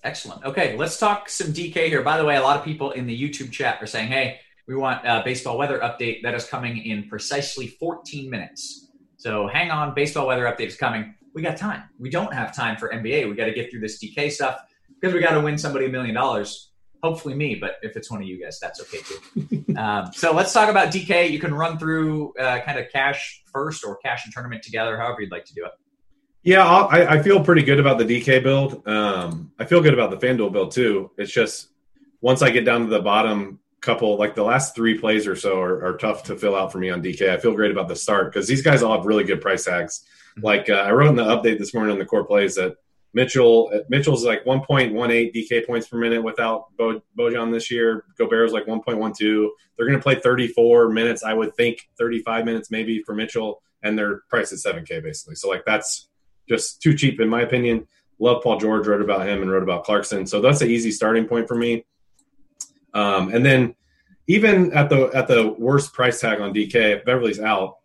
[0.04, 0.46] Excellent.
[0.46, 2.02] Okay, let's talk some DK here.
[2.02, 4.76] By the way, a lot of people in the YouTube chat are saying, hey, we
[4.76, 8.88] want a baseball weather update that is coming in precisely 14 minutes.
[9.18, 11.16] So hang on, baseball weather update is coming.
[11.34, 11.84] We got time.
[12.00, 13.30] We don't have time for NBA.
[13.30, 14.62] We got to get through this DK stuff
[15.00, 16.72] because we got to win somebody a million dollars.
[17.04, 19.74] Hopefully me, but if it's one of you guys, that's okay too.
[19.78, 21.30] um, so let's talk about DK.
[21.30, 25.22] You can run through uh, kind of cash first or cash and tournament together, however
[25.22, 25.72] you'd like to do it.
[26.48, 28.88] Yeah, I, I feel pretty good about the DK build.
[28.88, 31.12] Um, I feel good about the FanDuel build too.
[31.18, 31.68] It's just
[32.22, 35.60] once I get down to the bottom couple, like the last three plays or so,
[35.60, 37.32] are, are tough to fill out for me on DK.
[37.32, 40.06] I feel great about the start because these guys all have really good price tags.
[40.38, 40.46] Mm-hmm.
[40.46, 42.78] Like uh, I wrote in the update this morning on the core plays that
[43.14, 48.06] Mitchell Mitchell's like 1.18 DK points per minute without Bo, Bojan this year.
[48.18, 49.50] Gobert's like 1.12.
[49.76, 51.24] They're going to play 34 minutes.
[51.26, 55.36] I would think 35 minutes maybe for Mitchell, and their price is 7K basically.
[55.36, 56.08] So like that's
[56.48, 57.88] just too cheap in my opinion.
[58.20, 61.26] Love Paul George wrote about him and wrote about Clarkson, so that's an easy starting
[61.26, 61.86] point for me.
[62.94, 63.76] Um, and then
[64.28, 67.78] even at the at the worst price tag on DK, if Beverley's out,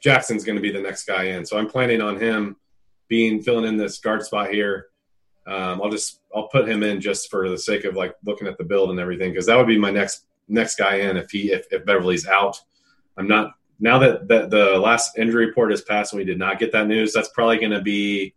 [0.00, 1.44] Jackson's going to be the next guy in.
[1.44, 2.56] So I'm planning on him
[3.08, 4.86] being filling in this guard spot here.
[5.46, 8.58] Um, I'll just I'll put him in just for the sake of like looking at
[8.58, 11.52] the build and everything because that would be my next next guy in if he
[11.52, 12.58] if, if Beverley's out.
[13.16, 16.58] I'm not now that, that the last injury report has passed and we did not
[16.58, 17.12] get that news.
[17.12, 18.34] That's probably going to be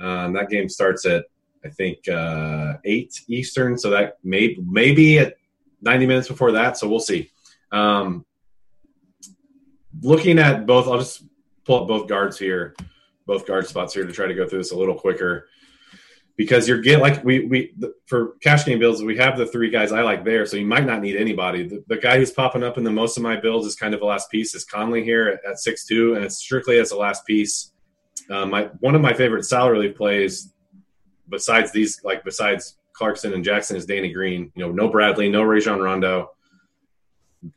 [0.00, 1.26] um, that game starts at
[1.64, 5.36] I think uh, eight Eastern, so that may maybe at
[5.80, 6.76] 90 minutes before that.
[6.76, 7.30] So we'll see.
[7.70, 8.26] Um,
[10.00, 11.24] looking at both, I'll just
[11.64, 12.74] pull up both guards here,
[13.26, 15.48] both guard spots here to try to go through this a little quicker
[16.36, 17.74] because you're get like we we
[18.06, 20.86] for cash game builds we have the three guys I like there, so you might
[20.86, 21.68] not need anybody.
[21.68, 24.00] The, the guy who's popping up in the most of my builds is kind of
[24.00, 27.26] the last piece is Conley here at, six two, and it's strictly as a last
[27.26, 27.72] piece.
[28.30, 30.52] Um, my one of my favorite salary league plays,
[31.28, 34.50] besides these like besides Clarkson and Jackson is Danny Green.
[34.54, 36.30] You know, no Bradley, no Rajon Rondo.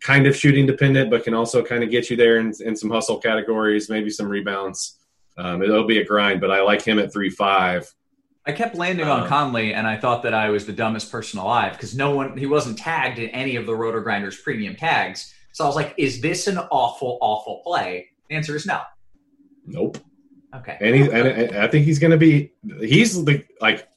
[0.02, 2.90] Kind of shooting dependent, but can also kind of get you there in, in some
[2.90, 5.00] hustle categories, maybe some rebounds.
[5.38, 7.94] Um, it'll be a grind, but I like him at three five.
[8.48, 11.40] I kept landing on uh, Conley, and I thought that I was the dumbest person
[11.40, 15.34] alive because no one he wasn't tagged in any of the RotoGrinders premium tags.
[15.52, 18.82] So I was like, "Is this an awful, awful play?" The answer is no.
[19.66, 19.98] Nope.
[20.54, 20.78] Okay.
[20.80, 22.52] And he and I think he's going to be.
[22.80, 23.88] He's the like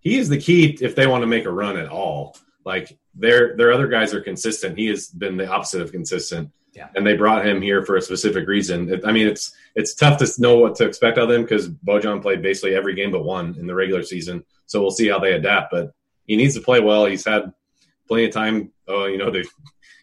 [0.00, 2.36] he is the key if they want to make a run at all.
[2.64, 4.78] Like their their other guys are consistent.
[4.78, 6.50] He has been the opposite of consistent.
[6.74, 6.88] Yeah.
[6.96, 9.00] And they brought him here for a specific reason.
[9.04, 12.20] I mean, it's it's tough to know what to expect out of them because Bojan
[12.20, 14.44] played basically every game but one in the regular season.
[14.66, 15.70] So we'll see how they adapt.
[15.70, 15.94] But
[16.26, 17.06] he needs to play well.
[17.06, 17.52] He's had
[18.08, 19.44] plenty of time, uh, you know, to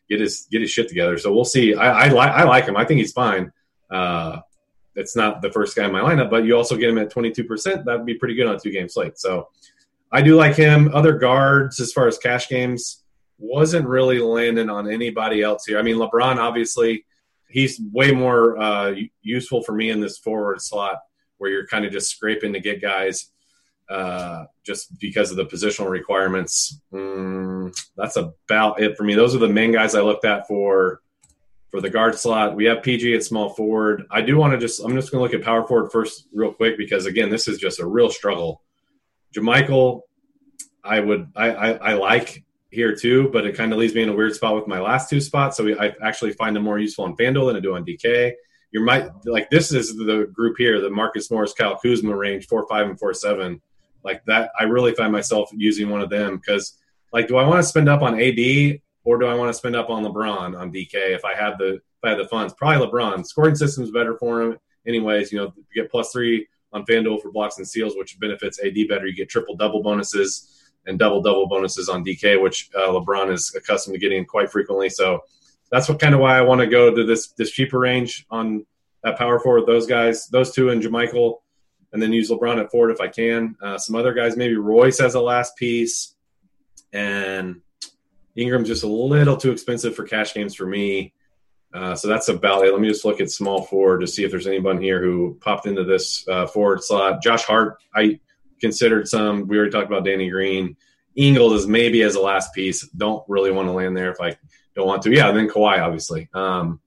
[0.10, 1.18] get his get his shit together.
[1.18, 1.76] So we'll see.
[1.76, 2.78] I, I like I like him.
[2.78, 3.52] I think he's fine.
[3.90, 4.40] Uh,
[4.96, 7.32] it's not the first guy in my lineup, but you also get him at twenty
[7.32, 7.86] two percent.
[7.86, 9.20] That'd be pretty good on a two game slate.
[9.20, 9.50] So
[10.12, 10.92] I do like him.
[10.94, 13.01] Other guards, as far as cash games,
[13.42, 15.80] wasn't really landing on anybody else here.
[15.80, 17.06] I mean, LeBron, obviously,
[17.50, 21.00] he's way more uh, useful for me in this forward slot
[21.38, 23.32] where you're kind of just scraping to get guys
[23.90, 26.80] uh, just because of the positional requirements.
[26.94, 29.16] Mm, that's about it for me.
[29.16, 31.02] Those are the main guys I looked at for
[31.72, 32.56] for the guard slot.
[32.56, 34.04] We have PG at small forward.
[34.12, 36.54] I do want to just I'm just going to look at power forward first, real
[36.54, 38.62] quick, because again, this is just a real struggle
[39.36, 40.02] JaMychal,
[40.84, 44.10] I would I, I, I like here too, but it kind of leaves me in
[44.10, 45.58] a weird spot with my last two spots.
[45.58, 48.32] So we, I actually find them more useful on FanDuel than I do on DK.
[48.72, 52.66] You might like this is the group here, the Marcus Morris, Kyle Kuzma range, four
[52.68, 53.62] five and four seven.
[54.04, 56.80] Like that, I really find myself using one of them because,
[57.14, 59.76] like, do I want to spend up on AD or do I want to spend
[59.76, 62.54] up on LeBron on DK if I have the if I have the funds?
[62.54, 63.26] Probably LeBron.
[63.26, 64.58] Scoring system's better for him,
[64.88, 65.34] anyways.
[65.34, 68.78] You know, you get plus three on FanDuel for blocks and steals, which benefits AD
[68.88, 69.06] better.
[69.06, 73.54] You get triple double bonuses and double double bonuses on DK, which uh, LeBron is
[73.56, 74.90] accustomed to getting quite frequently.
[74.90, 75.22] So
[75.72, 78.66] that's what kind of why I want to go to this this cheaper range on
[79.04, 79.66] that power forward.
[79.66, 81.40] Those guys, those two, and JaMychal,
[81.94, 83.56] and then use LeBron at forward if I can.
[83.62, 86.16] Uh, some other guys, maybe Royce as a last piece,
[86.94, 87.62] and
[88.36, 91.14] Ingram's just a little too expensive for cash games for me.
[91.74, 92.72] Uh, so that's about it.
[92.72, 95.68] Let me just look at small forward to see if there's anyone here who popped
[95.68, 97.24] into this uh, forward slot.
[97.24, 98.20] Josh Hart, I
[98.62, 99.48] considered some.
[99.48, 100.78] We already talked about Danny Green.
[101.16, 102.88] Ingles is maybe as a last piece.
[102.90, 104.38] Don't really want to land there if I
[104.76, 105.12] don't want to.
[105.12, 106.30] Yeah, and then Kawhi, obviously.
[106.34, 106.80] Um,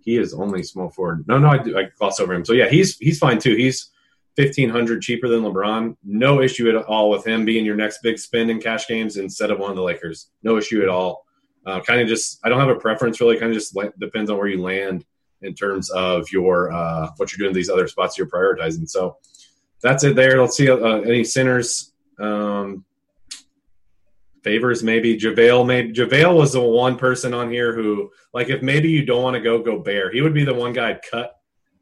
[0.00, 1.24] he is only small forward.
[1.26, 2.44] No, no, I, do, I gloss over him.
[2.44, 3.54] So yeah, he's he's fine too.
[3.54, 3.90] He's
[4.36, 5.96] fifteen hundred cheaper than LeBron.
[6.04, 9.50] No issue at all with him being your next big spin in cash games instead
[9.50, 10.28] of one of the Lakers.
[10.42, 11.24] No issue at all.
[11.64, 13.38] Uh, kind of just I don't have a preference really.
[13.38, 15.04] Kind of just depends on where you land
[15.42, 18.88] in terms of your uh, what you're doing these other spots you're prioritizing.
[18.88, 19.16] So
[19.82, 20.40] that's it there.
[20.40, 21.92] Let's see uh, any sinners.
[22.18, 22.84] Um,
[24.42, 25.16] Favors maybe?
[25.16, 29.22] JaVale maybe JaVale was the one person on here who like if maybe you don't
[29.22, 30.14] want to go Gobert.
[30.14, 31.36] He would be the one guy I'd cut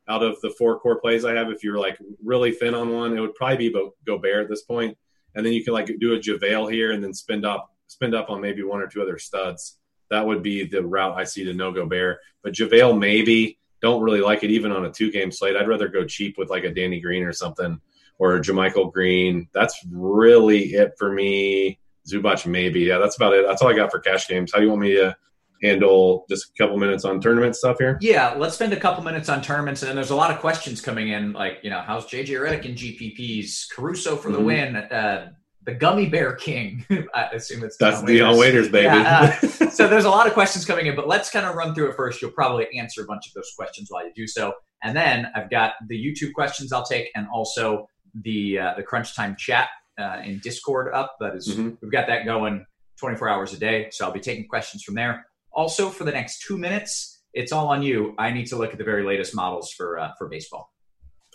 [0.09, 1.51] out of the four core plays I have.
[1.51, 4.97] If you're like really thin on one it would probably be Gobert at this point.
[5.35, 8.29] And then you can like do a JaVale here and then spend up spend up
[8.29, 9.79] on maybe one or two other studs.
[10.11, 12.19] That would be the route I see to no Gobert.
[12.43, 13.59] But JaVale maybe.
[13.81, 15.57] Don't really like it even on a two game slate.
[15.57, 17.81] I'd rather go cheap with like a Danny Green or something
[18.21, 22.81] or a JaMychal Green that's really it for me Zubac maybe.
[22.81, 23.47] Yeah, that's about it.
[23.47, 24.53] That's all I got for cash games.
[24.53, 25.17] How do you want me to
[25.63, 27.99] handle just a couple minutes on tournament stuff here?
[28.01, 29.83] Yeah, let's spend a couple minutes on tournaments.
[29.83, 32.75] And there's a lot of questions coming in, like, you know, how's JJ Redick in
[32.75, 33.71] GPPs?
[33.75, 34.47] Caruso for the mm-hmm.
[34.47, 34.77] win.
[34.77, 35.33] Uh,
[35.65, 36.87] the Gummy Bear King.
[37.15, 38.87] I assume it's that's Dion Waiters, baby.
[38.87, 41.75] Yeah, uh, so there's a lot of questions coming in, but let's kind of run
[41.75, 42.23] through it first.
[42.23, 45.51] You'll probably answer a bunch of those questions while you do so, and then I've
[45.51, 49.69] got the YouTube questions I'll take, and also the uh, the Crunch Time chat
[49.99, 51.17] uh, in Discord up.
[51.21, 51.71] That is, mm-hmm.
[51.81, 52.65] we've got that going
[52.99, 53.89] 24 hours a day.
[53.91, 55.27] So I'll be taking questions from there.
[55.53, 58.15] Also, for the next two minutes, it's all on you.
[58.19, 60.73] I need to look at the very latest models for uh, for baseball.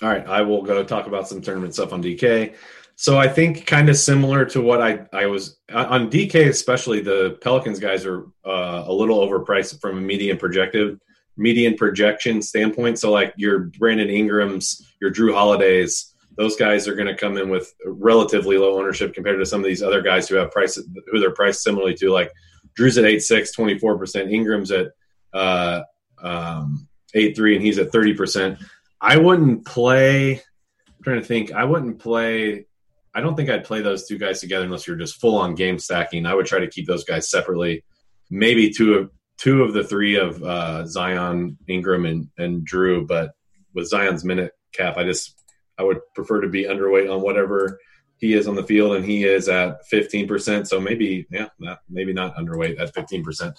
[0.01, 2.55] All right, I will go talk about some tournament stuff on DK.
[2.97, 7.37] So I think kind of similar to what I I was on DK, especially the
[7.41, 10.99] Pelicans guys are uh, a little overpriced from a median projected
[11.37, 12.99] median projection standpoint.
[12.99, 17.49] So like your Brandon Ingrams, your Jrue Holidays, those guys are going to come in
[17.49, 21.19] with relatively low ownership compared to some of these other guys who have price who
[21.19, 22.11] they're priced similarly to.
[22.11, 22.31] Like
[22.77, 24.31] Jrue's at 8.6, 24 percent.
[24.31, 24.87] Ingram's at
[25.33, 25.81] uh,
[26.21, 28.59] um, 8.3, and he's at 30 percent.
[28.99, 30.33] I wouldn't play.
[30.33, 31.51] I'm trying to think.
[31.53, 32.65] I wouldn't play.
[33.13, 35.79] I don't think I'd play those two guys together unless you're just full on game
[35.79, 36.25] stacking.
[36.25, 37.83] I would try to keep those guys separately.
[38.29, 43.31] Maybe two of two of the three of uh, Zion, Ingram, and, and Jrue, but
[43.73, 45.35] with Zion's minute cap, I just
[45.77, 47.79] I would prefer to be underweight on whatever
[48.17, 50.67] he is on the field, and he is at 15%.
[50.67, 53.55] So maybe, yeah, not, maybe not underweight at 15%.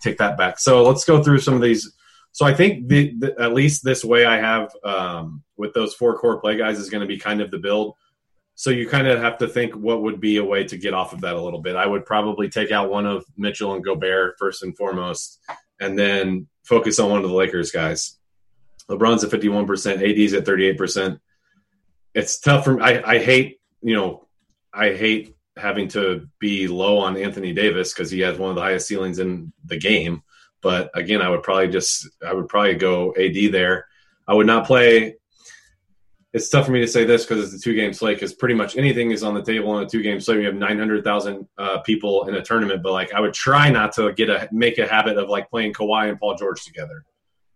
[0.00, 0.58] Take that back.
[0.58, 1.92] So let's go through some of these.
[2.32, 6.16] So I think the, the, at least this way I have um, with those four
[6.18, 7.94] core play guys is going to be kind of the build.
[8.54, 11.12] So you kind of have to think what would be a way to get off
[11.12, 11.76] of that a little bit.
[11.76, 15.38] I would probably take out one of Mitchell and Gobert first and foremost,
[15.80, 18.18] and then focus on one of the Lakers guys.
[18.90, 21.20] LeBron's at 51%, AD's at 38%
[22.14, 24.26] it's tough for I, I hate you know
[24.72, 28.62] I hate having to be low on Anthony Davis because he has one of the
[28.62, 30.22] highest ceilings in the game.
[30.60, 33.86] But again, I would probably just I would probably go AD there.
[34.26, 35.16] I would not play.
[36.34, 38.16] It's tough for me to say this because it's a two game slate.
[38.16, 40.38] Because pretty much anything is on the table on a two game slate.
[40.38, 43.70] We have nine hundred thousand uh, people in a tournament, but like I would try
[43.70, 47.04] not to get a make a habit of like playing Kawhi and Paul George together.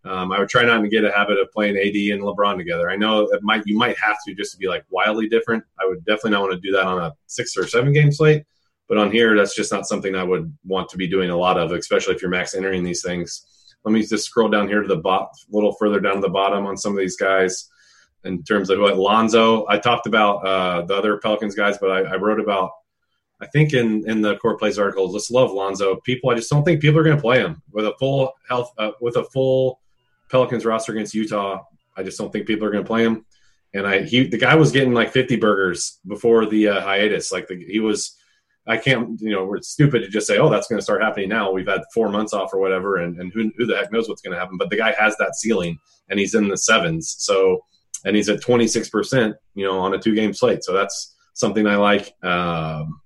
[0.05, 2.91] Um, I would try not to get a habit of playing AD and LeBron together.
[2.91, 5.65] I know it might you might have to just to be like wildly different.
[5.81, 8.45] I would definitely not want to do that on a six or seven game slate,
[8.89, 11.57] but on here that's just not something I would want to be doing a lot
[11.57, 13.74] of, especially if you're max entering these things.
[13.85, 16.29] Let me just scroll down here to the bot, a little further down to the
[16.29, 17.69] bottom on some of these guys.
[18.24, 22.12] In terms of what Lonzo, I talked about uh, the other Pelicans guys, but I,
[22.12, 22.70] I wrote about
[23.41, 25.97] I think in in the core plays article, just love Lonzo.
[26.05, 28.73] People, I just don't think people are going to play him with a full health,
[28.79, 29.81] uh, with a full
[30.33, 31.63] Pelicans roster against Utah.
[31.97, 33.25] I just don't think people are going to play him.
[33.75, 37.31] And I he the guy was getting like 50 burgers before the uh, hiatus.
[37.31, 38.17] Like the, he was,
[38.67, 41.29] I can't you know we're stupid to just say oh that's going to start happening
[41.29, 41.51] now.
[41.51, 44.21] We've had four months off or whatever, and, and who who the heck knows what's
[44.21, 44.59] going to happen.
[44.59, 45.79] But the guy has that ceiling,
[46.11, 47.15] and he's in the sevens.
[47.19, 47.65] So
[48.05, 50.65] and he's at 26 percent, you know, on a two game slate.
[50.65, 52.13] So that's something I like.
[52.23, 53.01] Um,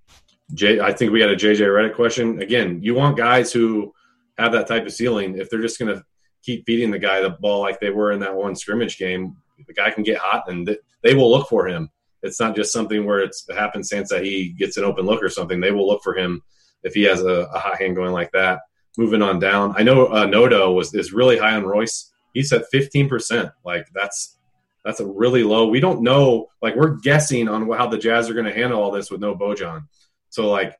[0.55, 2.40] Jay, I think we had a JJ Redick question.
[2.40, 3.93] Again, you want guys who
[4.39, 5.39] have that type of ceiling.
[5.39, 6.05] If they're just going to
[6.47, 9.36] keep feeding the guy the ball like they were in that one scrimmage game,
[9.66, 11.90] the guy can get hot and they will look for him.
[12.23, 15.60] It's not just something where it's happenstance that he gets an open look or something.
[15.60, 16.43] They will look for him
[16.85, 18.60] if he has a, a hot hand going like that.
[18.97, 22.12] Moving on down, I know uh, Nodo was is really high on Royce.
[22.32, 23.51] He's at fifteen percent.
[23.62, 24.39] Like that's
[24.86, 25.68] that's a really low.
[25.68, 26.47] We don't know.
[26.62, 29.36] Like we're guessing on how the Jazz are going to handle all this with no
[29.36, 29.86] Bojan.
[30.31, 30.78] So like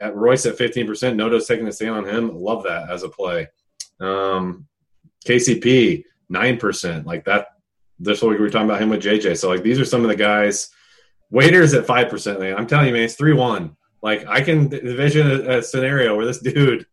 [0.00, 2.34] at Royce at fifteen percent, Nodo's taking a stand on him.
[2.34, 3.48] Love that as a play.
[4.00, 4.66] Um,
[5.26, 7.48] KCP nine percent, like that.
[7.98, 9.38] This what we were talking about him with JJ.
[9.38, 10.70] So like these are some of the guys.
[11.30, 12.56] Waiters at five percent, man.
[12.56, 13.76] I'm telling you, man, it's three one.
[14.02, 16.86] Like I can envision a, a, scenario where this dude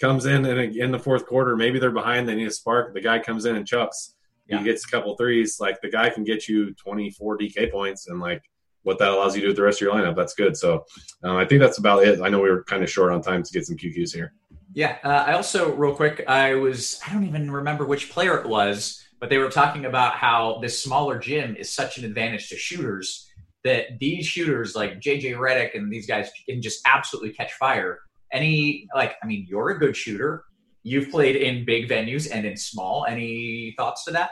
[0.00, 2.94] comes in and in the fourth quarter, maybe they're behind, they need a spark.
[2.94, 4.14] The guy comes in and chucks
[4.46, 4.58] Yeah.
[4.58, 5.58] he gets a couple threes.
[5.60, 8.42] Like the guy can get you 24 DK points, and like
[8.84, 10.56] what that allows you to do with the rest of your lineup, that's good.
[10.56, 10.84] So
[11.24, 12.20] um, I think that's about it.
[12.20, 14.32] I know we were kind of short on time to get some QQs here.
[14.76, 14.98] Yeah.
[15.02, 19.02] Uh, I also, real quick, I was, I don't even remember which player it was,
[19.18, 23.26] but they were talking about how this smaller gym is such an advantage to shooters
[23.64, 28.00] that these shooters like JJ Redick and these guys can just absolutely catch fire.
[28.30, 30.44] Any, like, I mean, you're a good shooter.
[30.82, 33.06] You've played in big venues and in small.
[33.08, 34.28] Any thoughts to that?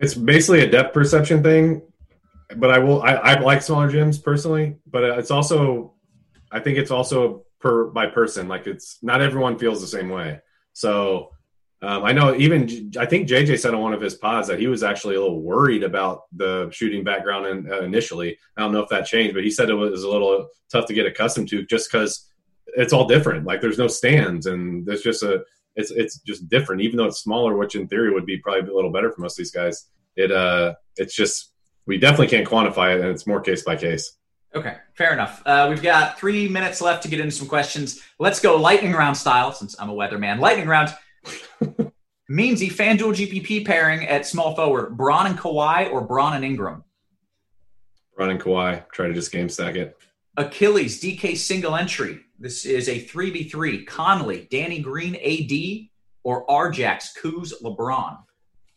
[0.00, 1.82] It's basically a depth perception thing,
[2.56, 3.00] but I will.
[3.02, 5.94] I, I like smaller gyms personally, but it's also,
[6.50, 8.48] I think it's also per by person.
[8.48, 10.40] Like it's not everyone feels the same way.
[10.72, 11.30] So
[11.82, 14.66] um, I know even I think JJ said on one of his pods that he
[14.66, 18.36] was actually a little worried about the shooting background in, uh, initially.
[18.56, 20.94] I don't know if that changed, but he said it was a little tough to
[20.94, 22.26] get accustomed to just because
[22.76, 23.46] it's all different.
[23.46, 25.42] Like there's no stands and there's just a
[25.76, 26.82] it's it's just different.
[26.82, 29.34] Even though it's smaller, which in theory would be probably a little better for most
[29.34, 29.86] of these guys.
[30.16, 31.52] It uh it's just
[31.86, 34.18] we definitely can't quantify it, and it's more case by case.
[34.54, 35.42] Okay, fair enough.
[35.46, 38.00] Uh, we've got three minutes left to get into some questions.
[38.18, 40.40] Let's go lightning round style, since I'm a weatherman.
[40.40, 40.88] Lightning round.
[42.30, 46.84] Meansy FanDuel GPP pairing at small forward: Braun and Kawhi or Braun and Ingram.
[48.16, 49.96] Braun and Kawhi, try to just game stack it.
[50.36, 52.20] Achilles DK single entry.
[52.38, 53.84] This is a three v three.
[53.84, 55.88] Conley, Danny Green, AD
[56.24, 58.18] or Rjax, Kuz, LeBron.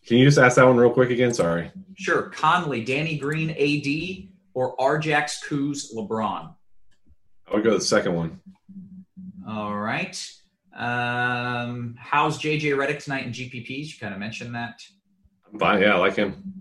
[0.06, 1.34] Can you just ask that one real quick again?
[1.34, 1.72] Sorry.
[1.96, 6.54] Sure, Conley, Danny Green, AD or Rjax, Kuz, LeBron.
[7.48, 8.40] I would go to the second one.
[9.48, 10.16] All right.
[10.76, 13.94] Um, how's JJ Redick tonight in GPPs?
[13.94, 14.82] You kind of mentioned that.
[15.60, 16.54] Yeah, I like him.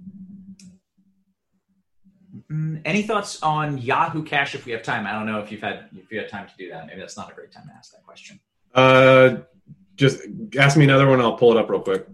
[2.84, 5.06] Any thoughts on Yahoo Cash if we have time?
[5.06, 6.86] I don't know if you've had if you had time to do that.
[6.86, 8.38] Maybe that's not a great time to ask that question.
[8.74, 9.36] Uh,
[9.96, 10.20] just
[10.58, 11.20] ask me another one.
[11.20, 12.06] I'll pull it up real quick.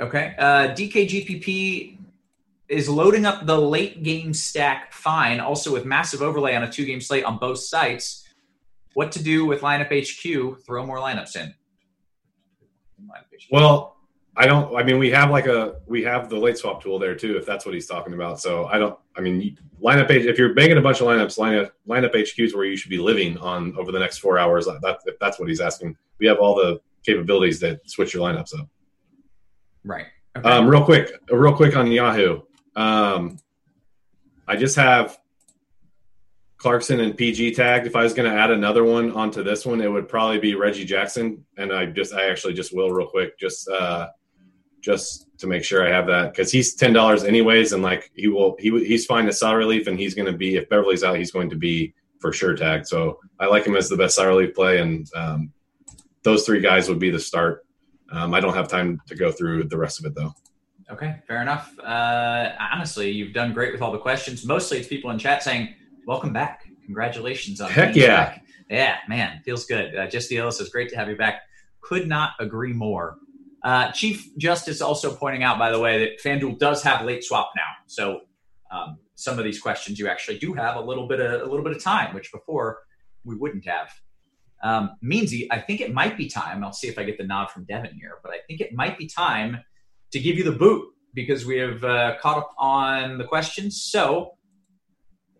[0.00, 0.34] Okay.
[0.38, 1.97] Uh, DKGPP
[2.68, 6.84] is loading up the late game stack fine, also with massive overlay on a two
[6.84, 8.24] game slate on both sites.
[8.94, 10.64] What to do with lineup HQ?
[10.64, 11.54] Throw more lineups in.
[13.50, 13.96] Well,
[14.36, 14.74] I don't.
[14.76, 17.46] I mean, we have like a we have the late swap tool there too, if
[17.46, 18.40] that's what he's talking about.
[18.40, 18.98] So I don't.
[19.16, 20.26] I mean, lineup H.
[20.26, 22.98] If you're making a bunch of lineups, lineup lineup HQ is where you should be
[22.98, 24.66] living on over the next four hours.
[24.66, 28.58] That if that's what he's asking, we have all the capabilities that switch your lineups
[28.58, 28.68] up.
[29.84, 30.06] right.
[30.36, 30.48] Okay.
[30.48, 32.42] Um, real quick, real quick on Yahoo.
[32.78, 33.38] Um,
[34.46, 35.18] I just have
[36.58, 37.86] Clarkson and PG tagged.
[37.88, 40.54] If I was going to add another one onto this one, it would probably be
[40.54, 44.08] Reggie Jackson, and I just I actually just will real quick just uh,
[44.80, 48.28] just to make sure I have that because he's ten dollars anyways, and like he
[48.28, 51.18] will he he's fine as salary relief, and he's going to be if Beverley's out,
[51.18, 52.86] he's going to be for sure tagged.
[52.86, 55.52] So I like him as the best salary relief play, and um,
[56.22, 57.66] those three guys would be the start.
[58.12, 60.32] Um, I don't have time to go through the rest of it though.
[60.90, 61.78] Okay, fair enough.
[61.78, 64.44] Uh, honestly, you've done great with all the questions.
[64.46, 65.74] Mostly, it's people in chat saying,
[66.06, 68.06] "Welcome back, congratulations on Heck yeah.
[68.06, 71.42] back." yeah, man, feels good." Uh, Just the Ellis says, "Great to have you back."
[71.82, 73.18] Could not agree more.
[73.62, 77.50] Uh, Chief Justice also pointing out, by the way, that FanDuel does have late swap
[77.54, 78.20] now, so
[78.70, 81.64] um, some of these questions you actually do have a little bit of a little
[81.64, 82.78] bit of time, which before
[83.24, 83.92] we wouldn't have.
[84.62, 86.64] Um, Meansy, I think it might be time.
[86.64, 88.96] I'll see if I get the nod from Devin here, but I think it might
[88.96, 89.58] be time
[90.12, 93.82] to give you the boot because we have uh, caught up on the questions.
[93.82, 94.34] So,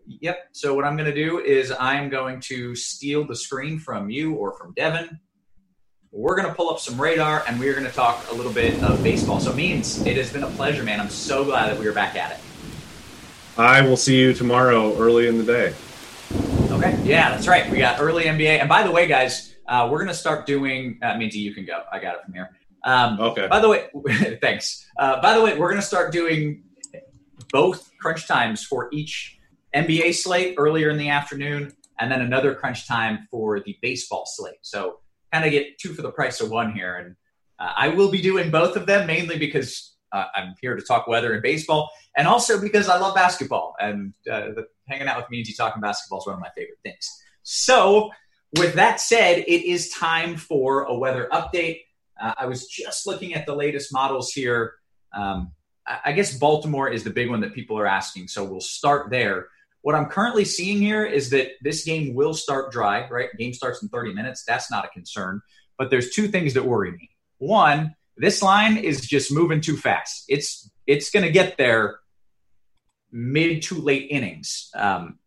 [0.05, 0.47] yep.
[0.51, 4.33] So what I'm going to do is I'm going to steal the screen from you
[4.33, 5.19] or from Devin.
[6.11, 8.81] We're going to pull up some radar and we're going to talk a little bit
[8.83, 9.39] of baseball.
[9.39, 10.99] So, means it has been a pleasure, man.
[10.99, 12.39] I'm so glad that we are back at it.
[13.57, 15.75] I will see you tomorrow early in the day.
[16.71, 16.97] Okay.
[17.03, 17.69] Yeah, that's right.
[17.69, 18.59] We got early NBA.
[18.59, 20.97] And by the way, guys, uh, we're going to start doing.
[21.01, 21.83] Uh, Minty, you can go.
[21.91, 22.49] I got it from here.
[22.83, 23.47] Um, Okay.
[23.47, 24.87] By the way, thanks.
[24.97, 26.63] Uh, by the way, we're going to start doing
[27.51, 29.37] both crunch times for each
[29.75, 34.59] NBA slate earlier in the afternoon, and then another crunch time for the baseball slate.
[34.61, 34.99] So
[35.31, 36.95] kind of get two for the price of one here.
[36.95, 37.15] And
[37.59, 41.07] uh, I will be doing both of them mainly because uh, I'm here to talk
[41.07, 43.75] weather and baseball, and also because I love basketball.
[43.79, 46.49] And uh, the, hanging out with me and you talking basketball is one of my
[46.55, 47.07] favorite things.
[47.43, 48.09] So,
[48.57, 51.81] with that said, it is time for a weather update.
[52.21, 54.73] Uh, I was just looking at the latest models here.
[55.13, 55.51] Um,
[56.05, 59.47] I guess Baltimore is the big one that people are asking, so we'll start there.
[59.81, 63.29] What I'm currently seeing here is that this game will start dry, right?
[63.37, 64.43] Game starts in 30 minutes.
[64.45, 65.41] That's not a concern.
[65.77, 67.09] But there's two things that worry me.
[67.37, 70.25] One, this line is just moving too fast.
[70.27, 71.99] It's it's going to get there
[73.11, 74.69] mid to late innings.
[74.75, 75.19] Um,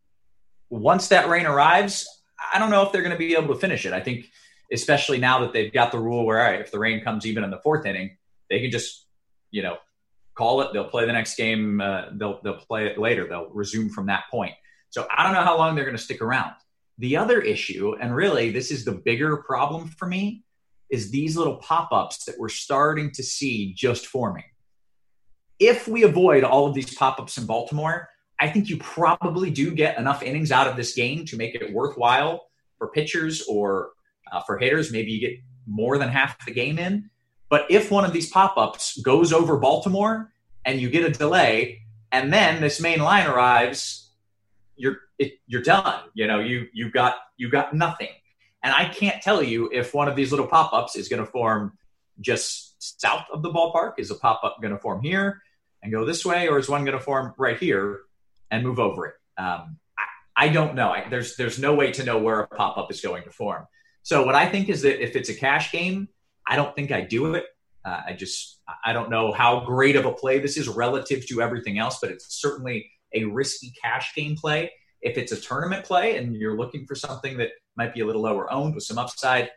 [0.68, 2.06] once that rain arrives,
[2.52, 3.92] I don't know if they're going to be able to finish it.
[3.92, 4.26] I think,
[4.72, 7.44] especially now that they've got the rule where, all right, if the rain comes even
[7.44, 8.16] in the fourth inning,
[8.48, 9.02] they can just
[9.52, 9.76] you know,
[10.34, 10.72] call it.
[10.72, 11.80] They'll play the next game.
[11.80, 13.28] Uh, they'll they'll play it later.
[13.28, 14.54] They'll resume from that point.
[14.90, 16.52] So I don't know how long they're going to stick around.
[16.98, 20.44] The other issue, and really this is the bigger problem for me,
[20.90, 24.44] is these little pop ups that we're starting to see just forming.
[25.58, 28.08] If we avoid all of these pop ups in Baltimore,
[28.40, 31.72] I think you probably do get enough innings out of this game to make it
[31.72, 32.46] worthwhile
[32.78, 33.90] for pitchers or
[34.32, 34.90] uh, for hitters.
[34.90, 37.10] Maybe you get more than half the game in.
[37.48, 40.32] But if one of these pop ups goes over Baltimore
[40.64, 44.10] and you get a delay, and then this main line arrives,
[44.76, 46.00] you're it, you're done.
[46.14, 48.08] You know, you you got you got nothing.
[48.62, 51.30] And I can't tell you if one of these little pop ups is going to
[51.30, 51.76] form
[52.20, 53.94] just south of the ballpark.
[53.98, 55.42] Is a pop up going to form here
[55.82, 58.00] and go this way, or is one going to form right here
[58.50, 59.14] and move over it?
[59.36, 60.90] Um, I, I, don't know.
[60.90, 63.66] I, there's there's no way to know where a pop up is going to form.
[64.02, 66.08] So what I think is that if it's a cash game,
[66.46, 67.46] I don't think I do it.
[67.84, 71.42] Uh, I just I don't know how great of a play this is relative to
[71.42, 74.70] everything else, but it's certainly a risky cash game play.
[75.00, 78.22] If it's a tournament play and you're looking for something that might be a little
[78.22, 79.50] lower owned with some upside,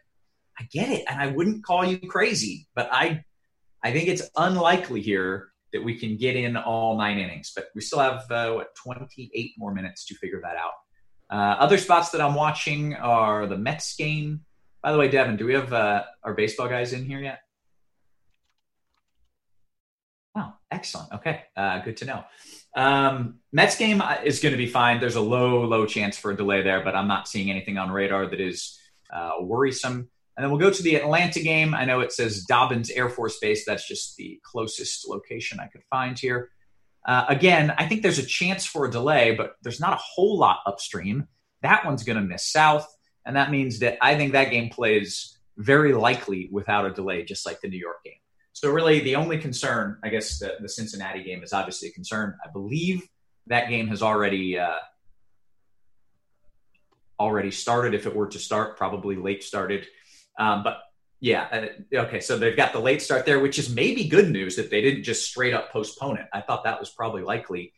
[0.59, 3.23] I get it, and I wouldn't call you crazy, but I
[3.83, 7.51] I think it's unlikely here that we can get in all nine innings.
[7.55, 10.71] But we still have uh, what 28 more minutes to figure that out.
[11.29, 14.41] Uh, other spots that I'm watching are the Mets game.
[14.81, 17.39] By the way, Devin, do we have uh, our baseball guys in here yet?
[20.35, 21.13] Wow, excellent.
[21.13, 22.23] Okay, uh, good to know.
[22.75, 24.99] Um, Mets game is going to be fine.
[24.99, 27.89] There's a low, low chance for a delay there, but I'm not seeing anything on
[27.89, 28.77] radar that is
[29.11, 30.09] uh, worrisome.
[30.37, 31.73] And then we'll go to the Atlanta game.
[31.73, 33.63] I know it says Dobbins Air Force Base.
[33.65, 36.49] That's just the closest location I could find here.
[37.05, 40.37] Uh, again, I think there's a chance for a delay, but there's not a whole
[40.37, 41.27] lot upstream.
[41.61, 42.87] That one's going to miss south.
[43.25, 47.45] And that means that I think that game plays very likely without a delay, just
[47.45, 48.13] like the New York game.
[48.53, 52.37] So, really, the only concern, I guess, the, the Cincinnati game is obviously a concern.
[52.43, 53.07] I believe
[53.47, 54.79] that game has already uh,
[57.19, 57.93] already started.
[57.93, 59.87] If it were to start, probably late started.
[60.39, 60.79] Um, but
[61.19, 61.67] yeah.
[61.93, 62.19] Uh, okay.
[62.19, 65.03] So they've got the late start there, which is maybe good news that they didn't
[65.03, 66.27] just straight up postpone it.
[66.33, 67.73] I thought that was probably likely.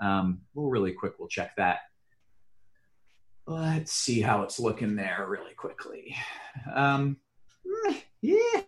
[0.00, 1.14] Um, we'll really quick.
[1.18, 1.80] We'll check that.
[3.46, 6.14] Let's see how it's looking there really quickly.
[6.72, 7.16] Um,
[8.20, 8.62] yeah.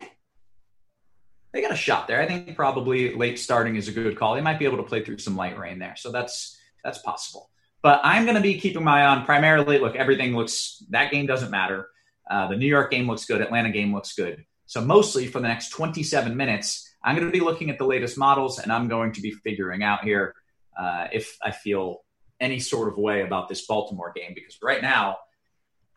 [1.53, 2.21] They got a shot there.
[2.21, 4.35] I think probably late starting is a good call.
[4.35, 5.97] They might be able to play through some light rain there.
[5.97, 7.51] So that's that's possible.
[7.83, 9.79] But I'm going to be keeping my eye on primarily.
[9.79, 10.83] Look, everything looks.
[10.91, 11.89] That game doesn't matter.
[12.31, 13.41] Uh, the New York game looks good.
[13.41, 14.45] Atlanta game looks good.
[14.67, 18.17] So mostly for the next 27 minutes, I'm going to be looking at the latest
[18.17, 20.35] models, and I'm going to be figuring out here
[20.79, 22.05] uh, if I feel
[22.39, 25.19] any sort of way about this Baltimore game because right now,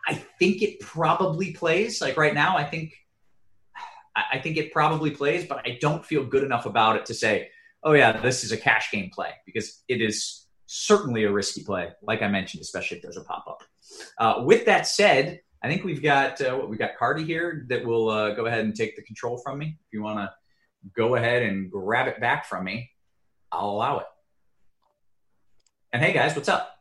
[0.07, 2.01] I think it probably plays.
[2.01, 2.93] Like right now, I think
[4.15, 7.49] I think it probably plays, but I don't feel good enough about it to say,
[7.83, 11.89] oh yeah, this is a cash game play because it is certainly a risky play,
[12.01, 13.63] like I mentioned, especially if there's a pop up.
[14.17, 17.85] Uh, with that said, I think we've got uh, what we've got Carty here that
[17.85, 19.77] will uh, go ahead and take the control from me.
[19.87, 20.29] If you want to
[20.93, 22.91] go ahead and grab it back from me,
[23.49, 24.05] I'll allow it.
[25.93, 26.75] And hey guys, what's up?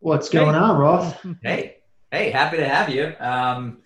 [0.00, 1.14] What's going on, Ross?
[1.42, 1.76] Hey,
[2.10, 3.14] hey, happy to have you.
[3.20, 3.78] Um,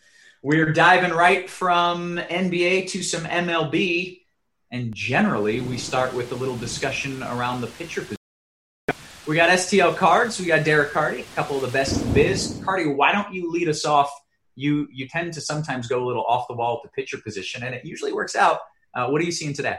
[0.43, 4.23] we're diving right from NBA to some MLB,
[4.71, 8.17] and generally we start with a little discussion around the pitcher position.
[9.27, 10.41] We got STL cards.
[10.41, 12.59] We got Derek Carty, a couple of the best in biz.
[12.65, 14.11] Carty, why don't you lead us off
[14.61, 17.63] you you tend to sometimes go a little off the wall at the pitcher position,
[17.63, 18.61] and it usually works out.
[18.95, 19.77] Uh, what are you seeing today?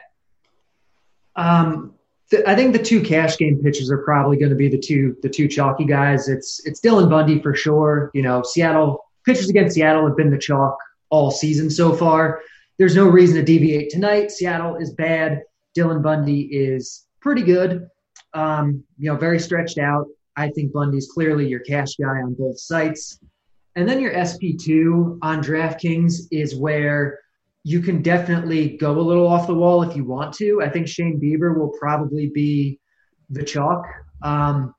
[1.35, 1.93] Um,
[2.29, 5.15] th- I think the two cash game pitchers are probably going to be the two
[5.21, 6.27] the two chalky guys.
[6.27, 8.11] It's it's Dylan Bundy for sure.
[8.13, 10.77] You know, Seattle pitchers against Seattle have been the chalk
[11.09, 12.41] all season so far.
[12.77, 14.31] There's no reason to deviate tonight.
[14.31, 15.43] Seattle is bad.
[15.77, 17.87] Dylan Bundy is pretty good.
[18.33, 20.07] Um, you know, very stretched out.
[20.35, 23.19] I think Bundy's clearly your cash guy on both sites.
[23.75, 27.19] And then your SP2 on DraftKings is where
[27.63, 30.61] you can definitely go a little off the wall if you want to.
[30.61, 32.79] I think Shane Bieber will probably be
[33.29, 33.85] the chalk.
[34.23, 34.73] Um,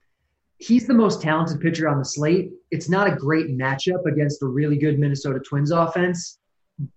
[0.59, 2.51] he's the most talented pitcher on the slate.
[2.71, 6.39] It's not a great matchup against a really good Minnesota Twins offense,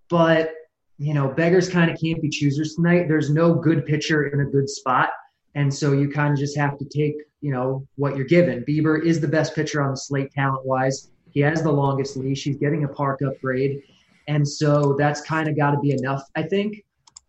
[0.10, 0.54] but
[0.98, 3.08] you know, beggars kind of can't be choosers tonight.
[3.08, 5.10] There's no good pitcher in a good spot.
[5.54, 8.64] And so you kind of just have to take, you know, what you're given.
[8.68, 11.12] Bieber is the best pitcher on the slate talent wise.
[11.36, 12.46] He has the longest leash.
[12.46, 13.84] He's getting a park upgrade.
[14.28, 16.84] And so that's kind of got to be enough, I think.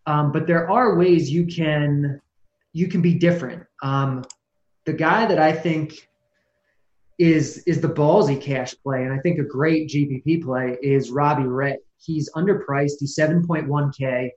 [0.07, 2.19] Um, but there are ways you can
[2.71, 3.63] you can be different.
[3.83, 4.23] Um,
[4.85, 6.07] the guy that I think
[7.19, 11.43] is is the ballsy cash play, and I think a great GPP play is Robbie
[11.43, 11.77] Ray.
[11.97, 12.93] He's underpriced.
[12.99, 14.29] He's 7.1K.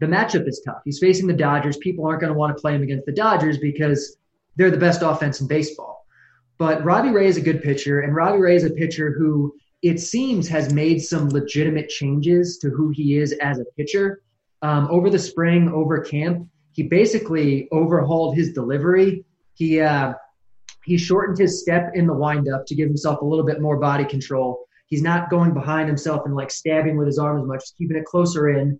[0.00, 0.80] the matchup is tough.
[0.84, 1.76] He's facing the Dodgers.
[1.76, 4.16] People aren't going to want to play him against the Dodgers because
[4.56, 5.99] they're the best offense in baseball.
[6.60, 9.98] But Robbie Ray is a good pitcher, and Robbie Ray is a pitcher who it
[9.98, 14.20] seems has made some legitimate changes to who he is as a pitcher.
[14.60, 19.24] Um, over the spring, over camp, he basically overhauled his delivery.
[19.54, 20.12] He uh,
[20.84, 24.04] he shortened his step in the windup to give himself a little bit more body
[24.04, 24.66] control.
[24.84, 27.96] He's not going behind himself and like stabbing with his arm as much, just keeping
[27.96, 28.78] it closer in,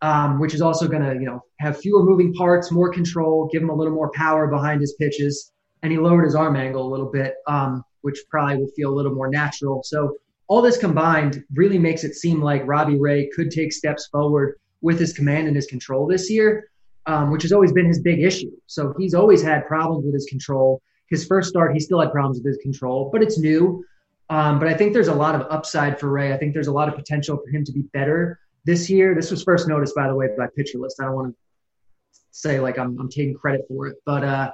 [0.00, 3.62] um, which is also going to you know have fewer moving parts, more control, give
[3.62, 5.51] him a little more power behind his pitches.
[5.82, 8.94] And he lowered his arm angle a little bit, um, which probably will feel a
[8.94, 9.82] little more natural.
[9.82, 10.16] So
[10.48, 14.98] all this combined really makes it seem like Robbie Ray could take steps forward with
[14.98, 16.70] his command and his control this year,
[17.06, 18.50] um, which has always been his big issue.
[18.66, 20.82] So he's always had problems with his control.
[21.08, 23.84] His first start, he still had problems with his control, but it's new.
[24.30, 26.32] Um, but I think there's a lot of upside for Ray.
[26.32, 29.14] I think there's a lot of potential for him to be better this year.
[29.14, 31.00] This was first noticed, by the way, by Pitcher List.
[31.00, 34.50] I don't want to say like I'm, I'm taking credit for it, but uh,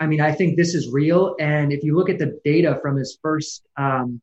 [0.00, 1.36] I mean, I think this is real.
[1.38, 4.20] And if you look at the data from his first um,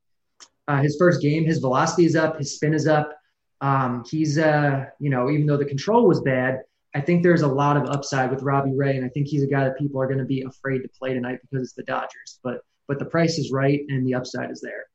[0.67, 3.17] uh, his first game, his velocity is up, his spin is up.
[3.61, 6.59] Um, he's, uh, you know, even though the control was bad,
[6.93, 9.47] I think there's a lot of upside with Robbie Ray, and I think he's a
[9.47, 12.39] guy that people are going to be afraid to play tonight because it's the Dodgers.
[12.43, 14.85] But but the price is right and the upside is there.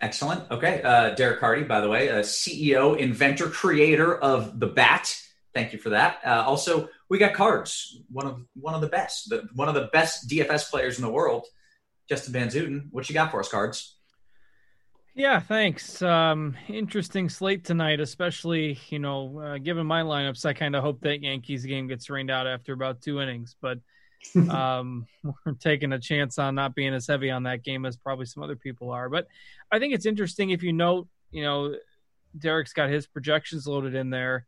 [0.00, 0.50] Excellent.
[0.50, 5.14] Okay, uh, Derek Carty, by the way, CEO, inventor, creator of the bat.
[5.54, 6.18] Thank you for that.
[6.24, 8.00] Uh, also, we got cards.
[8.10, 11.10] One of one of the best, the, one of the best DFS players in the
[11.10, 11.46] world,
[12.08, 12.88] Justin Van Zuiden.
[12.90, 13.96] What you got for us, cards?
[15.14, 16.00] Yeah, thanks.
[16.00, 21.00] Um, interesting slate tonight, especially you know, uh, given my lineups, I kind of hope
[21.00, 23.78] that Yankees game gets rained out after about two innings, but
[24.50, 28.26] um, we're taking a chance on not being as heavy on that game as probably
[28.26, 29.08] some other people are.
[29.08, 29.26] But
[29.72, 31.74] I think it's interesting if you note, you know,
[32.38, 34.44] Derek's got his projections loaded in there.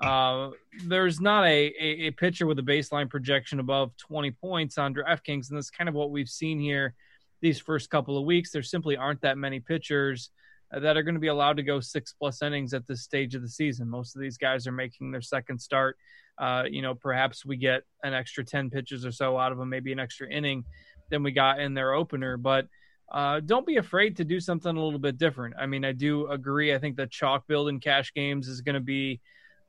[0.00, 0.50] Uh,
[0.86, 5.48] there's not a, a, a pitcher with a baseline projection above 20 points on DraftKings,
[5.48, 6.94] and that's kind of what we've seen here
[7.40, 8.52] these first couple of weeks.
[8.52, 10.30] There simply aren't that many pitchers
[10.72, 13.34] uh, that are going to be allowed to go six plus innings at this stage
[13.34, 13.88] of the season.
[13.88, 15.96] Most of these guys are making their second start.
[16.38, 19.68] Uh, you know, perhaps we get an extra 10 pitches or so out of them,
[19.68, 20.64] maybe an extra inning
[21.10, 22.36] than we got in their opener.
[22.36, 22.68] But
[23.10, 25.54] uh, don't be afraid to do something a little bit different.
[25.58, 26.74] I mean, I do agree.
[26.74, 29.20] I think the chalk build in cash games is going to be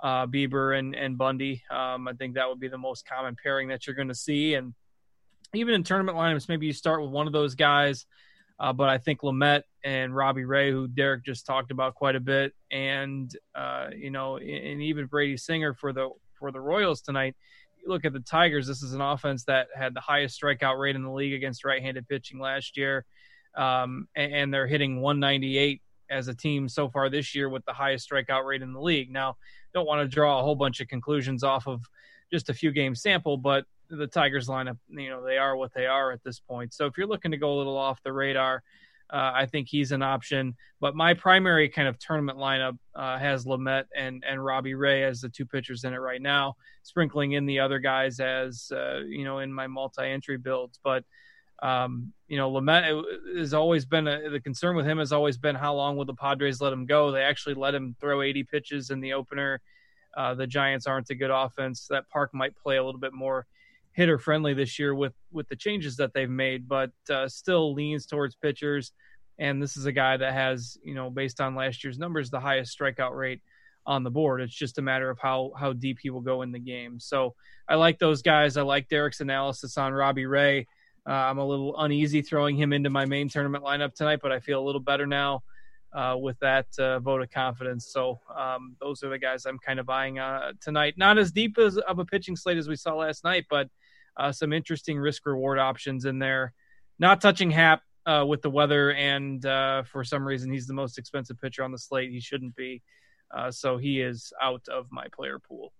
[0.01, 1.63] uh, Bieber and, and Bundy.
[1.69, 4.55] Um, I think that would be the most common pairing that you're going to see.
[4.55, 4.73] And
[5.53, 8.05] even in tournament lineups, maybe you start with one of those guys.
[8.59, 12.19] Uh, but I think Lamet and Robbie Ray, who Derek just talked about quite a
[12.19, 17.35] bit, and uh, you know, and even Brady Singer for the for the Royals tonight.
[17.81, 18.67] You look at the Tigers.
[18.67, 22.09] This is an offense that had the highest strikeout rate in the league against right-handed
[22.09, 23.05] pitching last year,
[23.55, 27.71] um, and, and they're hitting 198 as a team so far this year with the
[27.73, 29.09] highest strikeout rate in the league.
[29.09, 29.37] Now,
[29.73, 31.81] don't want to draw a whole bunch of conclusions off of
[32.31, 35.87] just a few game sample, but the Tigers lineup, you know, they are what they
[35.87, 36.73] are at this point.
[36.73, 38.63] So if you're looking to go a little off the radar,
[39.11, 40.55] uh, I think he's an option.
[40.79, 45.21] But my primary kind of tournament lineup uh, has Lamet and and Robbie Ray as
[45.21, 49.23] the two pitchers in it right now, sprinkling in the other guys as uh, you
[49.23, 50.79] know in my multi-entry builds.
[50.83, 51.03] But
[51.61, 53.03] um, you know, Lamet
[53.37, 56.13] has always been a, the concern with him has always been how long will the
[56.13, 57.11] Padres let him go?
[57.11, 59.61] They actually let him throw 80 pitches in the opener.
[60.15, 61.87] Uh, the Giants aren't a good offense.
[61.89, 63.45] That park might play a little bit more
[63.91, 68.05] hitter friendly this year with with the changes that they've made, but uh, still leans
[68.05, 68.93] towards pitchers.
[69.37, 72.39] And this is a guy that has, you know, based on last year's numbers, the
[72.39, 73.41] highest strikeout rate
[73.85, 74.41] on the board.
[74.41, 76.99] It's just a matter of how how deep he will go in the game.
[76.99, 77.35] So
[77.67, 78.57] I like those guys.
[78.57, 80.67] I like Derek's analysis on Robbie Ray.
[81.07, 84.39] Uh, I'm a little uneasy throwing him into my main tournament lineup tonight, but I
[84.39, 85.43] feel a little better now
[85.93, 87.87] uh, with that uh, vote of confidence.
[87.91, 90.95] So um, those are the guys I'm kind of eyeing uh, tonight.
[90.97, 93.69] Not as deep as of a pitching slate as we saw last night, but
[94.17, 96.53] uh, some interesting risk reward options in there.
[96.99, 99.41] Not touching Happ uh, with the weather, and
[99.87, 102.11] for some reason he's the most expensive pitcher on the slate.
[102.11, 102.81] He shouldn't be,
[103.51, 105.71] so he is out of my player pool.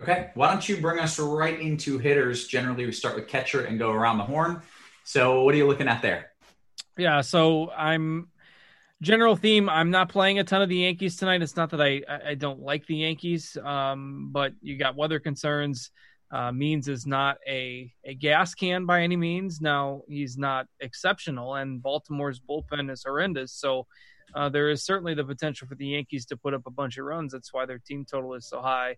[0.00, 2.46] Okay, why don't you bring us right into hitters?
[2.46, 4.62] Generally, we start with catcher and go around the horn.
[5.04, 6.30] So, what are you looking at there?
[6.96, 8.28] Yeah, so I'm
[9.00, 12.02] general theme i'm not playing a ton of the yankees tonight it's not that i
[12.26, 15.90] i don't like the yankees um, but you got weather concerns
[16.30, 21.54] uh, means is not a a gas can by any means now he's not exceptional
[21.54, 23.86] and baltimore's bullpen is horrendous so
[24.34, 27.04] uh, there is certainly the potential for the yankees to put up a bunch of
[27.04, 28.96] runs that's why their team total is so high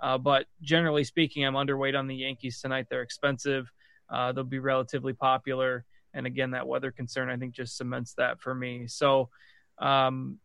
[0.00, 3.70] uh, but generally speaking i'm underweight on the yankees tonight they're expensive
[4.10, 5.84] uh, they'll be relatively popular
[6.14, 8.86] and again, that weather concern I think just cements that for me.
[8.88, 9.30] So,
[9.78, 10.38] um,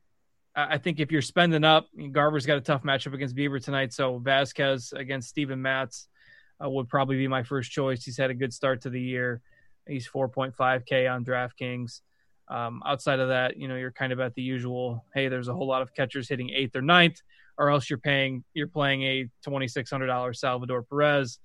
[0.56, 3.92] I think if you're spending up, Garver's got a tough matchup against Bieber tonight.
[3.92, 6.08] So Vazquez against Steven Matz
[6.64, 8.04] uh, would probably be my first choice.
[8.04, 9.42] He's had a good start to the year.
[9.88, 12.02] He's 4.5K on DraftKings.
[12.50, 15.04] Um, outside of that, you know, you're kind of at the usual.
[15.16, 17.24] Hey, there's a whole lot of catchers hitting eighth or ninth,
[17.58, 21.40] or else you're paying you're playing a twenty six hundred dollars Salvador Perez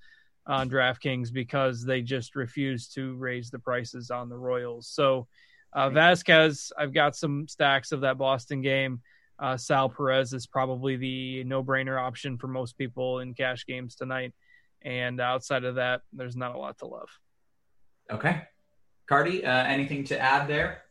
[0.46, 4.88] on DraftKings because they just refuse to raise the prices on the Royals.
[4.88, 5.26] So
[5.74, 9.02] uh, Vazquez, I've got some stacks of that Boston game.
[9.38, 13.94] Uh, Sal Perez is probably the no brainer option for most people in cash games
[13.94, 14.32] tonight.
[14.82, 17.10] And outside of that, there's not a lot to love.
[18.10, 18.42] Okay.
[19.08, 20.82] Carty, uh, anything to add there?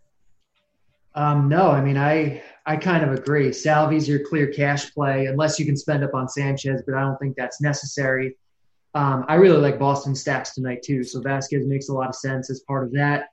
[1.18, 3.52] Um, no, I mean, I I kind of agree.
[3.52, 7.18] Salvi's your clear cash play, unless you can spend up on Sanchez, but I don't
[7.18, 8.38] think that's necessary.
[8.94, 12.52] Um, I really like Boston stacks tonight too, so Vazquez makes a lot of sense
[12.52, 13.30] as part of that.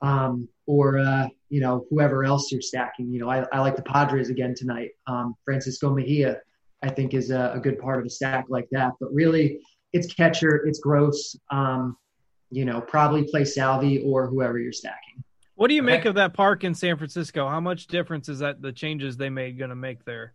[0.00, 3.12] Um, or uh, you know whoever else you're stacking.
[3.12, 4.90] You know, I, I like the Padres again tonight.
[5.08, 6.38] Um, Francisco Mejia,
[6.84, 8.92] I think, is a, a, good part of a stack like that.
[9.00, 9.60] But really,
[9.92, 11.34] it's catcher, it's gross.
[11.50, 11.96] Um,
[12.52, 15.23] you know, probably play Salvi or whoever you're stacking.
[15.56, 17.48] What do you make of that park in San Francisco?
[17.48, 20.34] How much difference is that the changes they made going to make there?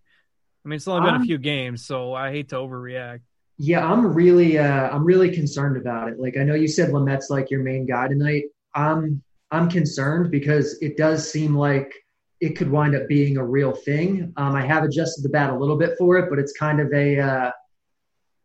[0.64, 3.22] I mean, it's only been um, a few games, so I hate to overreact.
[3.58, 6.20] Yeah, I'm really, uh, I'm really concerned about it.
[6.20, 8.44] Like, I know you said Lamet's like your main guy tonight.
[8.74, 9.22] I'm,
[9.52, 11.94] I'm concerned because it does seem like
[12.40, 14.32] it could wind up being a real thing.
[14.38, 16.94] Um, I have adjusted the bat a little bit for it, but it's kind of
[16.94, 17.52] a, uh,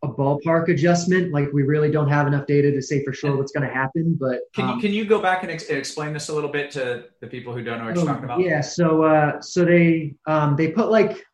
[0.05, 1.33] a ballpark adjustment.
[1.33, 4.17] Like we really don't have enough data to say for sure what's going to happen.
[4.19, 6.71] But can um, you can you go back and ex- explain this a little bit
[6.73, 8.41] to the people who don't know what you're oh, talking about?
[8.41, 8.61] Yeah.
[8.61, 11.25] So uh, so they um, they put like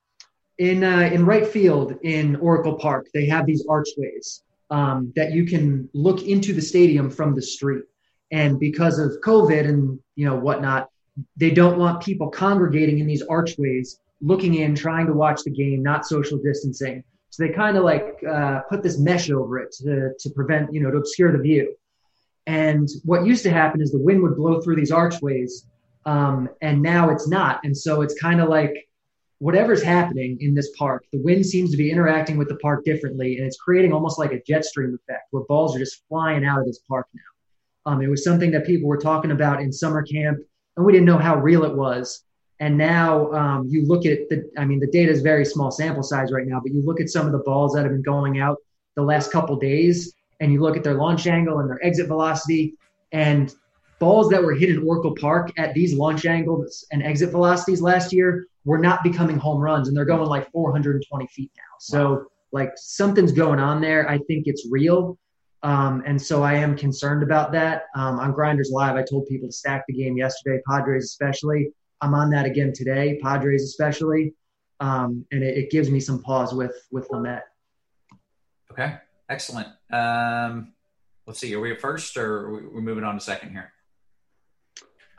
[0.59, 5.45] in uh, in right field in Oracle Park they have these archways um, that you
[5.45, 7.85] can look into the stadium from the street.
[8.31, 10.89] And because of COVID and you know whatnot,
[11.37, 15.83] they don't want people congregating in these archways, looking in, trying to watch the game,
[15.83, 17.03] not social distancing.
[17.31, 20.83] So they kind of like uh, put this mesh over it to, to prevent, you
[20.83, 21.75] know, to obscure the view.
[22.47, 25.67] And what used to happen is the wind would blow through these archways,
[26.07, 27.61] um, and now it's not.
[27.63, 28.89] And so it's kind of like
[29.41, 33.39] whatever's happening in this park, the wind seems to be interacting with the park differently,
[33.39, 36.61] and it's creating almost like a jet stream effect where balls are just flying out
[36.61, 37.91] of this park now.
[37.91, 40.39] Um, it was something that people were talking about in summer camp,
[40.77, 42.23] and we didn't know how real it was.
[42.61, 46.03] And now um, you look at the, I mean, the data is very small sample
[46.03, 48.39] size right now, but you look at some of the balls that have been going
[48.39, 48.59] out
[48.97, 52.75] the last couple days, and you look at their launch angle and their exit velocity,
[53.13, 53.55] and
[53.99, 58.13] balls that were hit in Oracle Park at these launch angles and exit velocities last
[58.13, 61.63] year were not becoming home runs, and they're going like 420 feet now.
[61.79, 64.09] So, like, something's going on there.
[64.09, 65.19] I think it's real.
[65.63, 67.85] Um, and so I am concerned about that.
[67.95, 71.71] Um, on Grinders Live, I told people to stack the game yesterday, Padres especially.
[72.01, 74.35] I'm on that again today, Padres especially,
[74.81, 77.43] um, and it, it, gives me some pause with with Lamet.
[78.71, 78.97] Okay,
[79.29, 79.69] excellent.
[79.93, 80.73] Um,
[81.27, 83.73] let's see, are we at first or we're we moving on to second here?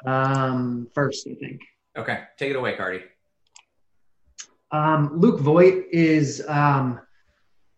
[0.06, 1.62] Um, first, I think.
[1.98, 3.02] Okay, take it away, Carty.
[4.72, 7.00] Um, Luke Voit is um,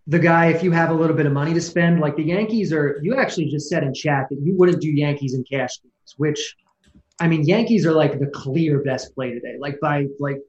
[0.08, 0.48] the guy.
[0.48, 3.16] If you have a little bit of money to spend, like the Yankees are, you
[3.16, 6.56] actually just said in chat that you wouldn't do Yankees in cash games, which
[7.20, 9.58] I mean, Yankees are like the clear best play today.
[9.60, 10.40] Like by like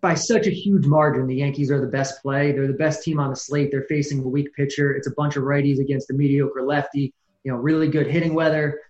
[0.00, 2.52] by such a huge margin, the Yankees are the best play.
[2.52, 3.70] They're the best team on the slate.
[3.70, 4.94] They're facing a weak pitcher.
[4.94, 7.12] It's a bunch of righties against a mediocre lefty.
[7.42, 8.80] You know, really good hitting weather.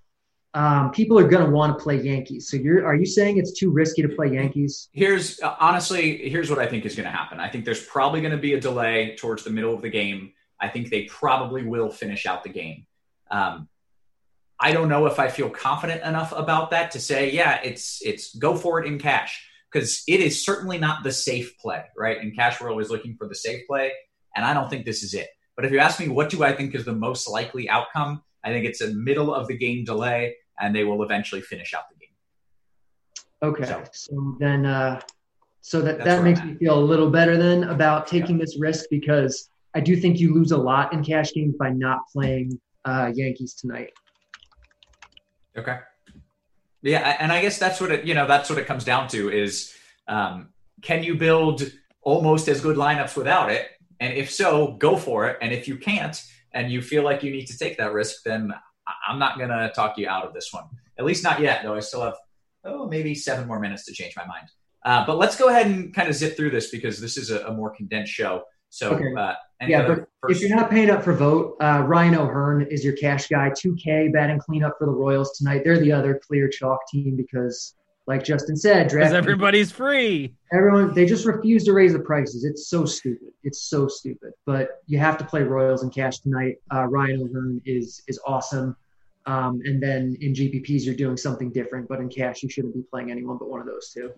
[0.54, 2.48] Um, people are going to want to play Yankees.
[2.48, 4.88] So you're are you saying it's too risky to play Yankees?
[4.92, 7.40] Here's honestly, here's what I think is going to happen.
[7.40, 10.32] I think there's probably going to be a delay towards the middle of the game.
[10.60, 12.86] I think they probably will finish out the game.
[13.30, 13.68] Um,
[14.60, 18.34] I don't know if I feel confident enough about that to say, yeah, it's it's
[18.36, 22.22] go for it in cash because it is certainly not the safe play, right?
[22.22, 23.92] In cash, we're always looking for the safe play,
[24.36, 25.28] and I don't think this is it.
[25.56, 28.22] But if you ask me, what do I think is the most likely outcome?
[28.44, 31.84] I think it's a middle of the game delay, and they will eventually finish out
[31.90, 32.10] the game.
[33.42, 35.00] Okay, so, so then, uh,
[35.60, 38.44] so that that makes me feel a little better then about taking yeah.
[38.44, 42.00] this risk because I do think you lose a lot in cash games by not
[42.12, 43.92] playing uh, Yankees tonight.
[45.56, 45.78] Okay.
[46.82, 49.30] Yeah, and I guess that's what it you know that's what it comes down to
[49.30, 49.72] is
[50.06, 50.50] um,
[50.82, 51.62] can you build
[52.02, 53.68] almost as good lineups without it?
[54.00, 55.38] And if so, go for it.
[55.40, 56.20] And if you can't,
[56.52, 58.52] and you feel like you need to take that risk, then
[59.08, 60.64] I'm not gonna talk you out of this one.
[60.98, 61.74] At least not yet, though.
[61.74, 62.16] I still have
[62.64, 64.48] oh maybe seven more minutes to change my mind.
[64.84, 67.46] Uh, but let's go ahead and kind of zip through this because this is a,
[67.46, 68.42] a more condensed show.
[68.68, 69.14] So okay.
[69.16, 69.34] uh,
[69.68, 70.36] yeah, but first...
[70.36, 73.50] if you're not paying up for Voit, uh, Ryan O'Hearn is your cash guy.
[73.50, 75.62] 2K batting cleanup for the Royals tonight.
[75.64, 77.74] They're the other clear chalk team because
[78.06, 80.34] like Justin said, Because draft everybody's free.
[80.52, 82.44] everyone they just refuse to raise the prices.
[82.44, 83.28] It's so stupid.
[83.42, 84.32] It's so stupid.
[84.44, 86.56] But you have to play Royals in cash tonight.
[86.72, 88.76] Uh, Ryan O'Hearn is is awesome.
[89.26, 92.82] Um, and then in GPPs you're doing something different, but in cash you shouldn't be
[92.82, 94.12] playing anyone but one of those two.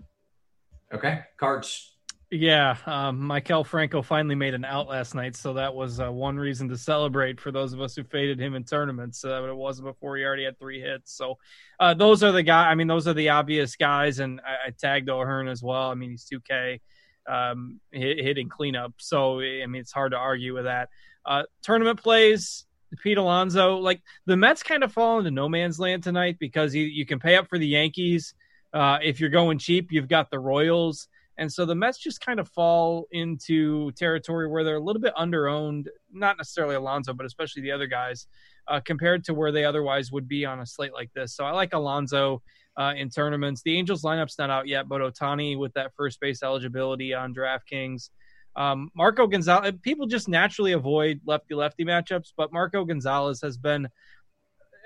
[0.92, 1.95] Okay, cards.
[2.28, 6.36] Yeah, um, Maikel Franco finally made an out last night, so that was uh, one
[6.36, 9.24] reason to celebrate for those of us who faded him in tournaments.
[9.24, 11.12] Uh, but it wasn't before he already had three hits.
[11.12, 11.38] So
[11.78, 12.68] uh, those are the guy.
[12.68, 15.88] I mean, those are the obvious guys, and I, I tagged O'Hearn as well.
[15.88, 16.80] I mean, he's two K
[17.28, 20.88] um, hit, hitting cleanup, so I mean, it's hard to argue with that.
[21.24, 22.64] Uh, tournament plays.
[23.02, 26.84] Pete Alonso, like the Mets, kind of fall into no man's land tonight because you,
[26.84, 28.34] you can pay up for the Yankees.
[28.72, 31.08] Uh, if you're going cheap, you've got the Royals.
[31.38, 35.14] And so the Mets just kind of fall into territory where they're a little bit
[35.16, 38.26] underowned, not necessarily Alonso, but especially the other guys,
[38.68, 41.34] uh, compared to where they otherwise would be on a slate like this.
[41.34, 42.42] So I like Alonso
[42.78, 43.62] uh, in tournaments.
[43.62, 48.10] The Angels lineup's not out yet, but Ohtani with that first base eligibility on DraftKings.
[48.56, 53.86] Um, Marco Gonzalez, people just naturally avoid lefty lefty matchups, but Marco Gonzalez has been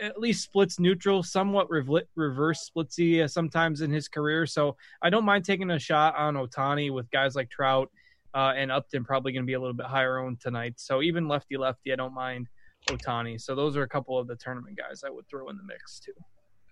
[0.00, 4.46] at least splits neutral, somewhat rev- reverse splitsy uh, sometimes in his career.
[4.46, 7.90] So I don't mind taking a shot on Ohtani with guys like Trout
[8.34, 10.74] uh, and Upton probably going to be a little bit higher owned tonight.
[10.76, 12.48] So even lefty lefty, I don't mind
[12.88, 13.40] Ohtani.
[13.40, 16.00] So those are a couple of the tournament guys I would throw in the mix
[16.00, 16.12] too.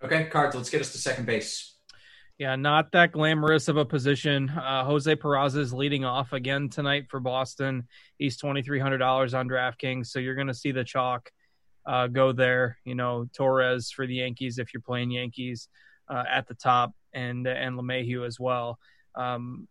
[0.03, 0.55] Okay, cards.
[0.55, 1.75] Let's get us to second base.
[2.39, 4.49] Yeah, not that glamorous of a position.
[4.49, 7.89] Uh, Jose Peraza is leading off again tonight for Boston.
[8.17, 11.33] He's twenty three hundred dollars on DraftKings, so you're going to see the chalk
[11.89, 12.79] uh, go there.
[12.85, 15.69] You know, Torres for the Yankees if you're playing Yankees
[16.09, 18.79] uh, at the top, and and LeMahieu as well.
[19.15, 19.67] Um,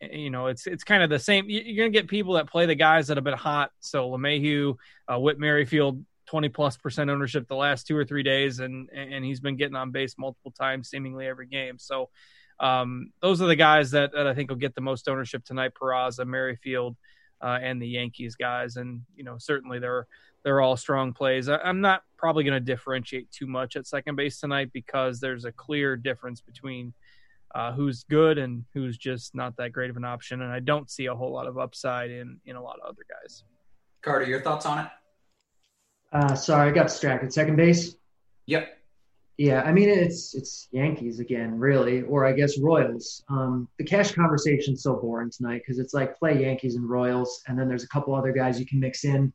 [0.00, 1.46] you know, it's it's kind of the same.
[1.48, 3.70] You're to get people that play the guys that have been hot.
[3.80, 4.74] So LeMahieu,
[5.12, 9.24] uh, Whit Merrifield, 20 plus percent ownership the last two or three days, and and
[9.24, 11.78] he's been getting on base multiple times, seemingly every game.
[11.78, 12.08] So
[12.58, 15.72] um, those are the guys that, that I think will get the most ownership tonight:
[15.80, 16.96] Peraza, Merrifield,
[17.40, 18.76] uh, and the Yankees guys.
[18.76, 20.06] And you know, certainly they're
[20.44, 21.48] they're all strong plays.
[21.48, 25.44] I, I'm not probably going to differentiate too much at second base tonight because there's
[25.44, 26.92] a clear difference between
[27.54, 30.42] uh, who's good and who's just not that great of an option.
[30.42, 33.02] And I don't see a whole lot of upside in in a lot of other
[33.08, 33.44] guys.
[34.02, 34.86] Carty, your thoughts on it?
[36.12, 37.32] Uh, sorry, I got distracted.
[37.32, 37.96] Second base.
[38.46, 38.76] Yep.
[39.38, 43.24] Yeah, I mean it's it's Yankees again, really, or I guess Royals.
[43.30, 47.58] Um, the cash conversation's so boring tonight because it's like play Yankees and Royals, and
[47.58, 49.32] then there's a couple other guys you can mix in.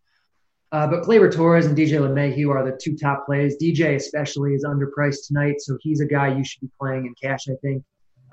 [0.76, 3.56] Uh, but Gleyber Torres and DJ LeMahieu are the two top plays.
[3.56, 7.48] DJ especially is underpriced tonight, so he's a guy you should be playing in cash.
[7.48, 7.82] I think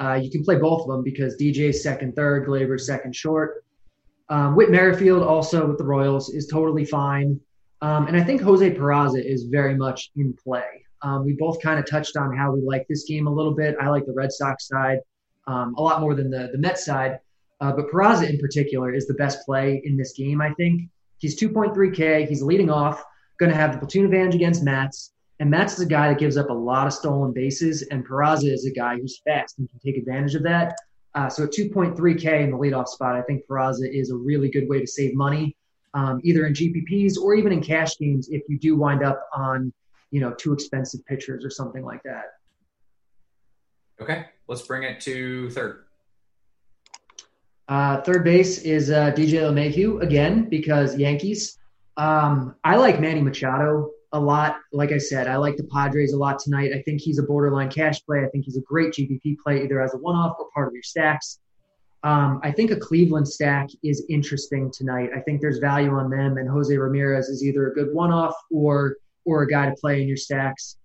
[0.00, 3.64] uh, you can play both of them because DJ's second, third, Gleyber's second, short.
[4.28, 7.38] Um, Whit Merrifield also with the Royals is totally fine,
[7.80, 10.84] um, and I think Jose Peraza is very much in play.
[11.02, 13.76] Um, we both kind of touched on how we like this game a little bit.
[13.80, 14.98] I like the Red Sox side
[15.46, 17.20] um, a lot more than the the Mets side,
[17.60, 20.40] uh, but Peraza in particular is the best play in this game.
[20.40, 20.90] I think
[21.22, 22.28] he's 2.3K.
[22.28, 23.02] He's leading off,
[23.38, 25.12] going to have the platoon advantage against Matz.
[25.40, 28.52] And Matz is a guy that gives up a lot of stolen bases, and Peraza
[28.52, 30.74] is a guy who's fast and can take advantage of that.
[31.14, 34.68] Uh, so at 2.3K in the leadoff spot, I think Peraza is a really good
[34.68, 35.56] way to save money,
[35.94, 39.72] um, either in GPPs or even in cash games if you do wind up on,
[40.10, 42.24] you know, too expensive pitchers or something like that.
[44.00, 45.84] Okay, let's bring it to third.
[47.68, 51.58] Uh, third base is uh, DJ LeMahieu again because Yankees.
[51.96, 54.56] Um, I like Manny Machado a lot.
[54.72, 56.72] Like I said, I like the Padres a lot tonight.
[56.74, 58.24] I think he's a borderline cash play.
[58.24, 60.82] I think he's a great GPP play, either as a one-off or part of your
[60.82, 61.38] stacks.
[62.04, 65.10] Um, I think a Cleveland stack is interesting tonight.
[65.14, 68.96] I think there's value on them, and Jose Ramirez is either a good one-off or
[69.24, 70.78] or a guy to play in your stacks.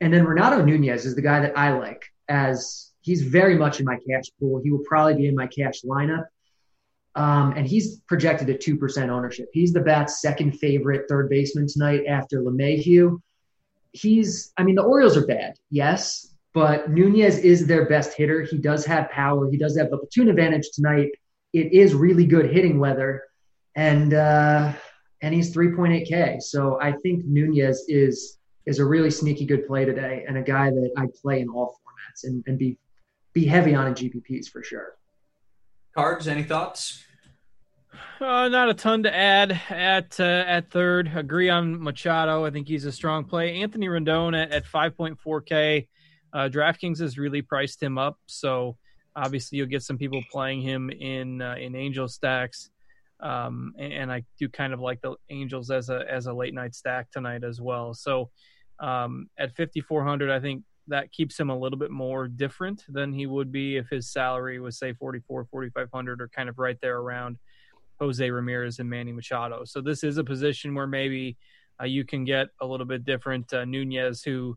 [0.00, 3.86] And then Renato Nunez is the guy that I like as he's very much in
[3.86, 4.60] my cash pool.
[4.62, 6.24] He will probably be in my cash lineup.
[7.14, 9.48] Um, and he's projected at 2% ownership.
[9.52, 13.20] He's the bat's second favorite third baseman tonight after LeMahieu.
[13.92, 18.42] He's, I mean, the Orioles are bad, yes, but Nunez is their best hitter.
[18.42, 19.50] He does have power.
[19.50, 21.10] He does have the platoon advantage tonight.
[21.52, 23.24] It is really good hitting weather.
[23.74, 24.72] And, uh,
[25.20, 26.40] and he's 3.8K.
[26.40, 30.70] So I think Nunez is, is a really sneaky good play today and a guy
[30.70, 32.78] that I'd play in all formats and, and be,
[33.32, 34.96] be heavy on in GPPs for sure.
[35.94, 37.04] Cards, any thoughts?
[38.20, 41.10] Uh, not a ton to add at uh, at third.
[41.14, 42.44] Agree on Machado.
[42.44, 43.60] I think he's a strong play.
[43.62, 45.88] Anthony Rendon at, at 5.4K.
[46.32, 48.76] Uh, DraftKings has really priced him up, so
[49.16, 52.70] obviously you'll get some people playing him in uh, in Angel stacks.
[53.20, 56.54] Um, and, and, I do kind of like the Angels as a as a late
[56.54, 57.94] night stack tonight as well.
[57.94, 58.30] So
[58.80, 63.26] um, at 5400, I think that keeps him a little bit more different than he
[63.26, 67.38] would be if his salary was say 44 4500 or kind of right there around
[68.00, 69.64] Jose Ramirez and Manny Machado.
[69.64, 71.36] So this is a position where maybe
[71.80, 73.52] uh, you can get a little bit different.
[73.52, 74.56] Uh, Nunez, who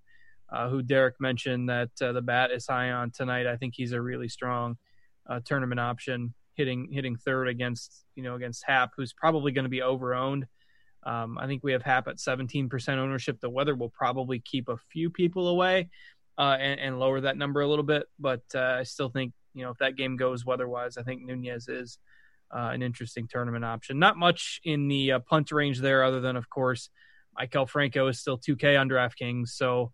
[0.50, 3.94] uh, who Derek mentioned that uh, the bat is high on tonight, I think he's
[3.94, 4.78] a really strong
[5.28, 9.70] uh, tournament option, hitting hitting third against you know against Happ who's probably going to
[9.70, 10.44] be overowned.
[11.04, 13.40] Um, I think we have Happ at 17% ownership.
[13.40, 15.90] The weather will probably keep a few people away
[16.38, 19.72] uh, and, and, lower that number a little bit, but I still think you know
[19.72, 21.98] if that game goes weather-wise, I think Nunez is
[22.52, 24.00] uh, an interesting tournament option.
[24.00, 26.90] Not much in the uh, punt range there, other than of course
[27.40, 29.92] Maikel Franco is still 2K on DraftKings, so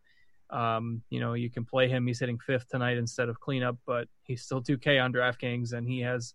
[0.50, 2.08] um, you know you can play him.
[2.08, 6.02] He's hitting fifth tonight instead of cleanup, but he's still 2K on DraftKings, and he
[6.02, 6.34] has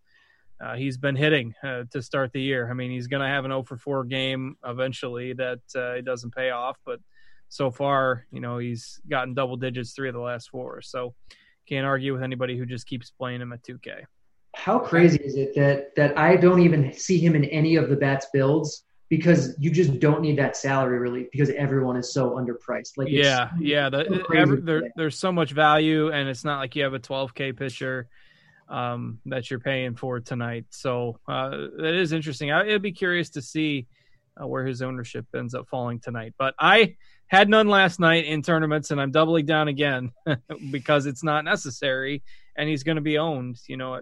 [0.61, 2.71] uh, he's been hitting uh, to start the year.
[2.71, 6.05] I mean, he's going to have an 0 for 4 game eventually that uh, it
[6.05, 7.01] doesn't pay off, but
[7.49, 10.81] so far, you know, he's gotten double digits three of the last four.
[10.83, 11.15] So
[11.69, 14.05] can't argue with anybody who just keeps playing him at 2K.
[14.55, 17.97] How crazy is it that that I don't even see him in any of the
[17.97, 22.97] bats builds because you just don't need that salary really because everyone is so underpriced.
[22.97, 26.75] Like yeah, yeah, the, so every, there, there's so much value, and it's not like
[26.75, 28.09] you have a 12k pitcher
[28.69, 30.65] um, that you're paying for tonight.
[30.71, 32.51] So uh, that is interesting.
[32.51, 33.87] I, would be curious to see
[34.41, 36.35] uh, where his ownership ends up falling tonight.
[36.39, 36.97] But I
[37.29, 40.13] had none last night in tournaments, and I'm doubling down again
[40.71, 42.23] because it's not necessary
[42.57, 43.61] and he's going to be owned.
[43.67, 44.01] You know, uh,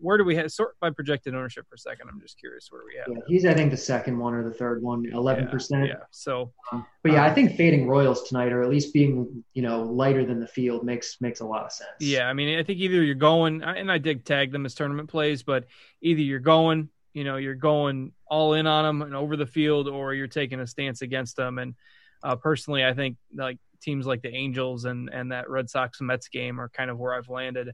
[0.00, 2.08] where do we have sort by projected ownership for a second?
[2.08, 3.06] I'm just curious where we have.
[3.08, 5.86] Yeah, he's I think the second one or the third one, eleven yeah, percent.
[5.86, 5.94] Yeah.
[6.10, 9.62] So, um, but yeah, um, I think fading Royals tonight, or at least being you
[9.62, 11.90] know lighter than the field, makes makes a lot of sense.
[12.00, 15.10] Yeah, I mean, I think either you're going, and I did tag them as tournament
[15.10, 15.66] plays, but
[16.00, 19.88] either you're going, you know, you're going all in on them and over the field,
[19.88, 21.58] or you're taking a stance against them.
[21.58, 21.74] And
[22.22, 26.28] uh, personally, I think like teams like the Angels and and that Red Sox Mets
[26.28, 27.68] game are kind of where I've landed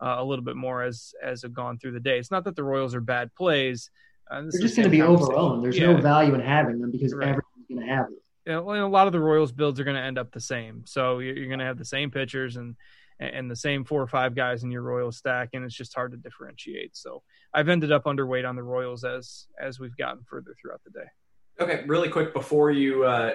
[0.00, 2.18] uh, a little bit more as as have gone through the day.
[2.18, 3.90] It's not that the Royals are bad plays.
[4.30, 5.62] Uh, They're just going to be overowned.
[5.62, 5.92] There's yeah.
[5.92, 7.28] no value in having them because right.
[7.28, 8.16] everyone's going to have them.
[8.46, 10.82] Yeah, well, a lot of the Royals builds are going to end up the same.
[10.84, 12.76] So you're, you're going to have the same pitchers and
[13.20, 16.10] and the same four or five guys in your Royal stack, and it's just hard
[16.10, 16.96] to differentiate.
[16.96, 17.22] So
[17.54, 21.06] I've ended up underweight on the Royals as as we've gotten further throughout the day.
[21.60, 23.34] Okay, really quick before you uh,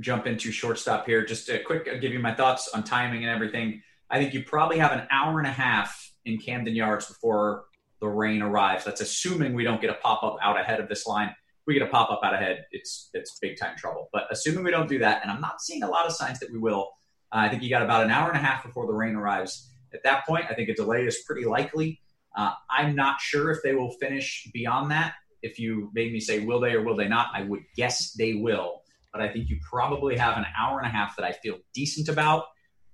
[0.00, 1.24] jump into shortstop here.
[1.24, 3.82] Just a quick, I'll give you my thoughts on timing and everything.
[4.10, 7.64] I think you probably have an hour and a half in Camden Yards before
[8.00, 8.84] the rain arrives.
[8.84, 11.28] That's assuming we don't get a pop up out ahead of this line.
[11.28, 14.08] If we get a pop up out ahead, it's it's big time trouble.
[14.12, 16.50] But assuming we don't do that, and I'm not seeing a lot of signs that
[16.50, 16.90] we will.
[17.32, 19.68] Uh, I think you got about an hour and a half before the rain arrives.
[19.92, 22.00] At that point, I think a delay is pretty likely.
[22.36, 25.14] Uh, I'm not sure if they will finish beyond that.
[25.42, 28.34] If you made me say will they or will they not, I would guess they
[28.34, 28.82] will
[29.12, 32.08] but I think you probably have an hour and a half that I feel decent
[32.08, 32.44] about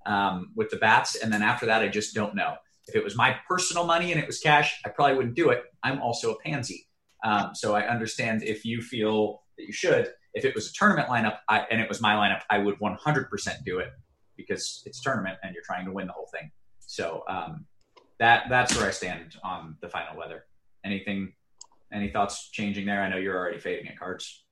[0.07, 1.16] um, with the bats.
[1.16, 2.55] And then after that, I just don't know.
[2.86, 5.62] If it was my personal money and it was cash, I probably wouldn't do it.
[5.82, 6.86] I'm also a pansy.
[7.24, 10.12] Um, so I understand if you feel that you should.
[10.35, 13.65] If it was a tournament lineup I, and it was my lineup, I would 100%
[13.65, 13.89] do it
[14.36, 16.51] because it's tournament and you're trying to win the whole thing.
[16.81, 17.66] So um,
[18.19, 20.45] that that's where I stand on the final weather.
[20.85, 21.32] Anything,
[21.93, 23.01] any thoughts changing there?
[23.03, 24.44] I know you're already fading at cards.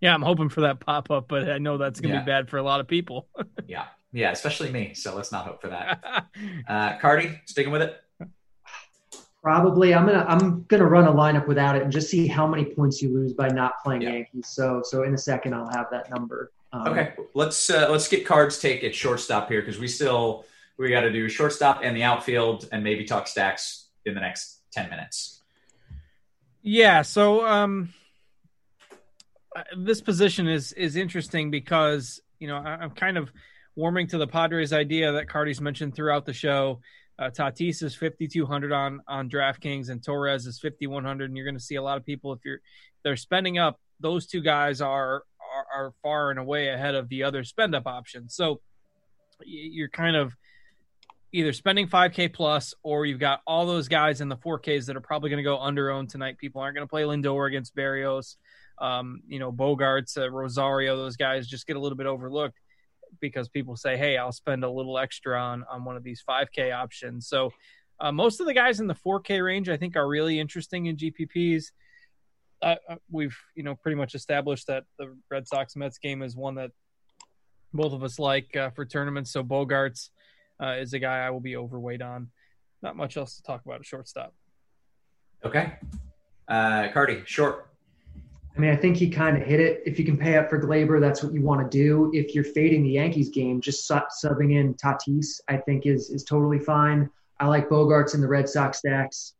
[0.00, 2.24] Yeah, I'm hoping for that pop up, but I know that's going to yeah.
[2.24, 3.28] be bad for a lot of people.
[3.66, 4.94] yeah, yeah, especially me.
[4.94, 6.26] So let's not hope for that.
[6.68, 8.00] uh, Carty, sticking with it.
[9.42, 12.66] Probably, I'm gonna I'm gonna run a lineup without it and just see how many
[12.66, 14.12] points you lose by not playing yeah.
[14.12, 14.48] Yankees.
[14.48, 16.52] So so in a second I'll have that number.
[16.74, 20.44] Um, okay, let's uh, let's get cards take at shortstop here because we still
[20.76, 24.60] we got to do shortstop and the outfield and maybe talk stacks in the next
[24.72, 25.40] ten minutes.
[26.60, 27.00] Yeah.
[27.00, 27.94] So um,
[29.56, 33.32] uh, this position is is interesting because you know I, am kind of
[33.76, 36.80] warming to the Padres idea that Carty's mentioned throughout the show.
[37.18, 41.62] Uh, Tatis is 5200 on on DraftKings and Torres is 5100, and you're going to
[41.62, 42.60] see a lot of people if you're
[43.02, 43.80] they're spending up.
[43.98, 47.86] Those two guys are, are are far and away ahead of the other spend up
[47.86, 48.34] options.
[48.34, 48.60] So
[49.44, 50.34] you're kind of
[51.32, 55.00] either spending 5k plus or you've got all those guys in the 4ks that are
[55.00, 58.36] probably going to go under owned tonight people aren't going to play lindor against Berrios
[58.80, 62.58] um, you know, Bogaerts, uh, Rosario, those guys just get a little bit overlooked
[63.20, 66.72] because people say, "Hey, I'll spend a little extra on on one of these 5K
[66.72, 67.52] options." So
[68.00, 70.96] uh, most of the guys in the 4K range, I think, are really interesting in
[70.96, 71.66] GPPs.
[72.62, 76.36] Uh, uh, we've you know pretty much established that the Red Sox Mets game is
[76.36, 76.70] one that
[77.72, 79.32] both of us like uh, for tournaments.
[79.32, 80.08] So Bogaerts
[80.62, 82.30] uh, is a guy I will be overweight on.
[82.82, 84.34] Not much else to talk about a shortstop.
[85.44, 85.74] Okay,
[86.48, 87.69] uh, Carty, short
[88.56, 89.82] I mean, I think he kind of hit it.
[89.86, 92.10] If you can pay up for Gleyber, that's what you want to do.
[92.12, 96.58] If you're fading the Yankees game, just subbing in Tatis, I think is is totally
[96.58, 97.08] fine.
[97.38, 99.34] I like Bogaerts in the Red Sox stacks.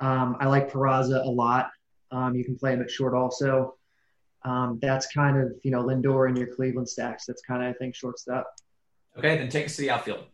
[0.00, 1.70] Um, I like Peraza a lot.
[2.10, 3.76] Um, you can play him at short also.
[4.44, 7.24] Um, that's kind of you know Lindor in your Cleveland stacks.
[7.26, 8.46] That's kind of I think shortstop.
[9.16, 10.24] Okay, then take us to the outfield.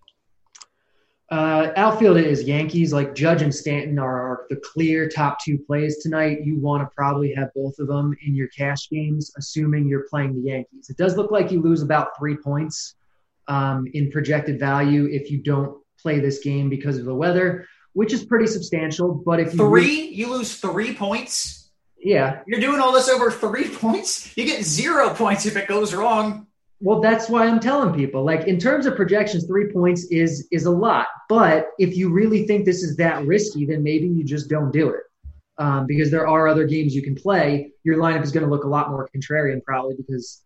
[1.32, 2.92] Uh, outfield is Yankees.
[2.92, 6.44] Like Judge and Stanton are, are the clear top two plays tonight.
[6.44, 10.34] You want to probably have both of them in your cash games, assuming you're playing
[10.34, 10.90] the Yankees.
[10.90, 12.96] It does look like you lose about three points
[13.48, 18.12] um, in projected value if you don't play this game because of the weather, which
[18.12, 19.14] is pretty substantial.
[19.14, 21.70] But if you three, you lose three points.
[21.98, 24.36] Yeah, you're doing all this over three points.
[24.36, 26.46] You get zero points if it goes wrong.
[26.82, 28.24] Well, that's why I'm telling people.
[28.24, 31.06] Like in terms of projections, three points is is a lot.
[31.28, 34.88] But if you really think this is that risky, then maybe you just don't do
[34.90, 35.02] it.
[35.58, 37.70] Um, because there are other games you can play.
[37.84, 40.42] Your lineup is going to look a lot more contrarian, probably because,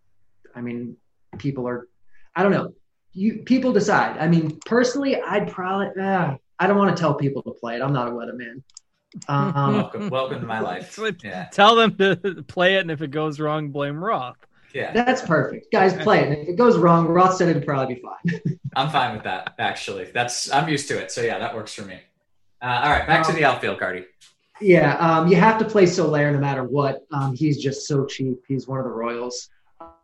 [0.54, 0.96] I mean,
[1.38, 1.88] people are.
[2.34, 2.74] I don't know.
[3.12, 4.18] You people decide.
[4.18, 5.88] I mean, personally, I'd probably.
[5.98, 7.82] Uh, I don't want to tell people to play it.
[7.82, 8.62] I'm not a weatherman.
[9.28, 10.98] Um, welcome, welcome to my life.
[11.24, 11.46] Yeah.
[11.50, 14.36] Tell them to play it, and if it goes wrong, blame Roth.
[14.74, 14.93] Yeah.
[14.93, 15.72] That's perfect.
[15.72, 16.38] Guys, play it.
[16.40, 18.59] If it goes wrong, Roth said it'd probably be fine.
[18.76, 20.10] I'm fine with that, actually.
[20.12, 21.10] That's I'm used to it.
[21.10, 21.98] So yeah, that works for me.
[22.60, 24.05] Uh, all right, back um, to the outfield, Carty.
[24.60, 27.06] Yeah, um, you have to play Soler no matter what.
[27.12, 28.43] Um, he's just so cheap.
[28.48, 29.51] He's one of the Royals.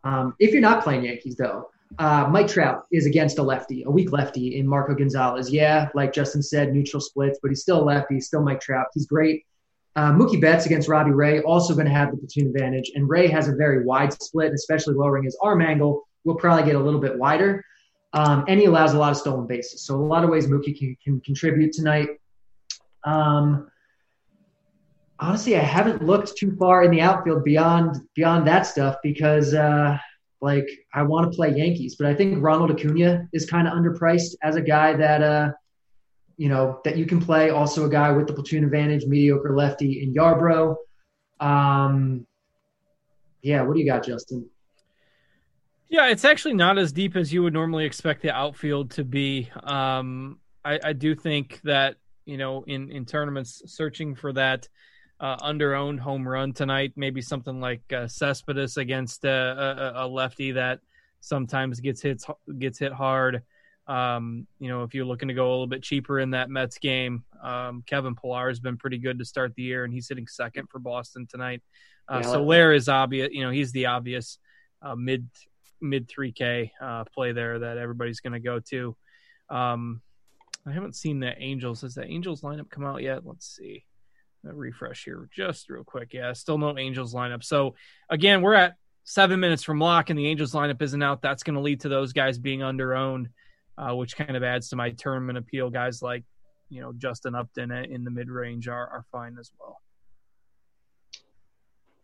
[0.03, 1.69] Um, if you're not playing Yankees, though,
[1.99, 5.51] uh, Mike Trout is against a lefty, a weak lefty in Marco Gonzalez.
[5.51, 8.15] Yeah, like Justin said, neutral splits, but he's still a lefty.
[8.15, 8.87] He's still Mike Trout.
[8.93, 9.45] He's great.
[9.95, 13.27] Uh, Mookie Betts against Robbie Ray also going to have the platoon advantage, and Ray
[13.27, 16.99] has a very wide split, especially lowering his arm angle will probably get a little
[16.99, 17.63] bit wider.
[18.13, 19.85] Um, and he allows a lot of stolen bases.
[19.85, 22.09] So a lot of ways Mookie can, can contribute tonight.
[23.03, 23.69] Um,
[25.19, 29.97] honestly, I haven't looked too far in the outfield beyond beyond that stuff because uh,
[30.41, 34.35] like I want to play Yankees, but I think Ronald Acuna is kind of underpriced
[34.43, 35.51] as a guy that uh,
[36.37, 37.49] you know, that you can play.
[37.49, 40.75] Also, a guy with the platoon advantage, mediocre lefty in Yarbrough.
[41.39, 42.25] Um,
[43.41, 44.49] yeah, what do you got, Justin?
[45.89, 49.51] Yeah, it's actually not as deep as you would normally expect the outfield to be.
[49.61, 54.67] Um, I, I do think that you know, in in tournaments, searching for that
[55.19, 60.07] uh, under owned home run tonight, maybe something like uh, Cespedes against uh, a, a
[60.07, 60.79] lefty that
[61.19, 62.25] sometimes gets hits
[62.59, 63.43] gets hit hard.
[63.85, 66.77] Um, you know, if you're looking to go a little bit cheaper in that Mets
[66.77, 70.27] game, um, Kevin Pillar has been pretty good to start the year, and he's sitting
[70.27, 71.61] second for Boston tonight.
[72.07, 73.29] Uh, yeah, Soler is obvious.
[73.31, 74.37] You know, he's the obvious
[74.81, 75.27] uh, mid
[75.81, 78.95] mid three K uh, play there that everybody's going to go to.
[79.49, 80.01] Um,
[80.65, 81.81] I haven't seen the Angels.
[81.81, 83.25] Has the Angels lineup come out yet?
[83.25, 83.85] Let's see.
[84.43, 86.13] refresh here just real quick.
[86.13, 87.43] Yeah, still no Angels lineup.
[87.43, 87.75] So
[88.09, 91.21] again, we're at seven minutes from lock, and the Angels lineup isn't out.
[91.21, 93.29] That's going to lead to those guys being under owned
[93.77, 95.69] uh, which kind of adds to my tournament appeal.
[95.69, 96.23] Guys like,
[96.69, 99.81] you know, Justin Upton in the mid range are, are fine as well.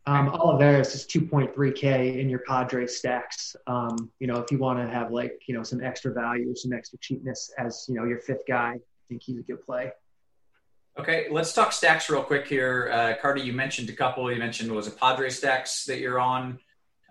[0.05, 3.55] Um, Olivares is 2.3K in your Padres stacks.
[3.67, 6.73] Um, you know, if you want to have like, you know, some extra value some
[6.73, 9.91] extra cheapness as, you know, your fifth guy, I think he's a good play.
[10.99, 12.89] Okay, let's talk stacks real quick here.
[12.91, 14.31] Uh, Carty, you mentioned a couple.
[14.31, 16.59] You mentioned was it Padre stacks that you're on?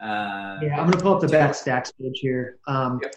[0.02, 2.58] Uh, yeah, I'm going to pull up the bat stacks page here.
[2.66, 3.14] Um, yep.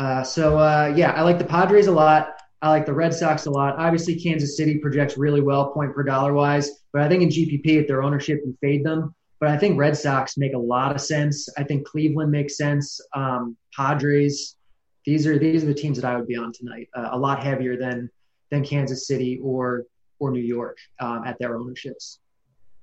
[0.00, 2.38] Uh, so uh, yeah, I like the Padres a lot.
[2.62, 3.76] I like the Red Sox a lot.
[3.76, 7.78] Obviously, Kansas City projects really well point per dollar wise, but I think in GPP
[7.82, 9.14] at their ownership, you fade them.
[9.40, 11.50] But I think Red Sox make a lot of sense.
[11.58, 12.98] I think Cleveland makes sense.
[13.14, 14.56] Um, Padres,
[15.04, 16.88] these are these are the teams that I would be on tonight.
[16.94, 18.08] Uh, a lot heavier than
[18.50, 19.84] than Kansas City or
[20.18, 22.20] or New York um, at their ownerships.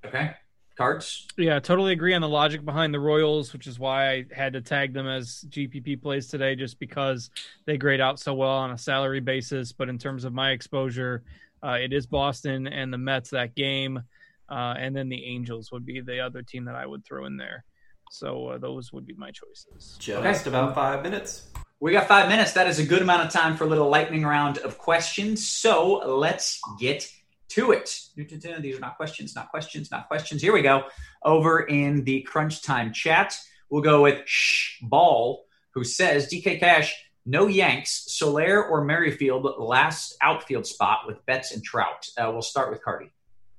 [0.06, 0.36] Okay
[0.78, 1.28] cards.
[1.38, 4.62] Yeah, totally agree on the logic behind the Royals, which is why I had to
[4.62, 7.30] tag them as GPP plays today, just because
[7.66, 9.72] they grade out so well on a salary basis.
[9.72, 11.24] But in terms of my exposure,
[11.64, 14.02] uh, it is Boston and the Mets that game,
[14.50, 17.38] uh, and then the Angels would be the other team that I would throw in
[17.38, 17.66] there.
[18.12, 19.98] So uh, those would be my choices.
[20.00, 20.50] Just okay.
[20.50, 21.50] about five minutes.
[21.80, 22.54] We got five minutes.
[22.54, 25.48] That is a good amount of time for a little lightning round of questions.
[25.48, 27.12] So let's get
[27.50, 28.00] to it.
[28.16, 30.42] These are not questions, not questions, not questions.
[30.42, 30.84] Here we go.
[31.24, 33.38] Over in the crunch time chat,
[33.70, 36.94] we'll go with Shh Ball, who says DK Cash,
[37.26, 42.08] no Yanks, Soler or Merrifield, last outfield spot with Betts and Trout.
[42.18, 43.12] Uh, we'll start with Carty.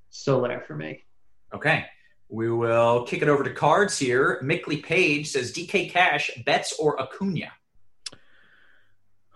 [0.09, 1.03] Soler for me.
[1.53, 1.85] Okay.
[2.29, 4.39] We will kick it over to cards here.
[4.43, 7.51] Mickley Page says DK Cash, Betts or Acuna.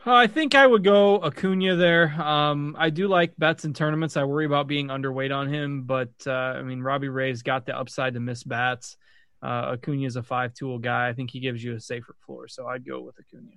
[0.06, 2.10] Uh, I think I would go Acuna there.
[2.22, 4.18] Um, I do like bets in tournaments.
[4.18, 7.78] I worry about being underweight on him, but uh, I mean Robbie Ray's got the
[7.78, 8.98] upside to miss bats.
[9.42, 11.08] Uh, Acuna is a five tool guy.
[11.08, 13.52] I think he gives you a safer floor, so I'd go with Acuna.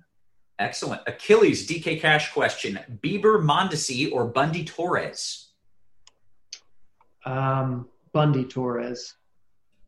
[0.57, 1.01] Excellent.
[1.05, 5.49] Achilles DK Cash question: Bieber, Mondesi, or Bundy Torres?
[7.25, 9.15] Um, Bundy Torres.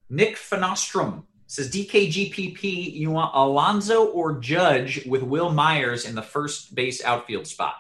[0.10, 2.94] Nick Finostrom says DKGPP.
[2.94, 7.76] You want Alonso or Judge with Wil Myers in the first base outfield spot?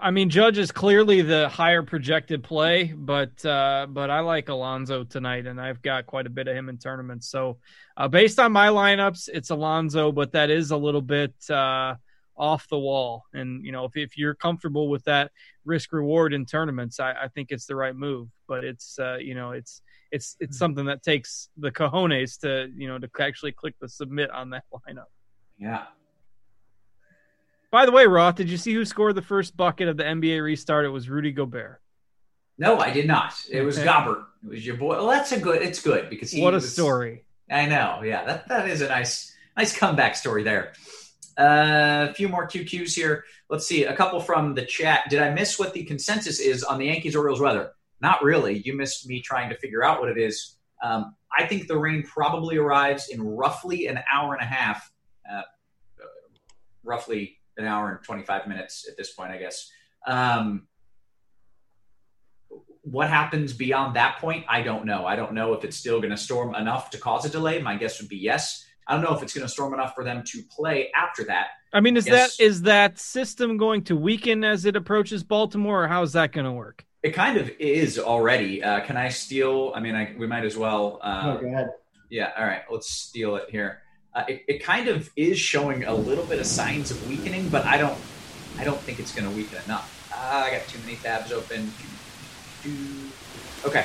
[0.00, 5.04] I mean, Judge is clearly the higher projected play, but uh, but I like Alonso
[5.04, 7.28] tonight, and I've got quite a bit of him in tournaments.
[7.30, 7.58] So,
[7.96, 11.94] uh, based on my lineups, it's Alonso, but that is a little bit uh,
[12.36, 13.24] off the wall.
[13.32, 15.30] And you know, if if you're comfortable with that
[15.64, 18.28] risk reward in tournaments, I, I think it's the right move.
[18.46, 19.80] But it's uh, you know, it's
[20.14, 24.30] it's it's something that takes the cojones to you know to actually click the submit
[24.30, 25.10] on that lineup.
[25.58, 25.84] Yeah,
[27.74, 30.40] by the way, Roth, did you see who scored the first bucket of the NBA
[30.44, 30.84] restart?
[30.84, 31.80] It was Rudy Gobert.
[32.56, 33.34] No, I did not.
[33.50, 34.26] It was Gobert.
[34.44, 34.90] It was your boy.
[34.90, 35.60] Well, that's a good.
[35.60, 36.40] It's good because he.
[36.40, 37.24] What a was, story!
[37.50, 38.02] I know.
[38.04, 40.74] Yeah, that that is a nice nice comeback story there.
[41.36, 43.24] Uh, a few more QQs here.
[43.50, 43.82] Let's see.
[43.82, 45.10] A couple from the chat.
[45.10, 47.72] Did I miss what the consensus is on the Yankees Orioles weather?
[48.00, 48.58] Not really.
[48.64, 50.56] You missed me trying to figure out what it is.
[50.82, 54.90] Um, I think the rain probably arrives in roughly an hour and a half.
[55.30, 55.42] Uh,
[56.82, 59.70] roughly an hour and 25 minutes at this point, I guess.
[60.06, 60.66] Um,
[62.82, 65.06] what happens beyond that point, I don't know.
[65.06, 67.60] I don't know if it's still going to storm enough to cause a delay.
[67.62, 68.66] My guess would be yes.
[68.86, 71.46] I don't know if it's going to storm enough for them to play after that.
[71.72, 72.36] I mean, is Yes.
[72.36, 76.44] that is that system going to weaken as it approaches Baltimore, or how's that going
[76.44, 76.84] to work?
[77.04, 78.62] It kind of is already.
[78.62, 79.72] Uh, can I steal?
[79.76, 80.98] I mean, I, we might as well.
[81.02, 81.68] Uh, oh, go ahead.
[82.08, 83.82] Yeah, all right, let's steal it here.
[84.14, 87.66] Uh, it, it kind of is showing a little bit of signs of weakening, but
[87.66, 87.98] I don't,
[88.56, 90.10] I don't think it's going to weaken enough.
[90.10, 91.70] Uh, I got too many tabs open.
[93.66, 93.84] Okay.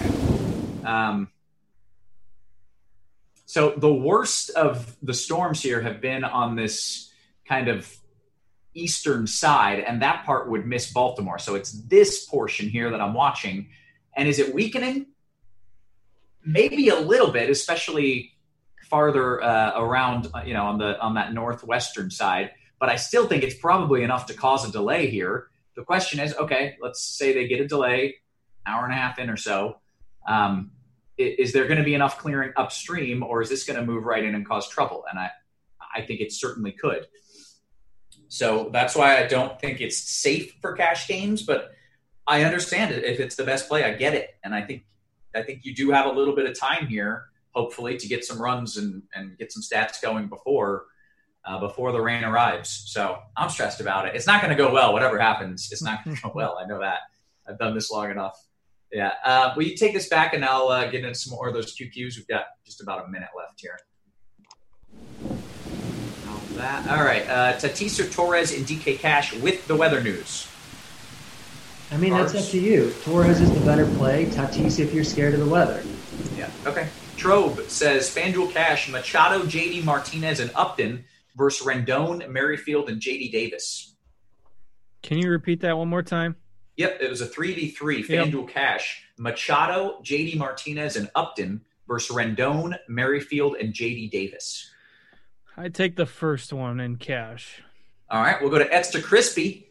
[0.86, 1.28] Um,
[3.46, 7.12] so the worst of the storms here have been on this
[7.46, 7.94] kind of
[8.74, 11.40] eastern side, and that part would miss Baltimore.
[11.40, 13.70] So it's this portion here that I'm watching.
[14.16, 15.08] And is it weakening?
[16.46, 18.34] Maybe a little bit, especially
[18.90, 22.52] farther uh, around, uh, you know, on the on that northwestern side.
[22.80, 25.48] But I still think it's probably enough to cause a delay here.
[25.76, 28.16] The question is, okay, let's say they get a delay,
[28.66, 29.78] hour and a half in or so.
[30.28, 30.72] Um,
[31.18, 34.24] is there going to be enough clearing upstream, or is this going to move right
[34.24, 35.04] in and cause trouble?
[35.10, 35.30] And I,
[35.94, 37.08] I think it certainly could.
[38.30, 41.72] So that's why I don't think it's safe for cash games, but
[42.28, 43.04] I understand it.
[43.04, 44.86] If it's the best play, I get it, and I think
[45.36, 48.42] I think you do have a little bit of time here, hopefully, to get some
[48.42, 50.86] runs and, and get some stats going before
[51.46, 52.84] uh, before the rain arrives.
[52.86, 54.16] So I'm stressed about it.
[54.16, 54.94] It's not going to go well.
[54.94, 56.60] Whatever happens, it's not going to go well.
[56.60, 57.00] I know that.
[57.48, 58.40] I've done this long enough.
[58.92, 59.14] Yeah.
[59.26, 61.76] Uh, will you take this back, and I'll uh, get into some more of those
[61.76, 62.16] QQs.
[62.18, 63.80] We've got just about a minute left here.
[66.60, 66.90] All that.
[66.90, 67.28] All right.
[67.28, 70.48] Uh, Tatis or Torres in DK Cash with the weather news.
[71.92, 72.94] I mean, that's up to you.
[73.04, 74.26] Torres is the better play.
[74.26, 75.84] Tatis, if you're scared of the weather.
[76.38, 76.50] Yeah.
[76.66, 76.88] Okay.
[77.18, 81.04] Trobe says FanDuel Cash, Machado, JD Martinez, and Upton
[81.36, 83.96] versus Rendon, Merrifield, and JD Davis.
[85.02, 86.36] Can you repeat that one more time?
[86.78, 88.28] Yep, it was a 3v3 Yep.
[88.28, 89.04] FanDuel Cash.
[89.18, 94.72] Machado, JD Martinez, and Upton versus Rendon, Merrifield, and JD Davis.
[95.60, 97.62] I take the first one in cash.
[98.10, 99.68] All right, we'll go to Extra Crispy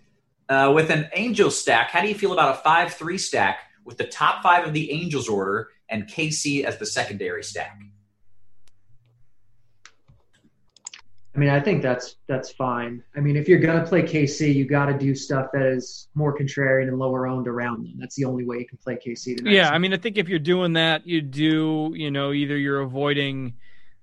[0.50, 1.88] uh, with an Angel stack.
[1.88, 4.92] How do you feel about a 5 3 stack with the top five of the
[4.92, 7.80] Angels order and KC as the secondary stack?
[11.34, 13.02] I mean, I think that's that's fine.
[13.16, 16.36] I mean, if you're gonna play KC, you got to do stuff that is more
[16.36, 17.94] contrarian and lower owned around them.
[17.96, 19.54] That's the only way you can play KC tonight.
[19.54, 22.80] Yeah, I mean, I think if you're doing that, you do, you know, either you're
[22.80, 23.54] avoiding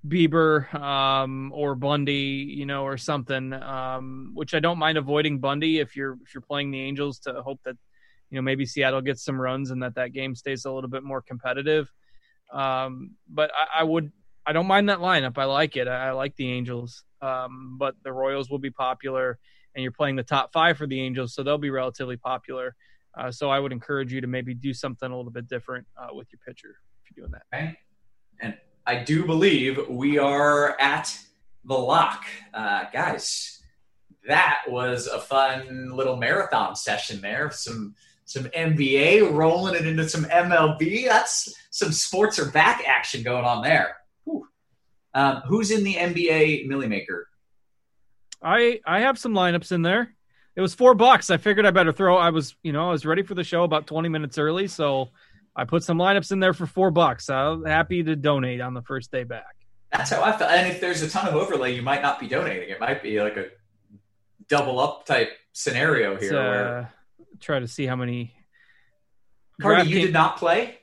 [0.07, 3.53] Bieber um, or Bundy, you know, or something.
[3.53, 7.41] Um, which I don't mind avoiding Bundy if you're if you're playing the Angels to
[7.41, 7.77] hope that
[8.29, 11.03] you know maybe Seattle gets some runs and that that game stays a little bit
[11.03, 11.91] more competitive.
[12.51, 14.11] Um, but I, I would
[14.45, 15.37] I don't mind that lineup.
[15.37, 15.87] I like it.
[15.87, 19.39] I, I like the Angels, um, but the Royals will be popular,
[19.73, 22.75] and you're playing the top five for the Angels, so they'll be relatively popular.
[23.17, 26.13] Uh, so I would encourage you to maybe do something a little bit different uh,
[26.13, 27.57] with your pitcher if you're doing that.
[27.57, 27.77] Okay.
[28.41, 28.57] And
[28.87, 31.17] I do believe we are at
[31.63, 32.25] the lock.
[32.53, 33.61] Uh, guys,
[34.27, 37.51] that was a fun little marathon session there.
[37.51, 37.95] Some
[38.25, 41.05] some NBA rolling it into some MLB.
[41.05, 43.97] That's some sports or back action going on there.
[45.13, 47.27] Um, who's in the NBA Millie Maker?
[48.41, 50.13] I I have some lineups in there.
[50.55, 51.29] It was four bucks.
[51.29, 52.17] I figured I better throw.
[52.17, 55.09] I was you know I was ready for the show about twenty minutes early, so
[55.55, 57.29] I put some lineups in there for four bucks.
[57.29, 59.55] I'm happy to donate on the first day back.
[59.91, 60.51] That's how I felt.
[60.51, 62.69] And if there's a ton of overlay, you might not be donating.
[62.69, 63.47] It might be like a
[64.49, 66.33] double up type scenario here.
[66.33, 66.93] Let's, uh, where
[67.39, 68.33] try to see how many.
[69.61, 70.79] Carty, you did not play.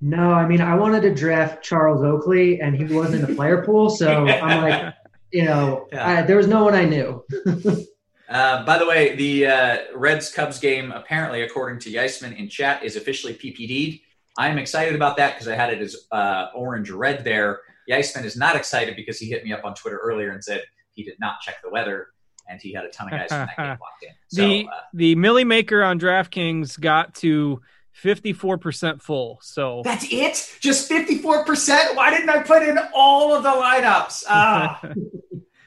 [0.00, 3.64] No, I mean I wanted to draft Charles Oakley, and he wasn't in the player
[3.64, 4.94] pool, so I'm like,
[5.32, 6.08] you know, Yeah.
[6.08, 7.24] I, there was no one I knew.
[8.28, 12.82] Uh, by the way, the uh, Reds Cubs game, apparently, according to Yeisman in chat,
[12.82, 14.00] is officially PPD'd.
[14.36, 17.60] I'm excited about that because I had it as uh, orange red there.
[17.90, 21.02] Yeisman is not excited because he hit me up on Twitter earlier and said he
[21.02, 22.08] did not check the weather
[22.48, 24.10] and he had a ton of guys from that game locked in.
[24.28, 27.60] So, the uh, the Millie Maker on DraftKings got to
[27.92, 29.38] fifty four percent full.
[29.42, 30.56] So that's it?
[30.60, 31.94] Just 54%?
[31.94, 34.24] Why didn't I put in all of the lineups?
[34.28, 34.80] Ah.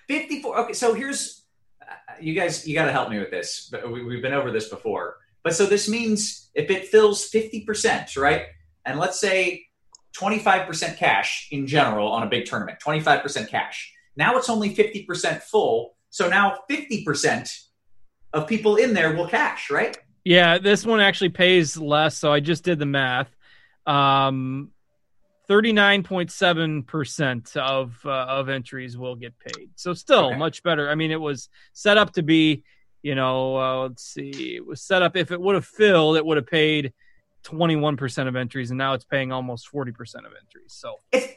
[0.07, 1.40] 54 okay so here's
[2.19, 4.69] you guys you got to help me with this but we, we've been over this
[4.69, 8.43] before but so this means if it fills 50% right
[8.85, 9.65] and let's say
[10.17, 15.95] 25% cash in general on a big tournament 25% cash now it's only 50% full
[16.09, 17.65] so now 50%
[18.33, 22.17] of people in there will cash right Yeah, this one actually pays less.
[22.17, 23.29] So I just did the math.
[23.85, 24.71] Um,
[25.51, 29.69] thirty nine point seven percent of uh, of entries will get paid.
[29.75, 30.37] So still Okay.
[30.37, 30.89] much better.
[30.89, 32.63] I mean, it was set up to be,
[33.03, 35.17] you know, uh, let's see, it was set up.
[35.17, 36.93] If it would have filled, it would have paid
[37.43, 40.71] twenty one percent of entries, and now it's paying almost forty percent of entries.
[40.71, 41.35] So it's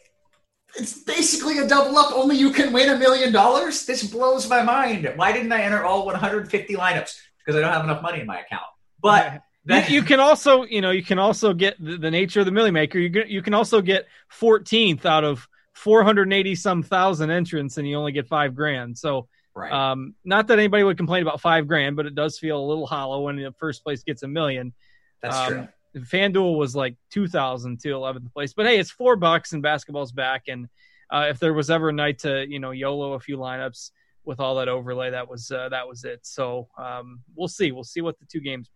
[0.77, 4.61] it's basically a double up only you can win a million dollars this blows my
[4.61, 8.27] mind why didn't i enter all 150 lineups because i don't have enough money in
[8.27, 8.65] my account
[9.01, 12.41] but you, that, you can also, you know, you can also get the, the nature
[12.41, 12.99] of the Millie Maker.
[12.99, 14.07] You can, you can also get
[14.41, 18.97] 14th out of 480 some thousand entrants, and you only get five grand.
[18.97, 22.59] So, right um, not that anybody would complain about five grand, but it does feel
[22.59, 24.73] a little hollow when the first place gets a million.
[25.21, 25.69] that's um, true
[26.01, 30.45] FanDuel was like 2000 to 11th place, but hey, it's four bucks and basketball's back.
[30.49, 30.69] And
[31.11, 33.91] uh, if there was ever a night to, you know, YOLO a few lineups
[34.25, 36.21] with all that overlay, that was, uh, that was it.
[36.23, 37.73] So, um, we'll see.
[37.73, 38.74] We'll see what the two games bring.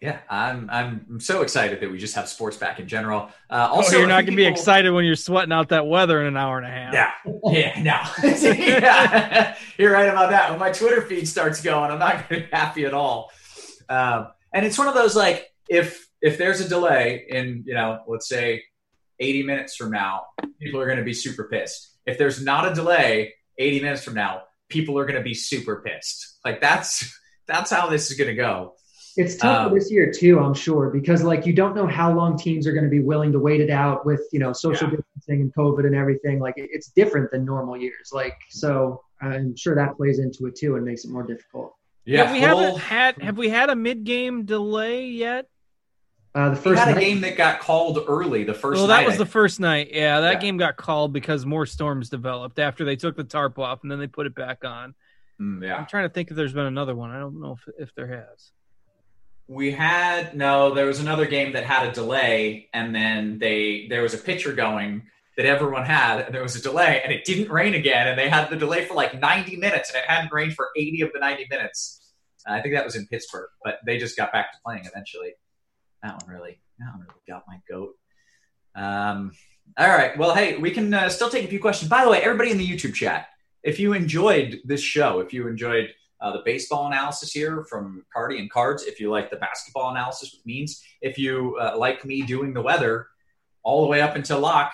[0.00, 3.30] Yeah i'm i'm so excited that we just have sports back in general.
[3.50, 5.86] Uh Also, also Oh, you're not going to be excited when you're sweating out that
[5.86, 6.92] weather in an hour and a half.
[6.92, 7.12] yeah
[7.50, 8.30] yeah no.
[8.52, 9.56] Yeah.
[9.76, 10.50] you're right about that.
[10.50, 13.30] When my twitter feed starts going i'm not going to be happy at all.
[13.88, 18.00] Um, and it's one of those like if if there's a delay in you know
[18.06, 18.62] let's say
[19.20, 20.26] 80 minutes from now
[20.60, 21.96] people are going to be super pissed.
[22.06, 25.82] If there's not a delay 80 minutes from now people are going to be super
[25.84, 26.38] pissed.
[26.44, 27.18] Like that's
[27.48, 28.74] that's how this is going to go
[29.18, 32.12] It's tough Um, for this year too, I'm sure, because like you don't know how
[32.14, 34.88] long teams are going to be willing to wait it out with you know social
[34.88, 34.96] Yeah.
[34.96, 36.38] distancing and COVID and everything.
[36.38, 38.10] Like it's different than normal years.
[38.12, 41.74] Like so, I'm sure that plays into it too and makes it more difficult.
[42.04, 43.18] Yeah, we full- haven't had.
[43.22, 45.46] Have we had a mid-game delay yet?
[46.34, 49.00] Uh, the we first had a game that got called early the first well, night
[49.00, 49.88] that was the first night.
[49.92, 50.40] Yeah, that Yeah.
[50.40, 53.98] game got called because more storms developed after they took the tarp off and then
[53.98, 54.94] they put it back on.
[55.40, 57.10] Mm, yeah I'm trying to think if there's been another one.
[57.10, 58.52] I don't know if if there has.
[59.48, 60.74] We had no.
[60.74, 64.52] There was another game that had a delay, and then they there was a pitcher
[64.52, 65.04] going
[65.38, 68.28] that everyone had, and there was a delay, and it didn't rain again, and they
[68.28, 71.20] had the delay for like 90 minutes, and it hadn't rained for 80 of the
[71.20, 72.12] 90 minutes.
[72.46, 75.34] Uh, I think that was in Pittsburgh, but they just got back to playing eventually.
[76.02, 77.94] That one really, that one really got my goat.
[78.74, 79.30] Um,
[79.78, 81.88] all right, well, hey, we can uh, still take a few questions.
[81.88, 83.28] By the way, everybody in the YouTube chat,
[83.62, 88.38] if you enjoyed this show, if you enjoyed uh, the baseball analysis here from Carty
[88.38, 88.84] and Cards.
[88.84, 92.62] If you like the basketball analysis with means, if you uh, like me doing the
[92.62, 93.06] weather
[93.62, 94.72] all the way up until lock,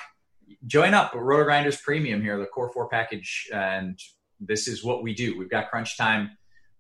[0.67, 3.49] join up RotoGrinders Premium here, the Core 4 package.
[3.53, 3.99] And
[4.41, 5.39] this is what we do.
[5.39, 6.31] We've got crunch time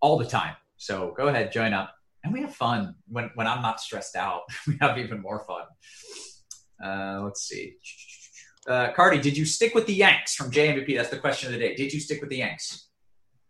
[0.00, 0.54] all the time.
[0.76, 1.94] So go ahead, join up.
[2.22, 4.42] And we have fun when, when I'm not stressed out.
[4.66, 5.64] we have even more fun.
[6.82, 7.76] Uh, let's see.
[8.66, 10.96] Uh, Carty, did you stick with the Yanks from JMVP?
[10.96, 11.74] That's the question of the day.
[11.74, 12.83] Did you stick with the Yanks?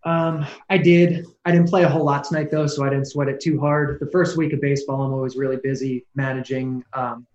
[0.05, 1.27] Um, I did.
[1.45, 3.99] I didn't play a whole lot tonight though, so I didn't sweat it too hard.
[4.01, 7.27] The first week of baseball, I'm always really busy managing um,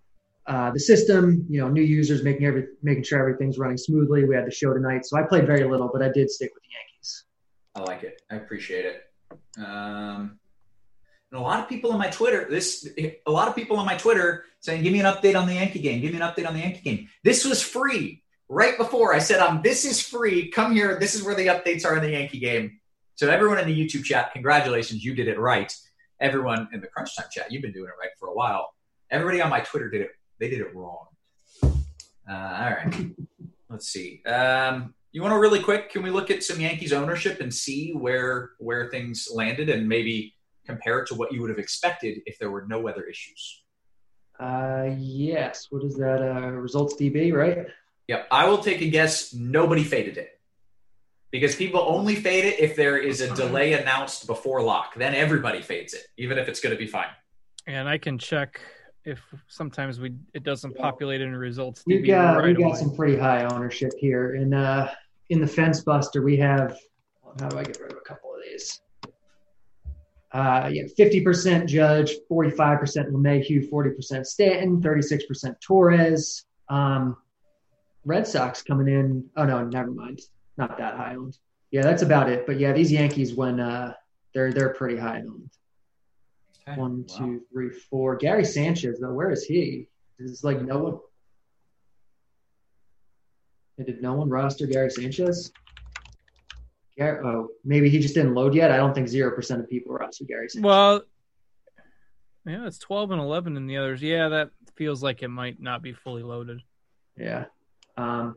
[0.46, 1.46] uh, the system.
[1.48, 4.24] You know, new users, making every making sure everything's running smoothly.
[4.24, 6.62] We had the show tonight, so I played very little, but I did stick with
[6.62, 7.24] the Yankees.
[7.74, 8.22] I like it.
[8.30, 9.02] I appreciate it.
[9.58, 10.38] Um,
[11.32, 12.88] and a lot of people on my Twitter, this
[13.26, 15.80] a lot of people on my Twitter saying, "Give me an update on the Yankee
[15.80, 16.00] game.
[16.00, 18.19] Give me an update on the Yankee game." This was free
[18.50, 20.50] right before I said, "Um, this is free.
[20.50, 20.98] Come here.
[20.98, 22.80] This is where the updates are in the Yankee game."
[23.14, 25.74] So everyone in the YouTube chat, congratulations, you did it right.
[26.20, 28.74] Everyone in the Crunch Time chat, you've been doing it right for a while.
[29.10, 30.10] Everybody on my Twitter did it.
[30.38, 31.06] They did it wrong.
[31.62, 31.68] Uh,
[32.28, 33.10] all right.
[33.68, 34.22] Let's see.
[34.24, 35.90] Um, you want to really quick?
[35.90, 40.34] Can we look at some Yankees ownership and see where where things landed, and maybe
[40.66, 43.62] compare it to what you would have expected if there were no weather issues?
[44.38, 45.66] Uh, yes.
[45.70, 46.22] What is that?
[46.22, 47.66] Uh, results DB, right?
[48.10, 48.26] Yep.
[48.32, 49.32] I will take a guess.
[49.32, 50.40] Nobody faded it
[51.30, 54.96] because people only fade it if there is a delay announced before lock.
[54.96, 57.06] Then everybody fades it, even if it's going to be fine.
[57.68, 58.60] And I can check
[59.04, 61.84] if sometimes we it doesn't populate in results.
[61.86, 64.34] We've got right we've got some pretty high ownership here.
[64.34, 64.92] In uh
[65.28, 66.76] in the fence buster, we have
[67.38, 68.80] how do I get rid of a couple of these?
[70.32, 75.56] Uh yeah, fifty percent Judge, forty five percent LeMahieu, forty percent Stanton, thirty six percent
[75.60, 76.44] Torres.
[76.68, 77.16] Um,
[78.04, 79.24] Red Sox coming in.
[79.36, 80.20] Oh no, never mind.
[80.56, 81.36] Not that high owned.
[81.70, 82.46] Yeah, that's about it.
[82.46, 83.94] But yeah, these Yankees when uh
[84.34, 85.50] they're they're pretty high owned.
[86.68, 86.78] Okay.
[86.78, 87.16] One, Wow.
[87.18, 88.16] two, three, four.
[88.16, 89.86] Gary Sanchez though, where is he?
[90.18, 90.98] Is like no one.
[93.84, 95.52] Did no one roster Gary Sanchez?
[96.98, 98.70] Gary, oh, maybe he just didn't load yet.
[98.70, 100.64] I don't think zero percent of people roster Gary Sanchez.
[100.64, 101.02] Well,
[102.46, 104.02] yeah, it's twelve and eleven in the others.
[104.02, 106.60] Yeah, that feels like it might not be fully loaded.
[107.16, 107.46] Yeah.
[107.96, 108.36] Um,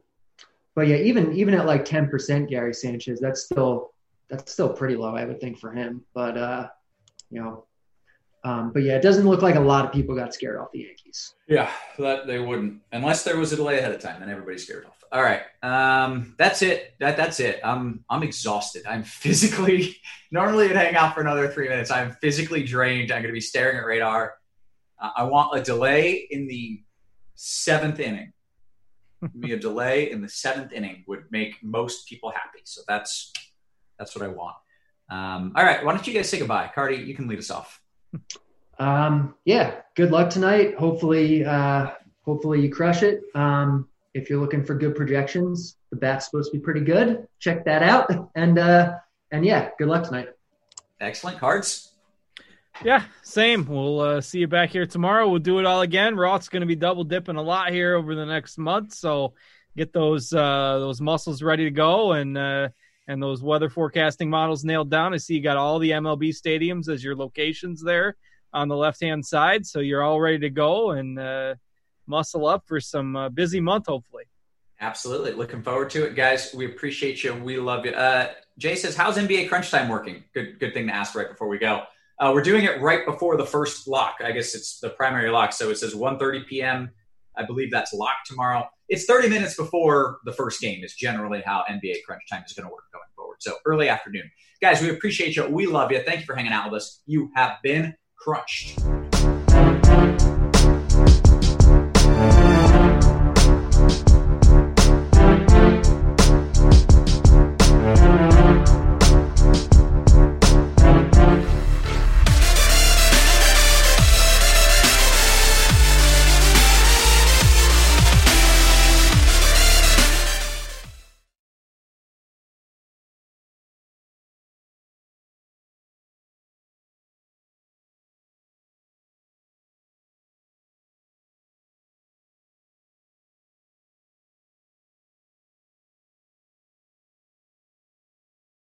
[0.76, 3.94] but yeah, even even at like ten percent Gary Sanchez, that's still
[4.30, 6.04] that's still pretty low, I would think, for him.
[6.14, 6.68] But uh,
[7.30, 7.66] you know,
[8.44, 10.80] um, but yeah, it doesn't look like a lot of people got scared off the
[10.80, 11.36] Yankees.
[11.48, 14.20] Yeah, that they wouldn't unless there was a delay ahead of time.
[14.20, 15.04] Then everybody's scared off.
[15.12, 16.96] All right, um, that's it.
[17.00, 17.62] That that's it.
[17.64, 18.84] I'm I'm exhausted.
[18.88, 19.98] I'm physically.
[20.32, 21.92] Normally, I'd hang out for another three minutes.
[21.92, 23.12] I'm physically drained.
[23.12, 24.34] I'm going to be staring at radar.
[25.00, 26.82] I want a delay in the
[27.36, 28.32] seventh inning.
[29.34, 32.60] Me a delay in the seventh inning would make most people happy.
[32.64, 33.32] So that's
[33.98, 34.56] that's what I want.
[35.10, 36.98] Um, all right, why don't you guys say goodbye, Carty?
[36.98, 37.82] You can lead us off.
[38.80, 40.76] Um, yeah, good luck tonight.
[40.76, 41.91] Hopefully, uh,
[42.24, 43.22] hopefully you crush it.
[43.36, 47.28] Um, if you're looking for good projections, the bat's supposed to be pretty good.
[47.40, 48.12] Check that out.
[48.36, 48.95] And uh,
[49.32, 50.30] and yeah, good luck tonight.
[51.00, 51.93] Excellent cards.
[52.84, 53.66] Yeah, same.
[53.66, 55.30] We'll uh, see you back here tomorrow.
[55.30, 56.16] We'll do it all again.
[56.16, 59.34] Roth's going to be double dipping a lot here over the next month, so
[59.78, 62.70] get those uh, those muscles ready to go and uh,
[63.08, 65.14] and those weather forecasting models nailed down.
[65.14, 68.16] I see you got all the MLB stadiums as your locations there
[68.54, 71.56] on the left hand side, so you're all ready to go and uh,
[72.08, 74.24] muscle up for some uh, busy month, hopefully.
[74.80, 75.32] Absolutely.
[75.32, 76.54] Looking forward to it, guys.
[76.54, 77.34] We appreciate you.
[77.34, 77.91] We love you.
[77.91, 81.48] Uh, Jay says, "How's NBA Crunch Time working?" Good, good thing to ask right before
[81.48, 81.84] we go.
[82.19, 84.18] Uh, we're doing it right before the first lock.
[84.23, 86.91] I guess it's the primary lock, so it says 1:30 p.m.
[87.35, 88.68] I believe that's lock tomorrow.
[88.90, 90.84] It's 30 minutes before the first game.
[90.84, 93.38] Is generally how NBA Crunch Time is going to work going forward.
[93.40, 94.30] So early afternoon,
[94.61, 94.81] guys.
[94.81, 95.48] We appreciate you.
[95.48, 96.02] We love you.
[96.03, 97.02] Thank you for hanging out with us.
[97.06, 98.80] You have been crunched.